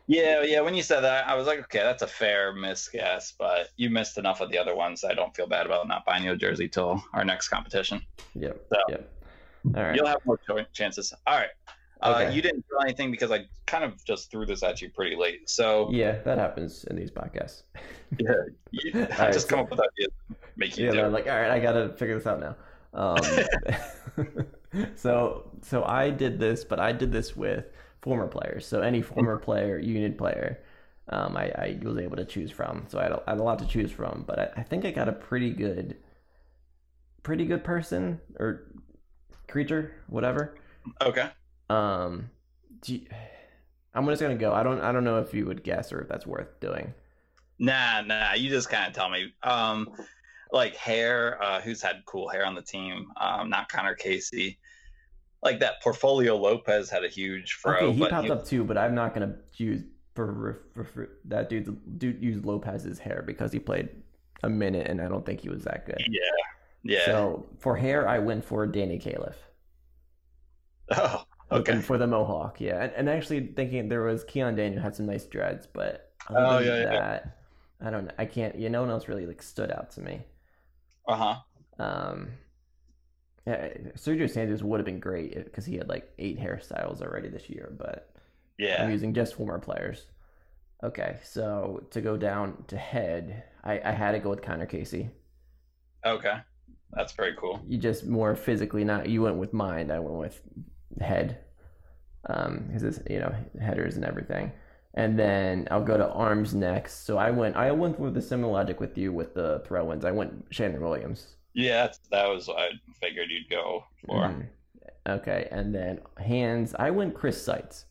Yeah, 0.08 0.44
yeah. 0.44 0.62
When 0.62 0.76
you 0.76 0.84
said 0.84 1.02
that, 1.02 1.28
I 1.28 1.34
was 1.36 1.48
like, 1.48 1.60
okay, 1.62 1.80
that's 1.80 2.04
a 2.04 2.08
fair 2.08 2.54
miss 2.54 2.88
guess, 2.89 3.34
but 3.38 3.70
you 3.76 3.89
missed 3.89 4.18
enough 4.20 4.39
of 4.39 4.52
the 4.52 4.58
other 4.58 4.76
ones. 4.76 5.04
I 5.04 5.13
don't 5.15 5.36
feel 5.36 5.48
bad 5.48 5.65
about 5.65 5.88
not 5.88 6.06
buying 6.06 6.24
you 6.24 6.32
a 6.32 6.36
jersey 6.36 6.68
till 6.70 7.04
our 7.13 7.26
next 7.26 7.48
competition. 7.50 8.02
Yep. 8.36 8.65
So- 8.72 8.80
Yep. 8.89 9.12
All 9.76 9.82
right. 9.84 9.96
You'll 9.96 10.06
have 10.06 10.24
more 10.26 10.39
chances. 10.74 11.12
All 11.26 11.36
right. 11.38 11.50
Uh, 12.02 12.22
Okay. 12.24 12.36
You 12.36 12.41
didn't 12.44 12.65
do 12.70 12.78
anything 12.84 13.10
because 13.10 13.32
I 13.32 13.46
kind 13.65 13.84
of 13.84 14.04
just 14.06 14.30
threw 14.30 14.46
this 14.46 14.62
at 14.62 14.80
you 14.80 14.89
pretty 14.91 15.15
late. 15.15 15.50
So 15.50 15.89
Yeah, 15.91 16.20
that 16.20 16.38
happens 16.38 16.84
in 16.84 16.96
these 16.98 17.10
podcasts. 17.10 17.63
yeah, 18.20 18.30
you, 18.70 18.91
I 18.94 19.00
right, 19.00 19.34
just 19.34 19.50
so- 19.50 19.56
come 19.56 19.60
up 19.62 19.72
with 19.72 19.80
ideas, 19.80 20.12
make 20.56 20.78
you 20.78 20.86
yeah, 20.86 20.91
do. 20.91 21.00
it. 21.06 21.12
like, 21.12 21.26
all 21.26 21.34
right, 21.36 21.50
I 21.50 21.60
gotta 21.60 21.89
figure 21.98 22.15
this 22.20 22.28
out 22.28 22.39
now. 22.39 22.56
Um, 22.94 23.18
so, 24.96 25.50
so 25.62 25.84
I 25.84 26.10
did 26.12 26.39
this, 26.39 26.63
but 26.63 26.80
I 26.80 26.91
did 26.91 27.12
this 27.12 27.36
with 27.36 27.65
former 28.06 28.28
players. 28.30 28.68
So 28.68 28.82
any 28.82 29.02
former 29.04 29.38
player, 29.39 29.80
Union 29.80 30.15
player, 30.15 30.63
um, 31.10 31.38
I, 31.38 31.46
I 31.52 31.80
was 31.84 31.98
able 31.98 32.18
to 32.18 32.26
choose 32.26 32.52
from. 32.52 32.86
So 32.89 33.00
I 33.00 33.04
had 33.04 33.13
a, 33.13 33.24
I 33.28 33.32
had 33.32 33.39
a 33.41 33.44
lot 33.44 33.60
to 33.60 33.68
choose 33.68 33.91
from, 33.91 34.26
but 34.28 34.39
I, 34.39 34.62
I 34.62 34.63
think 34.63 34.86
I 34.86 34.91
got 34.91 35.10
a 35.10 35.13
pretty 35.13 35.52
good, 35.52 35.98
pretty 37.24 37.46
good 37.46 37.63
person 37.63 38.22
or 38.39 38.72
creature, 39.48 39.94
whatever. 40.08 40.56
Okay. 41.02 41.30
Um, 41.70 42.30
do 42.82 42.96
you- 42.96 43.08
I'm 43.96 44.06
just 44.08 44.22
gonna 44.22 44.36
go. 44.36 44.54
I 44.54 44.63
don't, 44.63 44.82
I 44.82 44.91
don't 44.91 45.06
know 45.06 45.20
if 45.20 45.34
you 45.34 45.46
would 45.46 45.63
guess 45.63 45.94
or 45.94 46.02
if 46.02 46.10
that's 46.10 46.28
worth 46.28 46.60
doing. 46.60 46.94
Nah, 47.60 48.02
nah. 48.02 48.34
You 48.34 48.50
just 48.50 48.70
kind 48.70 48.88
of 48.88 48.94
tell 48.94 49.10
me. 49.10 49.34
Um, 49.44 49.89
like 50.52 50.76
hair. 50.76 51.41
Uh, 51.41 51.62
who's 51.62 51.82
had 51.82 52.04
cool 52.06 52.30
hair 52.30 52.46
on 52.46 52.56
the 52.56 52.62
team? 52.62 53.08
Um, 53.20 53.50
not 53.50 53.70
Connor 53.70 53.96
Casey. 53.96 54.60
Like 55.46 55.60
that 55.62 55.82
Porfirio 55.82 56.38
Lopez 56.38 56.90
had 56.90 57.06
a 57.06 57.08
huge 57.08 57.54
fro. 57.54 57.78
Okay, 57.78 57.94
he 57.94 58.08
popped 58.08 58.30
up 58.30 58.46
too, 58.46 58.66
but 58.66 58.78
I'm 58.78 58.94
not 58.94 59.14
gonna 59.14 59.36
use 59.54 59.84
for, 60.16 60.64
for, 60.74 60.84
for 60.84 61.10
that 61.26 61.50
dude. 61.50 62.00
Dude 62.00 62.22
used 62.22 62.46
Lopez's 62.46 63.00
hair 63.00 63.24
because 63.26 63.54
he 63.54 63.60
played 63.60 63.90
a 64.44 64.50
minute, 64.50 64.88
and 64.88 65.00
I 65.00 65.08
don't 65.08 65.26
think 65.26 65.40
he 65.40 65.50
was 65.50 65.64
that 65.64 65.86
good. 65.86 66.04
Yeah. 66.10 66.20
Yeah. 66.84 67.06
So 67.06 67.46
for 67.60 67.78
hair, 67.78 68.08
I 68.08 68.20
went 68.20 68.44
for 68.44 68.68
Danny 68.68 69.00
Califf. 69.00 69.36
oh, 70.91 71.24
okay. 71.52 71.80
For 71.80 71.98
the 71.98 72.06
mohawk, 72.08 72.60
yeah, 72.60 72.84
and, 72.84 72.93
and 72.93 73.10
actually 73.10 73.48
thinking 73.56 73.88
there 73.88 74.04
was 74.04 74.24
Keon 74.26 74.56
Daniel 74.56 74.82
had 74.82 74.96
some 74.96 75.06
nice 75.06 75.26
dreads, 75.26 75.68
but 75.72 76.12
Oh, 76.30 76.60
yeah, 76.60 76.78
yeah. 76.78 76.89
that, 76.89 77.38
I 77.82 77.89
don't 77.89 78.06
know. 78.06 78.12
I 78.18 78.26
can't. 78.26 78.58
Yeah, 78.58 78.70
no 78.70 78.82
one 78.82 78.89
else 78.89 79.08
really 79.08 79.26
like 79.26 79.41
stood 79.41 79.72
out 79.72 79.91
to 79.91 80.02
me. 80.02 80.22
Uh 81.08 81.16
huh. 81.16 81.36
Um, 81.84 82.30
yeah, 83.46 83.68
Sergio 83.96 84.30
Santos 84.30 84.64
would 84.64 84.80
have 84.80 84.86
been 84.86 85.00
great 85.00 85.36
because 85.46 85.66
he 85.66 85.76
had 85.76 85.88
like 85.88 86.12
eight 86.18 86.39
hairstyles 86.39 87.02
already 87.02 87.30
this 87.30 87.50
year, 87.50 87.76
but 87.78 88.16
yeah, 88.58 88.84
I'm 88.84 88.91
using 88.91 89.14
just 89.14 89.36
former 89.36 89.60
players. 89.60 90.06
Okay, 90.84 91.20
so 91.24 91.84
to 91.91 92.02
go 92.02 92.18
down 92.18 92.64
to 92.68 92.78
head, 92.78 93.43
I, 93.64 93.80
I 93.84 93.91
had 93.91 94.12
to 94.12 94.20
go 94.20 94.30
with 94.30 94.41
Connor 94.41 94.66
Casey. 94.66 95.10
Okay. 96.06 96.36
That's 96.91 97.14
very 97.14 97.36
cool. 97.36 97.62
You 97.68 97.78
just 97.78 98.06
more 98.06 98.36
physically, 98.36 98.84
not 98.84 99.10
you 99.10 99.22
went 99.22 99.38
with 99.38 99.54
mind. 99.54 99.91
I 99.91 100.00
went 100.00 100.16
with 100.16 100.41
head, 101.02 101.39
um, 102.30 102.66
because 102.68 102.84
it's 102.84 103.00
you 103.10 103.20
know 103.20 103.34
headers 103.62 103.96
and 103.96 104.06
everything. 104.06 104.52
And 104.93 105.20
then 105.20 105.68
I'll 105.72 105.84
go 105.84 105.98
to 105.98 106.08
arms 106.08 106.54
next. 106.54 107.06
So 107.06 107.18
I 107.18 107.32
went 107.32 107.58
I 107.58 107.72
went 107.72 108.00
with 108.00 108.14
the 108.14 108.22
similar 108.22 108.54
logic 108.54 108.80
with 108.80 108.98
you 108.98 109.12
with 109.12 109.34
the 109.34 109.62
throw-ins. 109.66 110.06
I 110.06 110.12
went 110.12 110.50
Sheanon 110.52 110.80
Williams. 110.80 111.36
Yeah, 111.56 111.91
that 112.12 112.28
was 112.30 112.47
what 112.47 112.60
I 112.60 112.70
figured 113.01 113.32
you'd 113.32 113.49
go 113.49 113.86
for. 114.06 114.36
Mhm. 114.36 114.49
Okay, 115.08 115.47
and 115.51 115.74
then 115.76 116.01
hands, 116.18 116.76
I 116.80 116.91
went 116.91 117.14
Chris 117.16 117.43
Seitz. 117.43 117.86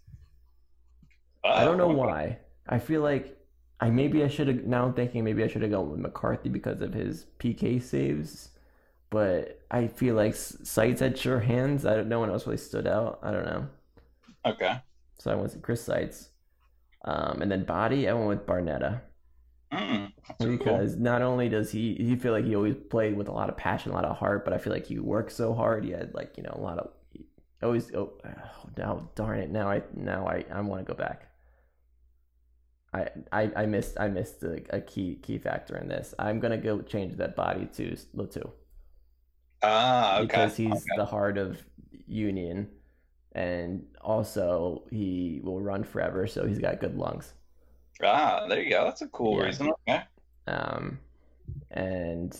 Oh, 1.44 1.50
I 1.52 1.64
don't 1.64 1.78
know 1.78 1.90
okay. 1.90 1.94
why. 1.94 2.38
I 2.68 2.78
feel 2.78 3.02
like 3.02 3.38
I 3.80 3.90
maybe 3.90 4.24
I 4.24 4.28
should 4.28 4.48
have 4.48 4.64
now 4.64 4.84
I'm 4.86 4.94
thinking 4.94 5.24
maybe 5.24 5.44
I 5.44 5.48
should 5.48 5.62
have 5.62 5.70
gone 5.70 5.90
with 5.90 6.00
McCarthy 6.00 6.48
because 6.48 6.80
of 6.80 6.94
his 6.94 7.26
PK 7.38 7.78
saves, 7.78 8.50
but 9.10 9.60
I 9.70 9.88
feel 9.88 10.16
like 10.16 10.32
S- 10.34 10.58
Seitz 10.64 11.00
had 11.00 11.18
sure 11.18 11.40
hands. 11.40 11.86
I 11.86 11.96
don't. 11.96 12.08
No 12.08 12.20
one 12.20 12.30
else 12.30 12.46
really 12.46 12.58
stood 12.58 12.86
out. 12.88 13.20
I 13.22 13.32
don't 13.32 13.46
know. 13.46 13.68
Okay. 14.44 14.82
So 15.18 15.30
I 15.30 15.34
went 15.34 15.52
with 15.52 15.62
Chris 15.62 15.82
Seitz, 15.82 16.30
um, 17.04 17.42
and 17.42 17.50
then 17.52 17.64
body 17.64 18.08
I 18.08 18.14
went 18.14 18.28
with 18.28 18.46
Barnetta 18.46 19.02
Mm, 19.72 20.12
that's 20.28 20.46
cool. 20.46 20.56
because 20.58 20.96
not 20.96 21.22
only 21.22 21.48
does 21.48 21.70
he 21.72 21.94
he 21.96 22.16
feel 22.16 22.32
like 22.32 22.44
he 22.44 22.54
always 22.54 22.76
played 22.90 23.16
with 23.16 23.28
a 23.28 23.32
lot 23.32 23.48
of 23.48 23.56
passion, 23.56 23.90
a 23.92 23.94
lot 23.94 24.04
of 24.04 24.16
heart, 24.16 24.44
but 24.44 24.54
I 24.54 24.58
feel 24.58 24.72
like 24.72 24.86
he 24.86 24.98
worked 24.98 25.32
so 25.32 25.54
hard. 25.54 25.84
He 25.84 25.90
had 25.90 26.14
like 26.14 26.36
you 26.36 26.42
know 26.44 26.54
a 26.56 26.60
lot 26.60 26.78
of 26.78 26.90
always. 27.62 27.92
Oh, 27.94 28.12
oh 28.24 28.30
now 28.76 29.10
darn 29.14 29.40
it! 29.40 29.50
Now 29.50 29.70
I 29.70 29.82
now 29.94 30.26
I 30.28 30.44
I 30.52 30.60
want 30.62 30.86
to 30.86 30.92
go 30.92 30.96
back. 30.96 31.28
I, 32.92 33.08
I, 33.32 33.52
I 33.56 33.66
missed 33.66 33.98
I 33.98 34.08
missed 34.08 34.42
a, 34.44 34.62
a 34.76 34.80
key 34.80 35.16
key 35.16 35.38
factor 35.38 35.76
in 35.76 35.88
this. 35.88 36.14
I'm 36.18 36.38
gonna 36.40 36.58
go 36.58 36.80
change 36.82 37.16
that 37.16 37.34
body 37.36 37.66
to 37.74 37.96
Le 38.14 38.26
Toux 38.28 38.52
Ah, 39.62 40.18
okay. 40.20 40.26
because 40.26 40.56
he's 40.56 40.86
okay. 40.86 40.96
the 40.96 41.04
heart 41.06 41.38
of 41.38 41.62
Union, 42.06 42.70
and 43.32 43.86
also 44.00 44.84
he 44.90 45.40
will 45.44 45.60
run 45.60 45.84
forever, 45.84 46.26
so 46.26 46.46
he's 46.46 46.58
got 46.58 46.80
good 46.80 46.96
lungs. 46.96 47.32
Ah, 48.02 48.46
there 48.48 48.62
you 48.62 48.70
go. 48.70 48.84
That's 48.84 49.02
a 49.02 49.08
cool 49.08 49.36
Yeah. 49.36 49.40
reason. 49.40 49.72
Okay. 49.88 50.04
Um, 50.46 51.00
and 51.70 52.38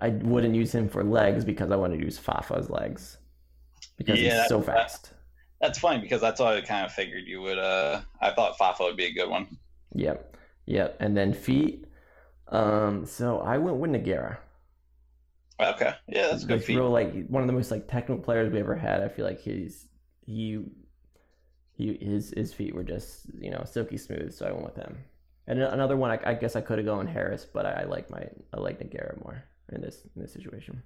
I 0.00 0.10
wouldn't 0.10 0.54
use 0.54 0.74
him 0.74 0.88
for 0.88 1.04
legs 1.04 1.44
because 1.44 1.70
I 1.70 1.76
want 1.76 1.94
to 1.94 2.00
use 2.00 2.18
Fafa's 2.18 2.70
legs 2.70 3.18
because 3.98 4.20
Yeah, 4.20 4.20
he's 4.20 4.46
so 4.46 4.62
fast. 4.62 5.12
That's 5.60 5.78
funny 5.78 6.00
because 6.00 6.20
that's 6.20 6.40
what 6.40 6.54
I 6.56 6.60
kind 6.62 6.84
of 6.86 6.92
figured 6.92 7.26
you 7.26 7.40
would. 7.42 7.58
Uh, 7.58 8.02
I 8.20 8.32
thought 8.32 8.58
Fafa 8.58 8.84
would 8.84 8.96
be 8.96 9.06
a 9.06 9.12
good 9.12 9.28
one. 9.30 9.58
Yep, 9.94 10.36
yep. 10.66 10.96
And 11.00 11.16
then 11.16 11.32
feet. 11.32 11.86
Um, 12.48 13.06
so 13.06 13.40
I 13.40 13.58
went 13.58 13.78
with 13.78 13.90
Nogueira. 13.92 14.38
Okay. 15.60 15.94
Yeah, 16.08 16.28
that's 16.28 16.44
a 16.44 16.46
good 16.46 16.60
like 16.60 16.64
feat. 16.64 16.76
real 16.76 16.90
like 16.90 17.26
one 17.28 17.42
of 17.42 17.46
the 17.46 17.52
most 17.52 17.70
like 17.70 17.88
technical 17.88 18.22
players 18.22 18.52
we 18.52 18.60
ever 18.60 18.76
had. 18.76 19.02
I 19.02 19.08
feel 19.08 19.24
like 19.26 19.40
he's 19.40 19.88
he 20.24 20.64
he 21.78 21.96
his 22.00 22.34
his 22.36 22.52
feet 22.52 22.74
were 22.74 22.82
just 22.82 23.26
you 23.40 23.50
know 23.50 23.62
silky 23.64 23.96
smooth, 23.96 24.34
so 24.34 24.46
I 24.46 24.52
went 24.52 24.64
with 24.64 24.76
him. 24.76 24.98
And 25.46 25.62
another 25.62 25.96
one, 25.96 26.10
I, 26.10 26.20
I 26.26 26.34
guess 26.34 26.56
I 26.56 26.60
could 26.60 26.76
have 26.76 26.86
gone 26.86 27.06
Harris, 27.06 27.46
but 27.46 27.64
I, 27.64 27.82
I 27.82 27.84
like 27.84 28.10
my 28.10 28.26
I 28.52 28.60
like 28.60 28.80
Nogueira 28.80 29.24
more 29.24 29.42
in 29.72 29.80
this 29.80 30.02
in 30.14 30.20
this 30.20 30.32
situation. 30.32 30.82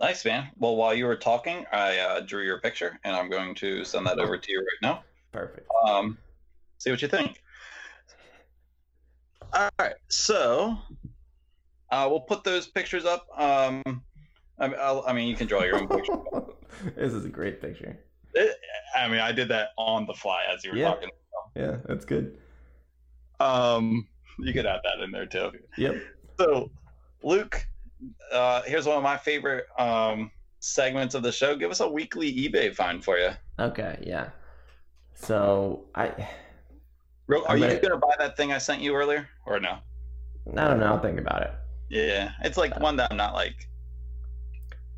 Nice, 0.00 0.24
man. 0.24 0.50
Well, 0.58 0.76
while 0.76 0.94
you 0.94 1.06
were 1.06 1.16
talking, 1.16 1.64
I 1.72 1.98
uh, 1.98 2.20
drew 2.20 2.44
your 2.44 2.60
picture, 2.60 3.00
and 3.02 3.16
I'm 3.16 3.28
going 3.28 3.54
to 3.56 3.84
send 3.84 4.06
that 4.06 4.20
over 4.20 4.38
to 4.38 4.52
you 4.52 4.58
right 4.58 4.82
now. 4.82 5.02
Perfect. 5.32 5.68
Um, 5.84 6.18
see 6.76 6.90
what 6.90 7.02
you 7.02 7.08
think. 7.08 7.42
All 9.52 9.70
right, 9.80 9.94
so 10.08 10.76
uh, 11.90 12.06
we'll 12.08 12.20
put 12.20 12.44
those 12.44 12.68
pictures 12.68 13.06
up. 13.06 13.26
Um, 13.36 14.02
I, 14.58 14.66
I'll, 14.66 15.02
I 15.04 15.14
mean, 15.14 15.26
you 15.26 15.34
can 15.34 15.48
draw 15.48 15.64
your 15.64 15.80
own 15.80 15.88
picture. 15.88 16.16
this 16.96 17.12
is 17.12 17.24
a 17.24 17.30
great 17.30 17.60
picture. 17.60 17.98
I 18.96 19.08
mean, 19.08 19.20
I 19.20 19.32
did 19.32 19.48
that 19.48 19.70
on 19.76 20.06
the 20.06 20.14
fly 20.14 20.42
as 20.52 20.64
you 20.64 20.72
were 20.72 20.76
Yeah. 20.76 20.88
talking. 20.88 21.10
Yeah, 21.56 21.76
that's 21.86 22.04
good. 22.04 22.36
Um, 23.40 24.06
you 24.38 24.52
could 24.52 24.66
add 24.66 24.80
that 24.84 25.02
in 25.02 25.10
there 25.10 25.26
too. 25.26 25.52
Yep. 25.76 25.96
So, 26.38 26.70
Luke, 27.22 27.66
uh, 28.32 28.62
here's 28.62 28.86
one 28.86 28.96
of 28.96 29.02
my 29.02 29.16
favorite 29.16 29.66
um, 29.78 30.30
segments 30.60 31.14
of 31.14 31.22
the 31.22 31.32
show. 31.32 31.56
Give 31.56 31.70
us 31.70 31.80
a 31.80 31.88
weekly 31.88 32.32
eBay 32.32 32.74
find 32.74 33.02
for 33.04 33.18
you. 33.18 33.30
Okay. 33.58 33.98
Yeah. 34.02 34.30
So 35.14 35.84
I 35.94 36.12
Real, 37.26 37.42
are 37.46 37.50
I'm 37.52 37.58
you 37.58 37.66
gonna- 37.68 37.80
gonna 37.80 37.96
buy 37.98 38.14
that 38.18 38.36
thing 38.36 38.52
I 38.52 38.58
sent 38.58 38.80
you 38.80 38.94
earlier, 38.94 39.28
or 39.46 39.58
no? 39.60 39.78
I 40.56 40.68
don't 40.68 40.80
know. 40.80 40.86
I'll 40.86 41.00
think 41.00 41.18
about 41.18 41.42
it. 41.42 41.52
Yeah, 41.90 42.32
it's 42.42 42.56
like 42.56 42.78
one 42.80 42.96
that 42.96 43.10
I'm 43.10 43.16
not 43.16 43.34
like. 43.34 43.68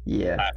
Yeah. 0.05 0.51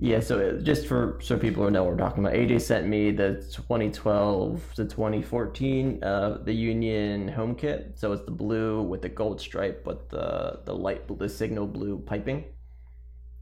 Yeah, 0.00 0.20
so 0.20 0.38
it- 0.38 0.62
just 0.62 0.86
for 0.86 1.18
so 1.20 1.36
people 1.38 1.64
who 1.64 1.70
know 1.70 1.82
what 1.82 1.92
we're 1.92 1.98
talking 1.98 2.24
about, 2.24 2.36
AJ 2.36 2.58
sent 2.60 2.86
me 2.86 3.10
the 3.10 3.42
2012 3.52 4.72
to 4.74 4.84
2014 4.84 6.02
uh 6.04 6.38
the 6.44 6.52
Union 6.52 7.26
home 7.28 7.54
kit. 7.56 7.98
So 7.98 8.12
it's 8.12 8.22
the 8.24 8.30
blue 8.30 8.82
with 8.82 9.02
the 9.02 9.08
gold 9.08 9.40
stripe 9.40 9.82
but 9.84 10.08
the 10.08 10.60
the 10.64 10.74
light 10.74 11.06
blue, 11.08 11.16
the 11.16 11.28
signal 11.28 11.66
blue 11.66 11.98
piping. 11.98 12.44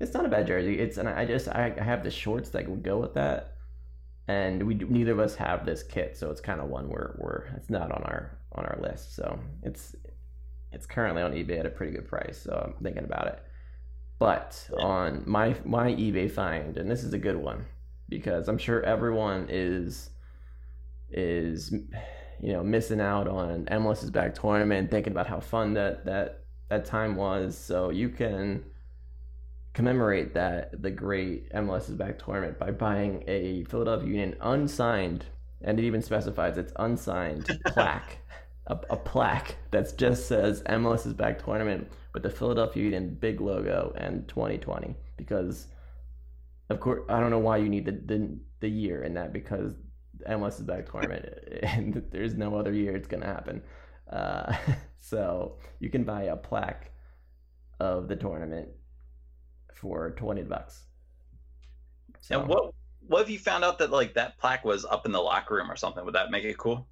It's 0.01 0.15
not 0.15 0.25
a 0.27 0.29
bad 0.29 0.47
jersey. 0.47 0.79
It's 0.79 0.97
and 0.99 1.09
I 1.09 1.27
just 1.27 1.49
I, 1.49 1.75
I 1.79 1.83
have 1.85 2.03
the 2.05 2.11
shorts 2.11 2.51
that 2.51 2.69
would 2.69 2.83
go 2.83 2.99
with 2.99 3.15
that, 3.15 3.57
and 4.29 4.63
we 4.67 4.75
neither 4.75 5.13
of 5.13 5.21
us 5.21 5.35
have 5.37 5.67
this 5.67 5.83
kit, 5.83 6.17
so 6.17 6.31
it's 6.31 6.41
kind 6.41 6.61
of 6.61 6.69
one 6.69 6.89
where 6.89 7.17
we're 7.19 7.47
it's 7.57 7.71
not 7.71 7.93
on 7.93 8.03
our 8.05 8.39
on 8.53 8.65
our 8.67 8.79
list. 8.81 9.15
So 9.15 9.39
it's 9.63 9.95
it's 10.73 10.87
currently 10.87 11.23
on 11.23 11.33
eBay 11.33 11.61
at 11.61 11.67
a 11.67 11.71
pretty 11.71 11.93
good 11.93 12.09
price. 12.09 12.39
So 12.43 12.53
I'm 12.77 12.83
thinking 12.83 13.05
about 13.05 13.27
it. 13.29 13.43
But 14.19 14.69
on 14.79 15.23
my 15.27 15.57
my 15.65 15.93
eBay 15.93 16.31
find, 16.31 16.77
and 16.77 16.91
this 16.91 17.05
is 17.05 17.13
a 17.13 17.19
good 17.19 17.37
one 17.37 17.67
because 18.09 18.49
I'm 18.49 18.59
sure 18.59 18.83
everyone 18.83 19.47
is 19.51 20.11
is 21.11 21.73
you 21.73 22.53
know 22.53 22.63
missing 22.63 23.01
out 23.01 23.29
on 23.29 23.67
MLS 23.67 24.03
is 24.03 24.11
back 24.11 24.35
tournament, 24.35 24.91
thinking 24.91 25.13
about 25.13 25.27
how 25.27 25.41
fun 25.41 25.75
that 25.75 26.07
that 26.07 26.45
that 26.69 26.85
time 26.87 27.17
was. 27.17 27.57
So 27.57 27.91
you 27.91 28.09
can 28.09 28.65
commemorate 29.75 30.33
that 30.33 30.81
the 30.83 30.91
great 30.91 31.53
MLS 31.53 31.91
is 31.91 31.95
back 31.95 32.19
tournament 32.19 32.59
by 32.59 32.71
buying 32.71 33.23
a 33.27 33.65
Philadelphia 33.65 34.09
Union 34.09 34.37
unsigned, 34.41 35.27
and 35.61 35.79
it 35.79 35.85
even 35.85 36.01
specifies 36.01 36.57
it's 36.57 36.73
unsigned 36.77 37.47
plaque, 37.67 38.19
a, 38.67 38.79
a 38.91 38.97
plaque 38.97 39.57
that 39.71 39.97
just 39.97 40.27
says 40.27 40.63
MLS 40.63 41.07
is 41.07 41.13
back 41.13 41.43
tournament 41.45 41.91
with 42.13 42.23
the 42.23 42.31
Philadelphia 42.31 42.83
Union 42.83 43.17
big 43.21 43.41
logo 43.41 43.95
and 43.97 44.27
2020 44.29 44.95
because 45.17 45.69
of 46.71 46.81
course 46.81 47.03
I 47.09 47.21
don't 47.21 47.31
know 47.31 47.39
why 47.39 47.59
you 47.59 47.69
need 47.69 47.85
the 47.85 47.93
the, 47.93 48.39
the 48.61 48.69
year 48.69 49.03
in 49.05 49.15
that 49.15 49.33
because 49.33 49.75
MLS 50.29 50.59
is 50.59 50.63
back 50.63 50.91
tournament 50.91 51.27
and 51.63 52.03
there's 52.11 52.35
no 52.35 52.57
other 52.57 52.73
year 52.73 52.97
it's 52.97 53.09
gonna 53.09 53.27
happen. 53.27 53.63
Uh, 54.11 54.57
so 54.99 55.59
you 55.79 55.91
can 55.91 56.05
buy 56.05 56.25
a 56.25 56.37
plaque 56.37 56.91
of 57.79 58.09
the 58.09 58.17
tournament 58.17 58.69
for 59.75 60.11
20 60.13 60.43
bucks. 60.43 60.85
So, 62.21 62.41
And 62.41 62.49
what 62.49 62.73
what 63.07 63.23
if 63.23 63.31
you 63.31 63.39
found 63.39 63.63
out 63.63 63.79
that 63.79 63.91
like 63.91 64.15
that 64.15 64.39
plaque 64.39 64.65
was 64.65 64.85
up 64.85 65.07
in 65.07 65.13
the 65.13 65.21
locker 65.21 65.55
room 65.55 65.71
or 65.71 65.77
something? 65.77 66.05
Would 66.05 66.15
that 66.15 66.31
make 66.31 66.45
it 66.45 66.59
cool? 66.59 66.89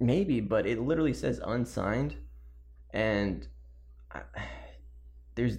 Maybe, 0.00 0.40
but 0.40 0.66
it 0.66 0.80
literally 0.80 1.14
says 1.14 1.40
unsigned, 1.44 2.16
and 2.92 3.46
I, 4.12 4.22
there's 5.34 5.58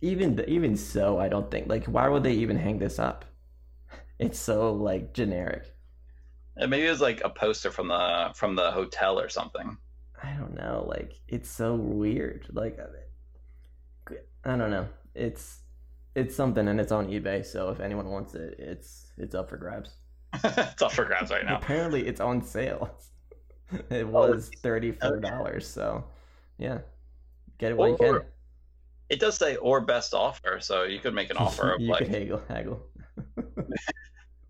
even 0.00 0.42
even 0.46 0.76
so, 0.76 1.18
I 1.18 1.28
don't 1.28 1.50
think 1.50 1.68
like 1.68 1.86
why 1.86 2.08
would 2.08 2.22
they 2.22 2.34
even 2.34 2.58
hang 2.58 2.78
this 2.78 2.98
up? 2.98 3.24
It's 4.16 4.38
so 4.38 4.72
like 4.72 5.12
generic. 5.12 5.74
And 6.56 6.70
maybe 6.70 6.86
it 6.86 6.90
was 6.90 7.00
like 7.00 7.20
a 7.24 7.28
poster 7.28 7.72
from 7.72 7.88
the 7.88 8.30
from 8.34 8.54
the 8.54 8.70
hotel 8.70 9.18
or 9.18 9.28
something. 9.28 9.76
I 10.22 10.32
don't 10.34 10.54
know. 10.54 10.84
Like 10.86 11.14
it's 11.26 11.50
so 11.50 11.74
weird. 11.74 12.46
Like 12.52 12.78
uh, 12.78 14.14
I 14.44 14.56
don't 14.56 14.70
know. 14.70 14.88
It's 15.14 15.60
it's 16.14 16.36
something, 16.36 16.68
and 16.68 16.80
it's 16.80 16.92
on 16.92 17.08
eBay. 17.08 17.44
So 17.44 17.70
if 17.70 17.80
anyone 17.80 18.08
wants 18.08 18.34
it, 18.34 18.56
it's 18.58 19.10
it's 19.18 19.34
up 19.34 19.50
for 19.50 19.56
grabs. 19.56 19.90
it's 20.44 20.82
up 20.82 20.92
for 20.92 21.04
grabs 21.04 21.30
right 21.30 21.44
now. 21.44 21.56
Apparently, 21.56 22.06
it's 22.06 22.20
on 22.20 22.42
sale. 22.42 22.90
It 23.90 24.06
Oh, 24.14 24.28
was 24.30 24.50
thirty 24.62 24.92
four 24.92 25.18
dollars. 25.20 25.66
So 25.68 26.04
yeah, 26.58 26.80
get 27.58 27.72
it 27.72 27.76
while 27.76 27.88
you 27.88 27.96
can. 27.96 28.20
It 29.08 29.18
does 29.20 29.36
say 29.38 29.56
or 29.56 29.80
best 29.80 30.12
offer, 30.14 30.60
so 30.60 30.82
you 30.84 30.98
could 31.00 31.14
make 31.14 31.30
an 31.30 31.36
offer 31.38 31.72
of 31.72 31.80
you 31.80 31.88
like 31.88 31.98
could 31.98 32.08
haggle, 32.08 32.42
haggle. 32.48 32.82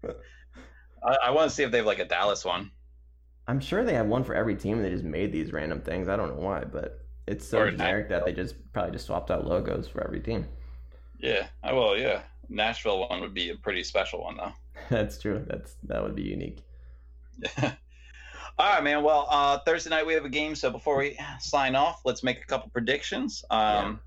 I, 1.02 1.16
I 1.26 1.30
want 1.30 1.48
to 1.50 1.54
see 1.54 1.62
if 1.62 1.70
they 1.70 1.78
have 1.78 1.86
like 1.86 1.98
a 2.00 2.04
Dallas 2.04 2.44
one. 2.44 2.72
I'm 3.46 3.60
sure 3.60 3.84
they 3.84 3.94
have 3.94 4.06
one 4.06 4.24
for 4.24 4.34
every 4.34 4.54
team. 4.56 4.82
They 4.82 4.90
just 4.90 5.04
made 5.04 5.32
these 5.32 5.52
random 5.52 5.80
things. 5.82 6.08
I 6.08 6.16
don't 6.16 6.34
know 6.36 6.42
why, 6.42 6.64
but 6.64 7.06
it's 7.26 7.46
so 7.46 7.62
Or 7.62 7.70
generic 7.70 8.08
that 8.08 8.24
they 8.24 8.32
just 8.32 8.54
probably 8.72 8.92
just 8.92 9.06
swapped 9.06 9.30
out 9.30 9.46
logos 9.46 9.88
for 9.88 10.02
every 10.04 10.20
team. 10.20 10.46
Yeah, 11.18 11.48
I 11.62 11.72
will. 11.72 11.96
Yeah, 11.98 12.22
Nashville 12.48 13.08
one 13.08 13.20
would 13.20 13.34
be 13.34 13.50
a 13.50 13.56
pretty 13.56 13.82
special 13.84 14.22
one 14.22 14.36
though. 14.36 14.52
That's 14.88 15.18
true. 15.18 15.44
That's 15.46 15.76
that 15.84 16.02
would 16.02 16.14
be 16.14 16.22
unique. 16.22 16.64
All 18.58 18.68
right, 18.72 18.84
man. 18.84 19.02
Well, 19.02 19.26
uh, 19.30 19.58
Thursday 19.66 19.90
night 19.90 20.06
we 20.06 20.14
have 20.14 20.24
a 20.24 20.28
game, 20.28 20.54
so 20.54 20.70
before 20.70 20.96
we 20.98 21.18
sign 21.40 21.74
off, 21.74 22.02
let's 22.04 22.22
make 22.22 22.40
a 22.40 22.46
couple 22.46 22.70
predictions. 22.70 23.44
Um, 23.50 24.00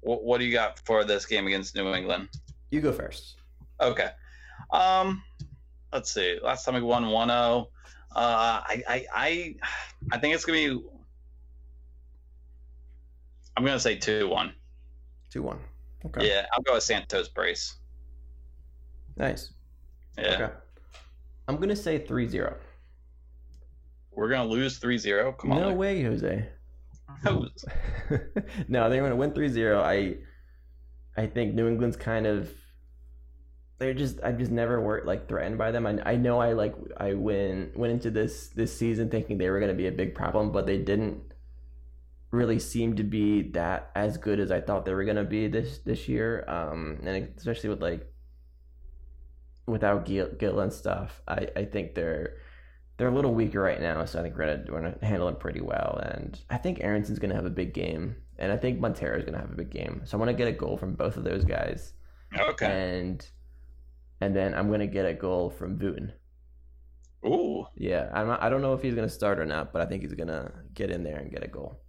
what, 0.00 0.24
what 0.24 0.38
do 0.38 0.46
you 0.46 0.52
got 0.52 0.78
for 0.86 1.04
this 1.04 1.26
game 1.26 1.46
against 1.46 1.76
New 1.76 1.92
England? 1.92 2.28
You 2.70 2.80
go 2.80 2.92
first. 2.92 3.36
Okay. 3.80 4.08
Um, 4.72 5.22
let's 5.92 6.12
see. 6.12 6.38
Last 6.42 6.64
time 6.64 6.76
we 6.76 6.80
won 6.80 7.04
1-0. 7.04 7.30
Uh, 7.30 7.66
I, 8.16 8.82
I, 8.88 9.06
I, 9.14 9.54
I 10.12 10.18
think 10.18 10.34
it's 10.34 10.44
gonna 10.44 10.58
be. 10.58 10.82
I'm 13.56 13.64
gonna 13.64 13.78
say 13.78 13.96
two 13.96 14.28
one. 14.28 14.52
Two 15.30 15.42
one. 15.42 15.60
Okay. 16.06 16.26
Yeah, 16.28 16.46
I'll 16.52 16.62
go 16.62 16.74
with 16.74 16.82
Santos 16.82 17.28
brace. 17.28 17.76
Nice. 19.16 19.52
Yeah, 20.18 20.34
Okay. 20.34 20.52
I'm 21.46 21.56
gonna 21.56 21.76
say 21.76 22.00
3-0. 22.00 22.54
We're 24.12 24.28
gonna 24.28 24.48
lose 24.48 24.78
3-0. 24.80 25.38
Come 25.38 25.52
on. 25.52 25.60
No 25.60 25.68
Nick. 25.70 25.78
way, 25.78 26.02
Jose. 26.02 26.48
No. 27.24 27.46
they're 28.88 29.00
going 29.00 29.10
to 29.10 29.16
win 29.16 29.32
3-0. 29.32 29.82
I 29.82 30.16
I 31.20 31.26
think 31.26 31.54
New 31.54 31.68
England's 31.68 31.96
kind 31.96 32.26
of 32.26 32.50
they're 33.78 33.94
just 33.94 34.20
I've 34.22 34.38
just 34.38 34.50
never 34.50 34.80
worked 34.80 35.06
like 35.06 35.28
threatened 35.28 35.58
by 35.58 35.70
them. 35.70 35.86
I, 35.86 35.98
I 36.04 36.16
know 36.16 36.38
I 36.38 36.52
like 36.52 36.74
I 36.96 37.14
went 37.14 37.76
went 37.76 37.92
into 37.92 38.10
this 38.10 38.48
this 38.48 38.76
season 38.76 39.10
thinking 39.10 39.38
they 39.38 39.50
were 39.50 39.58
going 39.58 39.72
to 39.72 39.76
be 39.76 39.86
a 39.86 39.92
big 39.92 40.14
problem, 40.14 40.52
but 40.52 40.66
they 40.66 40.78
didn't 40.78 41.22
really 42.30 42.58
seem 42.58 42.94
to 42.96 43.02
be 43.02 43.42
that 43.50 43.90
as 43.96 44.16
good 44.16 44.38
as 44.38 44.50
I 44.52 44.60
thought 44.60 44.84
they 44.84 44.94
were 44.94 45.04
going 45.04 45.16
to 45.16 45.24
be 45.24 45.48
this 45.48 45.78
this 45.78 46.08
year. 46.08 46.44
Um 46.48 47.00
and 47.04 47.32
especially 47.36 47.70
with 47.70 47.82
like 47.82 48.06
without 49.66 50.04
Gil, 50.04 50.28
Gil 50.38 50.60
and 50.60 50.72
stuff. 50.72 51.22
I 51.26 51.48
I 51.56 51.64
think 51.64 51.94
they're 51.94 52.36
they're 53.00 53.08
a 53.08 53.14
little 53.14 53.32
weaker 53.32 53.62
right 53.62 53.80
now, 53.80 54.04
so 54.04 54.18
I 54.18 54.22
think 54.22 54.36
we're 54.36 54.44
gonna 54.44 54.64
we're 54.68 54.82
gonna 54.82 54.98
handle 55.00 55.26
it 55.28 55.40
pretty 55.40 55.62
well. 55.62 55.98
And 56.04 56.38
I 56.50 56.58
think 56.58 56.80
Aaronson's 56.80 57.18
gonna 57.18 57.34
have 57.34 57.46
a 57.46 57.50
big 57.50 57.72
game, 57.72 58.14
and 58.38 58.52
I 58.52 58.58
think 58.58 58.78
Monteiro's 58.78 59.24
gonna 59.24 59.38
have 59.38 59.50
a 59.50 59.54
big 59.56 59.70
game. 59.70 60.02
So 60.04 60.18
I 60.18 60.20
want 60.20 60.28
to 60.28 60.36
get 60.36 60.48
a 60.48 60.52
goal 60.52 60.76
from 60.76 60.92
both 60.96 61.16
of 61.16 61.24
those 61.24 61.42
guys, 61.42 61.94
Okay. 62.38 62.66
and 62.66 63.26
and 64.20 64.36
then 64.36 64.52
I'm 64.52 64.70
gonna 64.70 64.86
get 64.86 65.06
a 65.06 65.14
goal 65.14 65.48
from 65.48 65.78
Vuton. 65.78 66.12
Ooh. 67.24 67.66
Yeah, 67.74 68.10
I'm 68.12 68.26
not, 68.26 68.42
I 68.42 68.50
don't 68.50 68.60
know 68.60 68.74
if 68.74 68.82
he's 68.82 68.94
gonna 68.94 69.08
start 69.08 69.38
or 69.38 69.46
not, 69.46 69.72
but 69.72 69.80
I 69.80 69.86
think 69.86 70.02
he's 70.02 70.12
gonna 70.12 70.52
get 70.74 70.90
in 70.90 71.02
there 71.02 71.16
and 71.16 71.30
get 71.30 71.42
a 71.42 71.48
goal. 71.48 71.80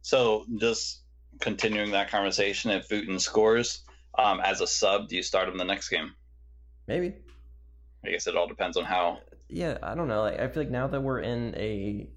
So 0.00 0.46
just 0.58 1.02
continuing 1.40 1.90
that 1.90 2.10
conversation, 2.10 2.70
if 2.70 2.88
Vuton 2.88 3.20
scores 3.20 3.84
um, 4.18 4.40
as 4.40 4.62
a 4.62 4.66
sub, 4.66 5.08
do 5.08 5.16
you 5.16 5.22
start 5.22 5.50
him 5.50 5.58
the 5.58 5.64
next 5.64 5.90
game? 5.90 6.14
Maybe. 6.86 7.12
I 8.06 8.10
guess 8.10 8.26
it 8.26 8.36
all 8.38 8.46
depends 8.48 8.78
on 8.78 8.84
how. 8.84 9.18
Yeah, 9.48 9.78
I 9.82 9.94
don't 9.94 10.08
know. 10.08 10.22
Like 10.22 10.40
I 10.40 10.48
feel 10.48 10.62
like 10.64 10.70
now 10.72 10.86
that 10.88 11.00
we're 11.00 11.20
in 11.20 11.54
a 11.56 12.08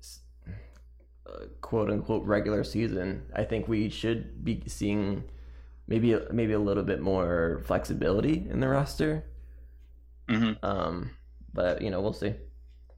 uh, 1.28 1.46
quote 1.62 1.90
unquote 1.92 2.26
regular 2.26 2.64
season, 2.64 3.24
I 3.36 3.44
think 3.44 3.68
we 3.68 3.90
should 3.90 4.44
be 4.44 4.64
seeing 4.68 5.24
maybe 5.88 6.18
maybe 6.32 6.54
a 6.54 6.60
little 6.60 6.84
bit 6.84 7.02
more 7.02 7.62
flexibility 7.66 8.48
in 8.50 8.60
the 8.60 8.68
roster. 8.68 9.26
hmm 10.28 10.54
Um, 10.64 11.12
but 11.54 11.82
you 11.82 11.90
know, 11.92 12.02
we'll 12.02 12.14
see. 12.14 12.34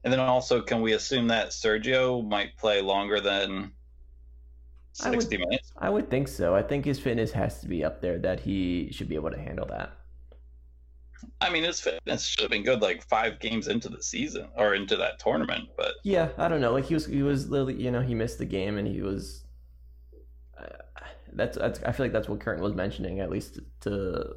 And 0.04 0.12
then 0.12 0.20
also, 0.20 0.62
can 0.62 0.80
we 0.82 0.92
assume 0.94 1.28
that 1.28 1.48
Sergio 1.50 2.26
might 2.26 2.56
play 2.56 2.80
longer 2.82 3.20
than 3.20 3.72
I 5.00 5.10
would- 5.10 5.20
60 5.22 5.38
minutes? 5.38 5.72
I 5.76 5.90
would 5.90 6.10
think 6.10 6.28
so. 6.28 6.54
I 6.54 6.62
think 6.62 6.84
his 6.84 6.98
fitness 6.98 7.32
has 7.32 7.60
to 7.60 7.68
be 7.68 7.84
up 7.84 8.00
there 8.00 8.18
that 8.20 8.40
he 8.40 8.90
should 8.92 9.08
be 9.08 9.14
able 9.16 9.30
to 9.30 9.38
handle 9.38 9.66
that. 9.66 9.92
I 11.40 11.50
mean, 11.50 11.64
his 11.64 11.80
fitness 11.80 12.24
should 12.24 12.42
have 12.42 12.50
been 12.50 12.62
good 12.64 12.80
like 12.82 13.02
five 13.08 13.38
games 13.40 13.68
into 13.68 13.88
the 13.88 14.02
season 14.02 14.48
or 14.56 14.74
into 14.74 14.96
that 14.96 15.18
tournament, 15.18 15.68
but 15.76 15.94
Yeah, 16.04 16.28
I 16.38 16.48
don't 16.48 16.60
know. 16.60 16.72
Like 16.72 16.84
he 16.86 16.94
was, 16.94 17.06
he 17.06 17.22
was 17.22 17.48
literally, 17.48 17.82
you 17.82 17.90
know, 17.90 18.00
he 18.00 18.14
missed 18.14 18.38
the 18.38 18.44
game 18.46 18.78
and 18.78 18.86
he 18.86 19.00
was. 19.02 19.44
Uh, 20.58 20.66
that's 21.34 21.56
that's. 21.58 21.82
I 21.82 21.92
feel 21.92 22.06
like 22.06 22.12
that's 22.12 22.28
what 22.28 22.40
Curtin 22.40 22.62
was 22.62 22.74
mentioning, 22.74 23.20
at 23.20 23.30
least 23.30 23.58
to 23.80 24.36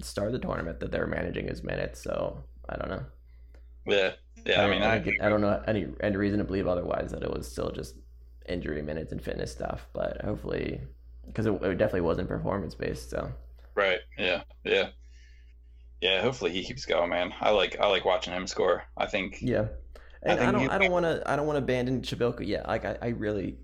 start 0.00 0.32
the 0.32 0.38
tournament, 0.38 0.80
that 0.80 0.90
they're 0.92 1.06
managing 1.06 1.48
his 1.48 1.62
minutes. 1.62 2.02
So 2.02 2.42
I 2.68 2.76
don't 2.76 2.88
know. 2.90 3.04
yeah, 3.86 4.12
yeah. 4.44 4.54
I, 4.54 4.62
don't- 4.62 4.70
mean, 4.70 4.82
I, 4.82 4.92
I, 4.94 4.98
don't 4.98 5.04
get- 5.04 5.22
I 5.24 5.28
don't 5.28 5.40
know 5.40 5.62
any 5.66 5.86
any 6.00 6.16
reason 6.16 6.38
to 6.38 6.44
believe 6.44 6.66
otherwise 6.66 7.10
that 7.12 7.22
it 7.22 7.30
was 7.30 7.50
still 7.50 7.70
just 7.70 7.96
injury 8.48 8.82
minutes 8.82 9.12
and 9.12 9.22
fitness 9.22 9.52
stuff. 9.52 9.86
But 9.92 10.20
hopefully, 10.24 10.80
because 11.26 11.46
it, 11.46 11.52
it 11.62 11.78
definitely 11.78 12.02
wasn't 12.02 12.28
performance 12.28 12.74
based. 12.74 13.10
So 13.10 13.30
right, 13.74 14.00
yeah, 14.18 14.42
yeah, 14.64 14.88
yeah. 16.00 16.20
Hopefully, 16.22 16.50
he 16.52 16.64
keeps 16.64 16.84
going, 16.84 17.10
man. 17.10 17.32
I 17.40 17.50
like 17.50 17.78
I 17.80 17.86
like 17.88 18.04
watching 18.04 18.32
him 18.32 18.46
score. 18.46 18.84
I 18.96 19.06
think 19.06 19.38
yeah, 19.40 19.66
I 20.24 20.32
and 20.32 20.40
I, 20.40 20.52
don't 20.52 20.70
I 20.70 20.78
don't 20.78 20.92
want 20.92 21.04
to 21.04 21.22
I 21.26 21.36
don't 21.36 21.46
want 21.46 21.56
to 21.56 21.62
abandon 21.62 22.02
Przybyłko 22.02 22.46
yet. 22.46 22.66
Like 22.66 22.84
I, 22.84 22.96
I 23.02 23.08
really 23.08 23.58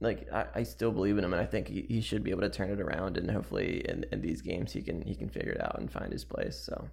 like 0.00 0.28
I, 0.32 0.46
I 0.54 0.62
still 0.62 0.92
believe 0.92 1.18
in 1.18 1.24
him, 1.24 1.32
and 1.32 1.42
I 1.42 1.46
think 1.46 1.68
he, 1.68 1.86
he 1.88 2.00
should 2.00 2.22
be 2.22 2.30
able 2.30 2.42
to 2.42 2.50
turn 2.50 2.70
it 2.70 2.80
around. 2.80 3.16
And 3.16 3.30
hopefully, 3.30 3.84
in, 3.88 4.04
in 4.12 4.20
these 4.20 4.42
games, 4.42 4.72
he 4.72 4.82
can 4.82 5.02
he 5.02 5.14
can 5.14 5.28
figure 5.28 5.52
it 5.52 5.60
out 5.60 5.78
and 5.78 5.90
find 5.90 6.12
his 6.12 6.24
place. 6.24 6.58
So 6.58 6.88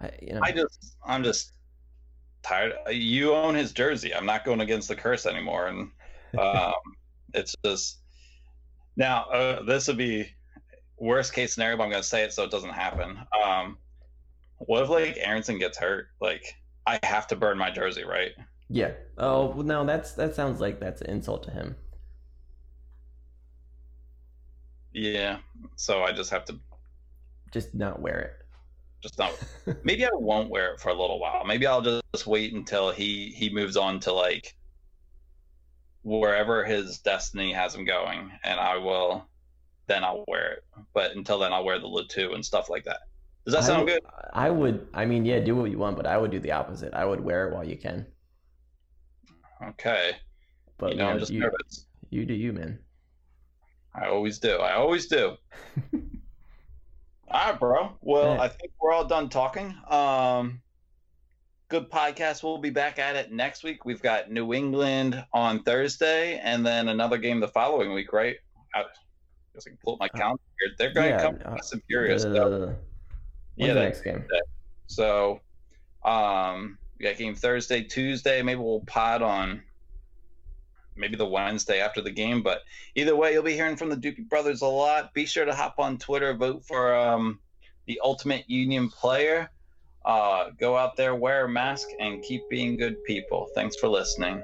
I 0.00 0.10
you 0.20 0.34
know 0.34 0.40
I 0.42 0.52
just 0.52 0.96
I'm 1.06 1.22
just 1.22 1.52
tired. 2.42 2.74
You 2.90 3.34
own 3.34 3.54
his 3.54 3.72
jersey. 3.72 4.14
I'm 4.14 4.26
not 4.26 4.44
going 4.44 4.60
against 4.60 4.88
the 4.88 4.96
curse 4.96 5.26
anymore, 5.26 5.68
and 5.68 5.90
um, 6.38 6.72
it's 7.34 7.54
just 7.64 7.98
now 8.96 9.24
uh, 9.24 9.62
this 9.62 9.88
would 9.88 9.98
be 9.98 10.26
worst 10.98 11.32
case 11.32 11.54
scenario. 11.54 11.76
But 11.76 11.84
I'm 11.84 11.90
going 11.90 12.02
to 12.02 12.08
say 12.08 12.24
it 12.24 12.32
so 12.32 12.44
it 12.44 12.50
doesn't 12.50 12.70
happen. 12.70 13.18
Um, 13.44 13.78
what 14.66 14.82
if 14.84 14.88
like 14.88 15.16
Aaronson 15.18 15.58
gets 15.58 15.78
hurt? 15.78 16.08
Like 16.20 16.44
I 16.86 16.98
have 17.04 17.26
to 17.28 17.36
burn 17.36 17.58
my 17.58 17.70
jersey, 17.70 18.04
right? 18.04 18.32
yeah. 18.68 18.92
Oh 19.18 19.46
well, 19.48 19.64
no, 19.64 19.84
that's 19.84 20.12
that 20.14 20.34
sounds 20.34 20.60
like 20.60 20.80
that's 20.80 21.02
an 21.02 21.10
insult 21.10 21.42
to 21.44 21.50
him. 21.50 21.76
Yeah. 24.92 25.38
So 25.76 26.02
I 26.02 26.12
just 26.12 26.30
have 26.30 26.44
to 26.46 26.60
Just 27.52 27.74
not 27.74 28.00
wear 28.00 28.20
it. 28.20 28.32
just 29.02 29.18
not. 29.18 29.32
Maybe 29.84 30.04
I 30.04 30.10
won't 30.12 30.50
wear 30.50 30.74
it 30.74 30.80
for 30.80 30.88
a 30.90 30.94
little 30.94 31.18
while. 31.20 31.44
Maybe 31.44 31.66
I'll 31.66 31.82
just 31.82 32.26
wait 32.26 32.52
until 32.54 32.90
he 32.90 33.30
he 33.36 33.50
moves 33.50 33.76
on 33.76 34.00
to 34.00 34.12
like 34.12 34.54
wherever 36.02 36.64
his 36.64 36.98
destiny 37.00 37.52
has 37.52 37.74
him 37.74 37.84
going, 37.84 38.32
and 38.44 38.60
I 38.60 38.76
will. 38.76 39.28
Then 39.88 40.04
I'll 40.04 40.24
wear 40.28 40.52
it. 40.54 40.64
But 40.94 41.16
until 41.16 41.38
then, 41.40 41.52
I'll 41.52 41.64
wear 41.64 41.78
the 41.78 41.86
Le 41.88 42.06
Toux 42.08 42.32
and 42.34 42.44
stuff 42.44 42.70
like 42.70 42.84
that. 42.84 43.00
Does 43.44 43.54
that 43.54 43.64
sound 43.64 43.88
good? 43.88 44.00
I 44.32 44.50
would. 44.50 44.86
I 44.94 45.04
mean, 45.04 45.24
yeah, 45.24 45.40
do 45.40 45.56
what 45.56 45.70
you 45.70 45.78
want, 45.78 45.96
but 45.96 46.06
I 46.06 46.16
would 46.16 46.30
do 46.30 46.38
the 46.38 46.52
opposite. 46.52 46.94
I 46.94 47.04
would 47.04 47.20
wear 47.20 47.48
it 47.48 47.54
while 47.54 47.64
you 47.64 47.76
can. 47.76 48.06
Okay. 49.70 50.12
But 50.78 50.92
you 50.92 50.98
know, 50.98 51.08
I'm 51.08 51.18
just 51.18 51.32
you, 51.32 51.40
nervous. 51.40 51.86
you 52.10 52.24
do 52.24 52.34
you, 52.34 52.52
man. 52.52 52.78
I 53.94 54.06
always 54.06 54.38
do. 54.38 54.56
I 54.56 54.74
always 54.74 55.06
do. 55.06 55.36
all 55.92 56.00
right, 57.30 57.58
bro. 57.58 57.92
Well, 58.00 58.36
right. 58.36 58.40
I 58.40 58.48
think 58.48 58.72
we're 58.80 58.92
all 58.92 59.04
done 59.04 59.28
talking. 59.28 59.74
Um, 59.88 60.62
good 61.68 61.90
podcast. 61.90 62.42
We'll 62.42 62.58
be 62.58 62.70
back 62.70 62.98
at 62.98 63.16
it 63.16 63.32
next 63.32 63.64
week. 63.64 63.84
We've 63.84 64.02
got 64.02 64.30
New 64.30 64.54
England 64.54 65.24
on 65.32 65.62
Thursday, 65.62 66.38
and 66.38 66.64
then 66.64 66.88
another 66.88 67.18
game 67.18 67.40
the 67.40 67.48
following 67.48 67.92
week, 67.92 68.12
right? 68.12 68.36
I 68.74 68.84
guess 69.54 69.66
I 69.66 69.70
can 69.70 69.78
pull 69.84 69.94
up 69.94 70.00
my 70.00 70.08
calendar 70.08 70.42
here. 70.60 70.70
They're 70.78 70.94
going 70.94 71.10
to 71.10 71.16
Yeah, 71.16 71.22
come 71.22 71.38
uh, 71.44 71.56
fast 71.56 71.74
and 71.74 71.82
furious. 71.86 72.22
So, 72.22 72.74
when's 73.56 73.68
yeah, 73.68 73.74
the 73.74 73.80
next 73.80 74.02
game? 74.02 74.24
so 74.86 75.40
um, 76.04 76.78
we 76.98 77.04
got 77.04 77.16
game 77.16 77.34
Thursday, 77.34 77.82
Tuesday. 77.82 78.42
Maybe 78.42 78.60
we'll 78.60 78.80
pod 78.80 79.22
on 79.22 79.62
maybe 80.96 81.16
the 81.16 81.26
Wednesday 81.26 81.80
after 81.80 82.00
the 82.00 82.10
game. 82.10 82.42
But 82.42 82.62
either 82.94 83.16
way, 83.16 83.32
you'll 83.32 83.42
be 83.42 83.54
hearing 83.54 83.76
from 83.76 83.88
the 83.88 83.96
Doopy 83.96 84.28
Brothers 84.28 84.62
a 84.62 84.66
lot. 84.66 85.14
Be 85.14 85.26
sure 85.26 85.44
to 85.44 85.54
hop 85.54 85.78
on 85.78 85.98
Twitter, 85.98 86.34
vote 86.34 86.64
for 86.64 86.94
um, 86.94 87.38
the 87.86 88.00
Ultimate 88.02 88.48
Union 88.48 88.88
player. 88.88 89.50
Uh, 90.04 90.50
go 90.58 90.76
out 90.76 90.96
there, 90.96 91.14
wear 91.14 91.44
a 91.44 91.48
mask, 91.48 91.88
and 92.00 92.22
keep 92.22 92.42
being 92.50 92.76
good 92.76 93.02
people. 93.04 93.48
Thanks 93.54 93.76
for 93.76 93.88
listening. 93.88 94.42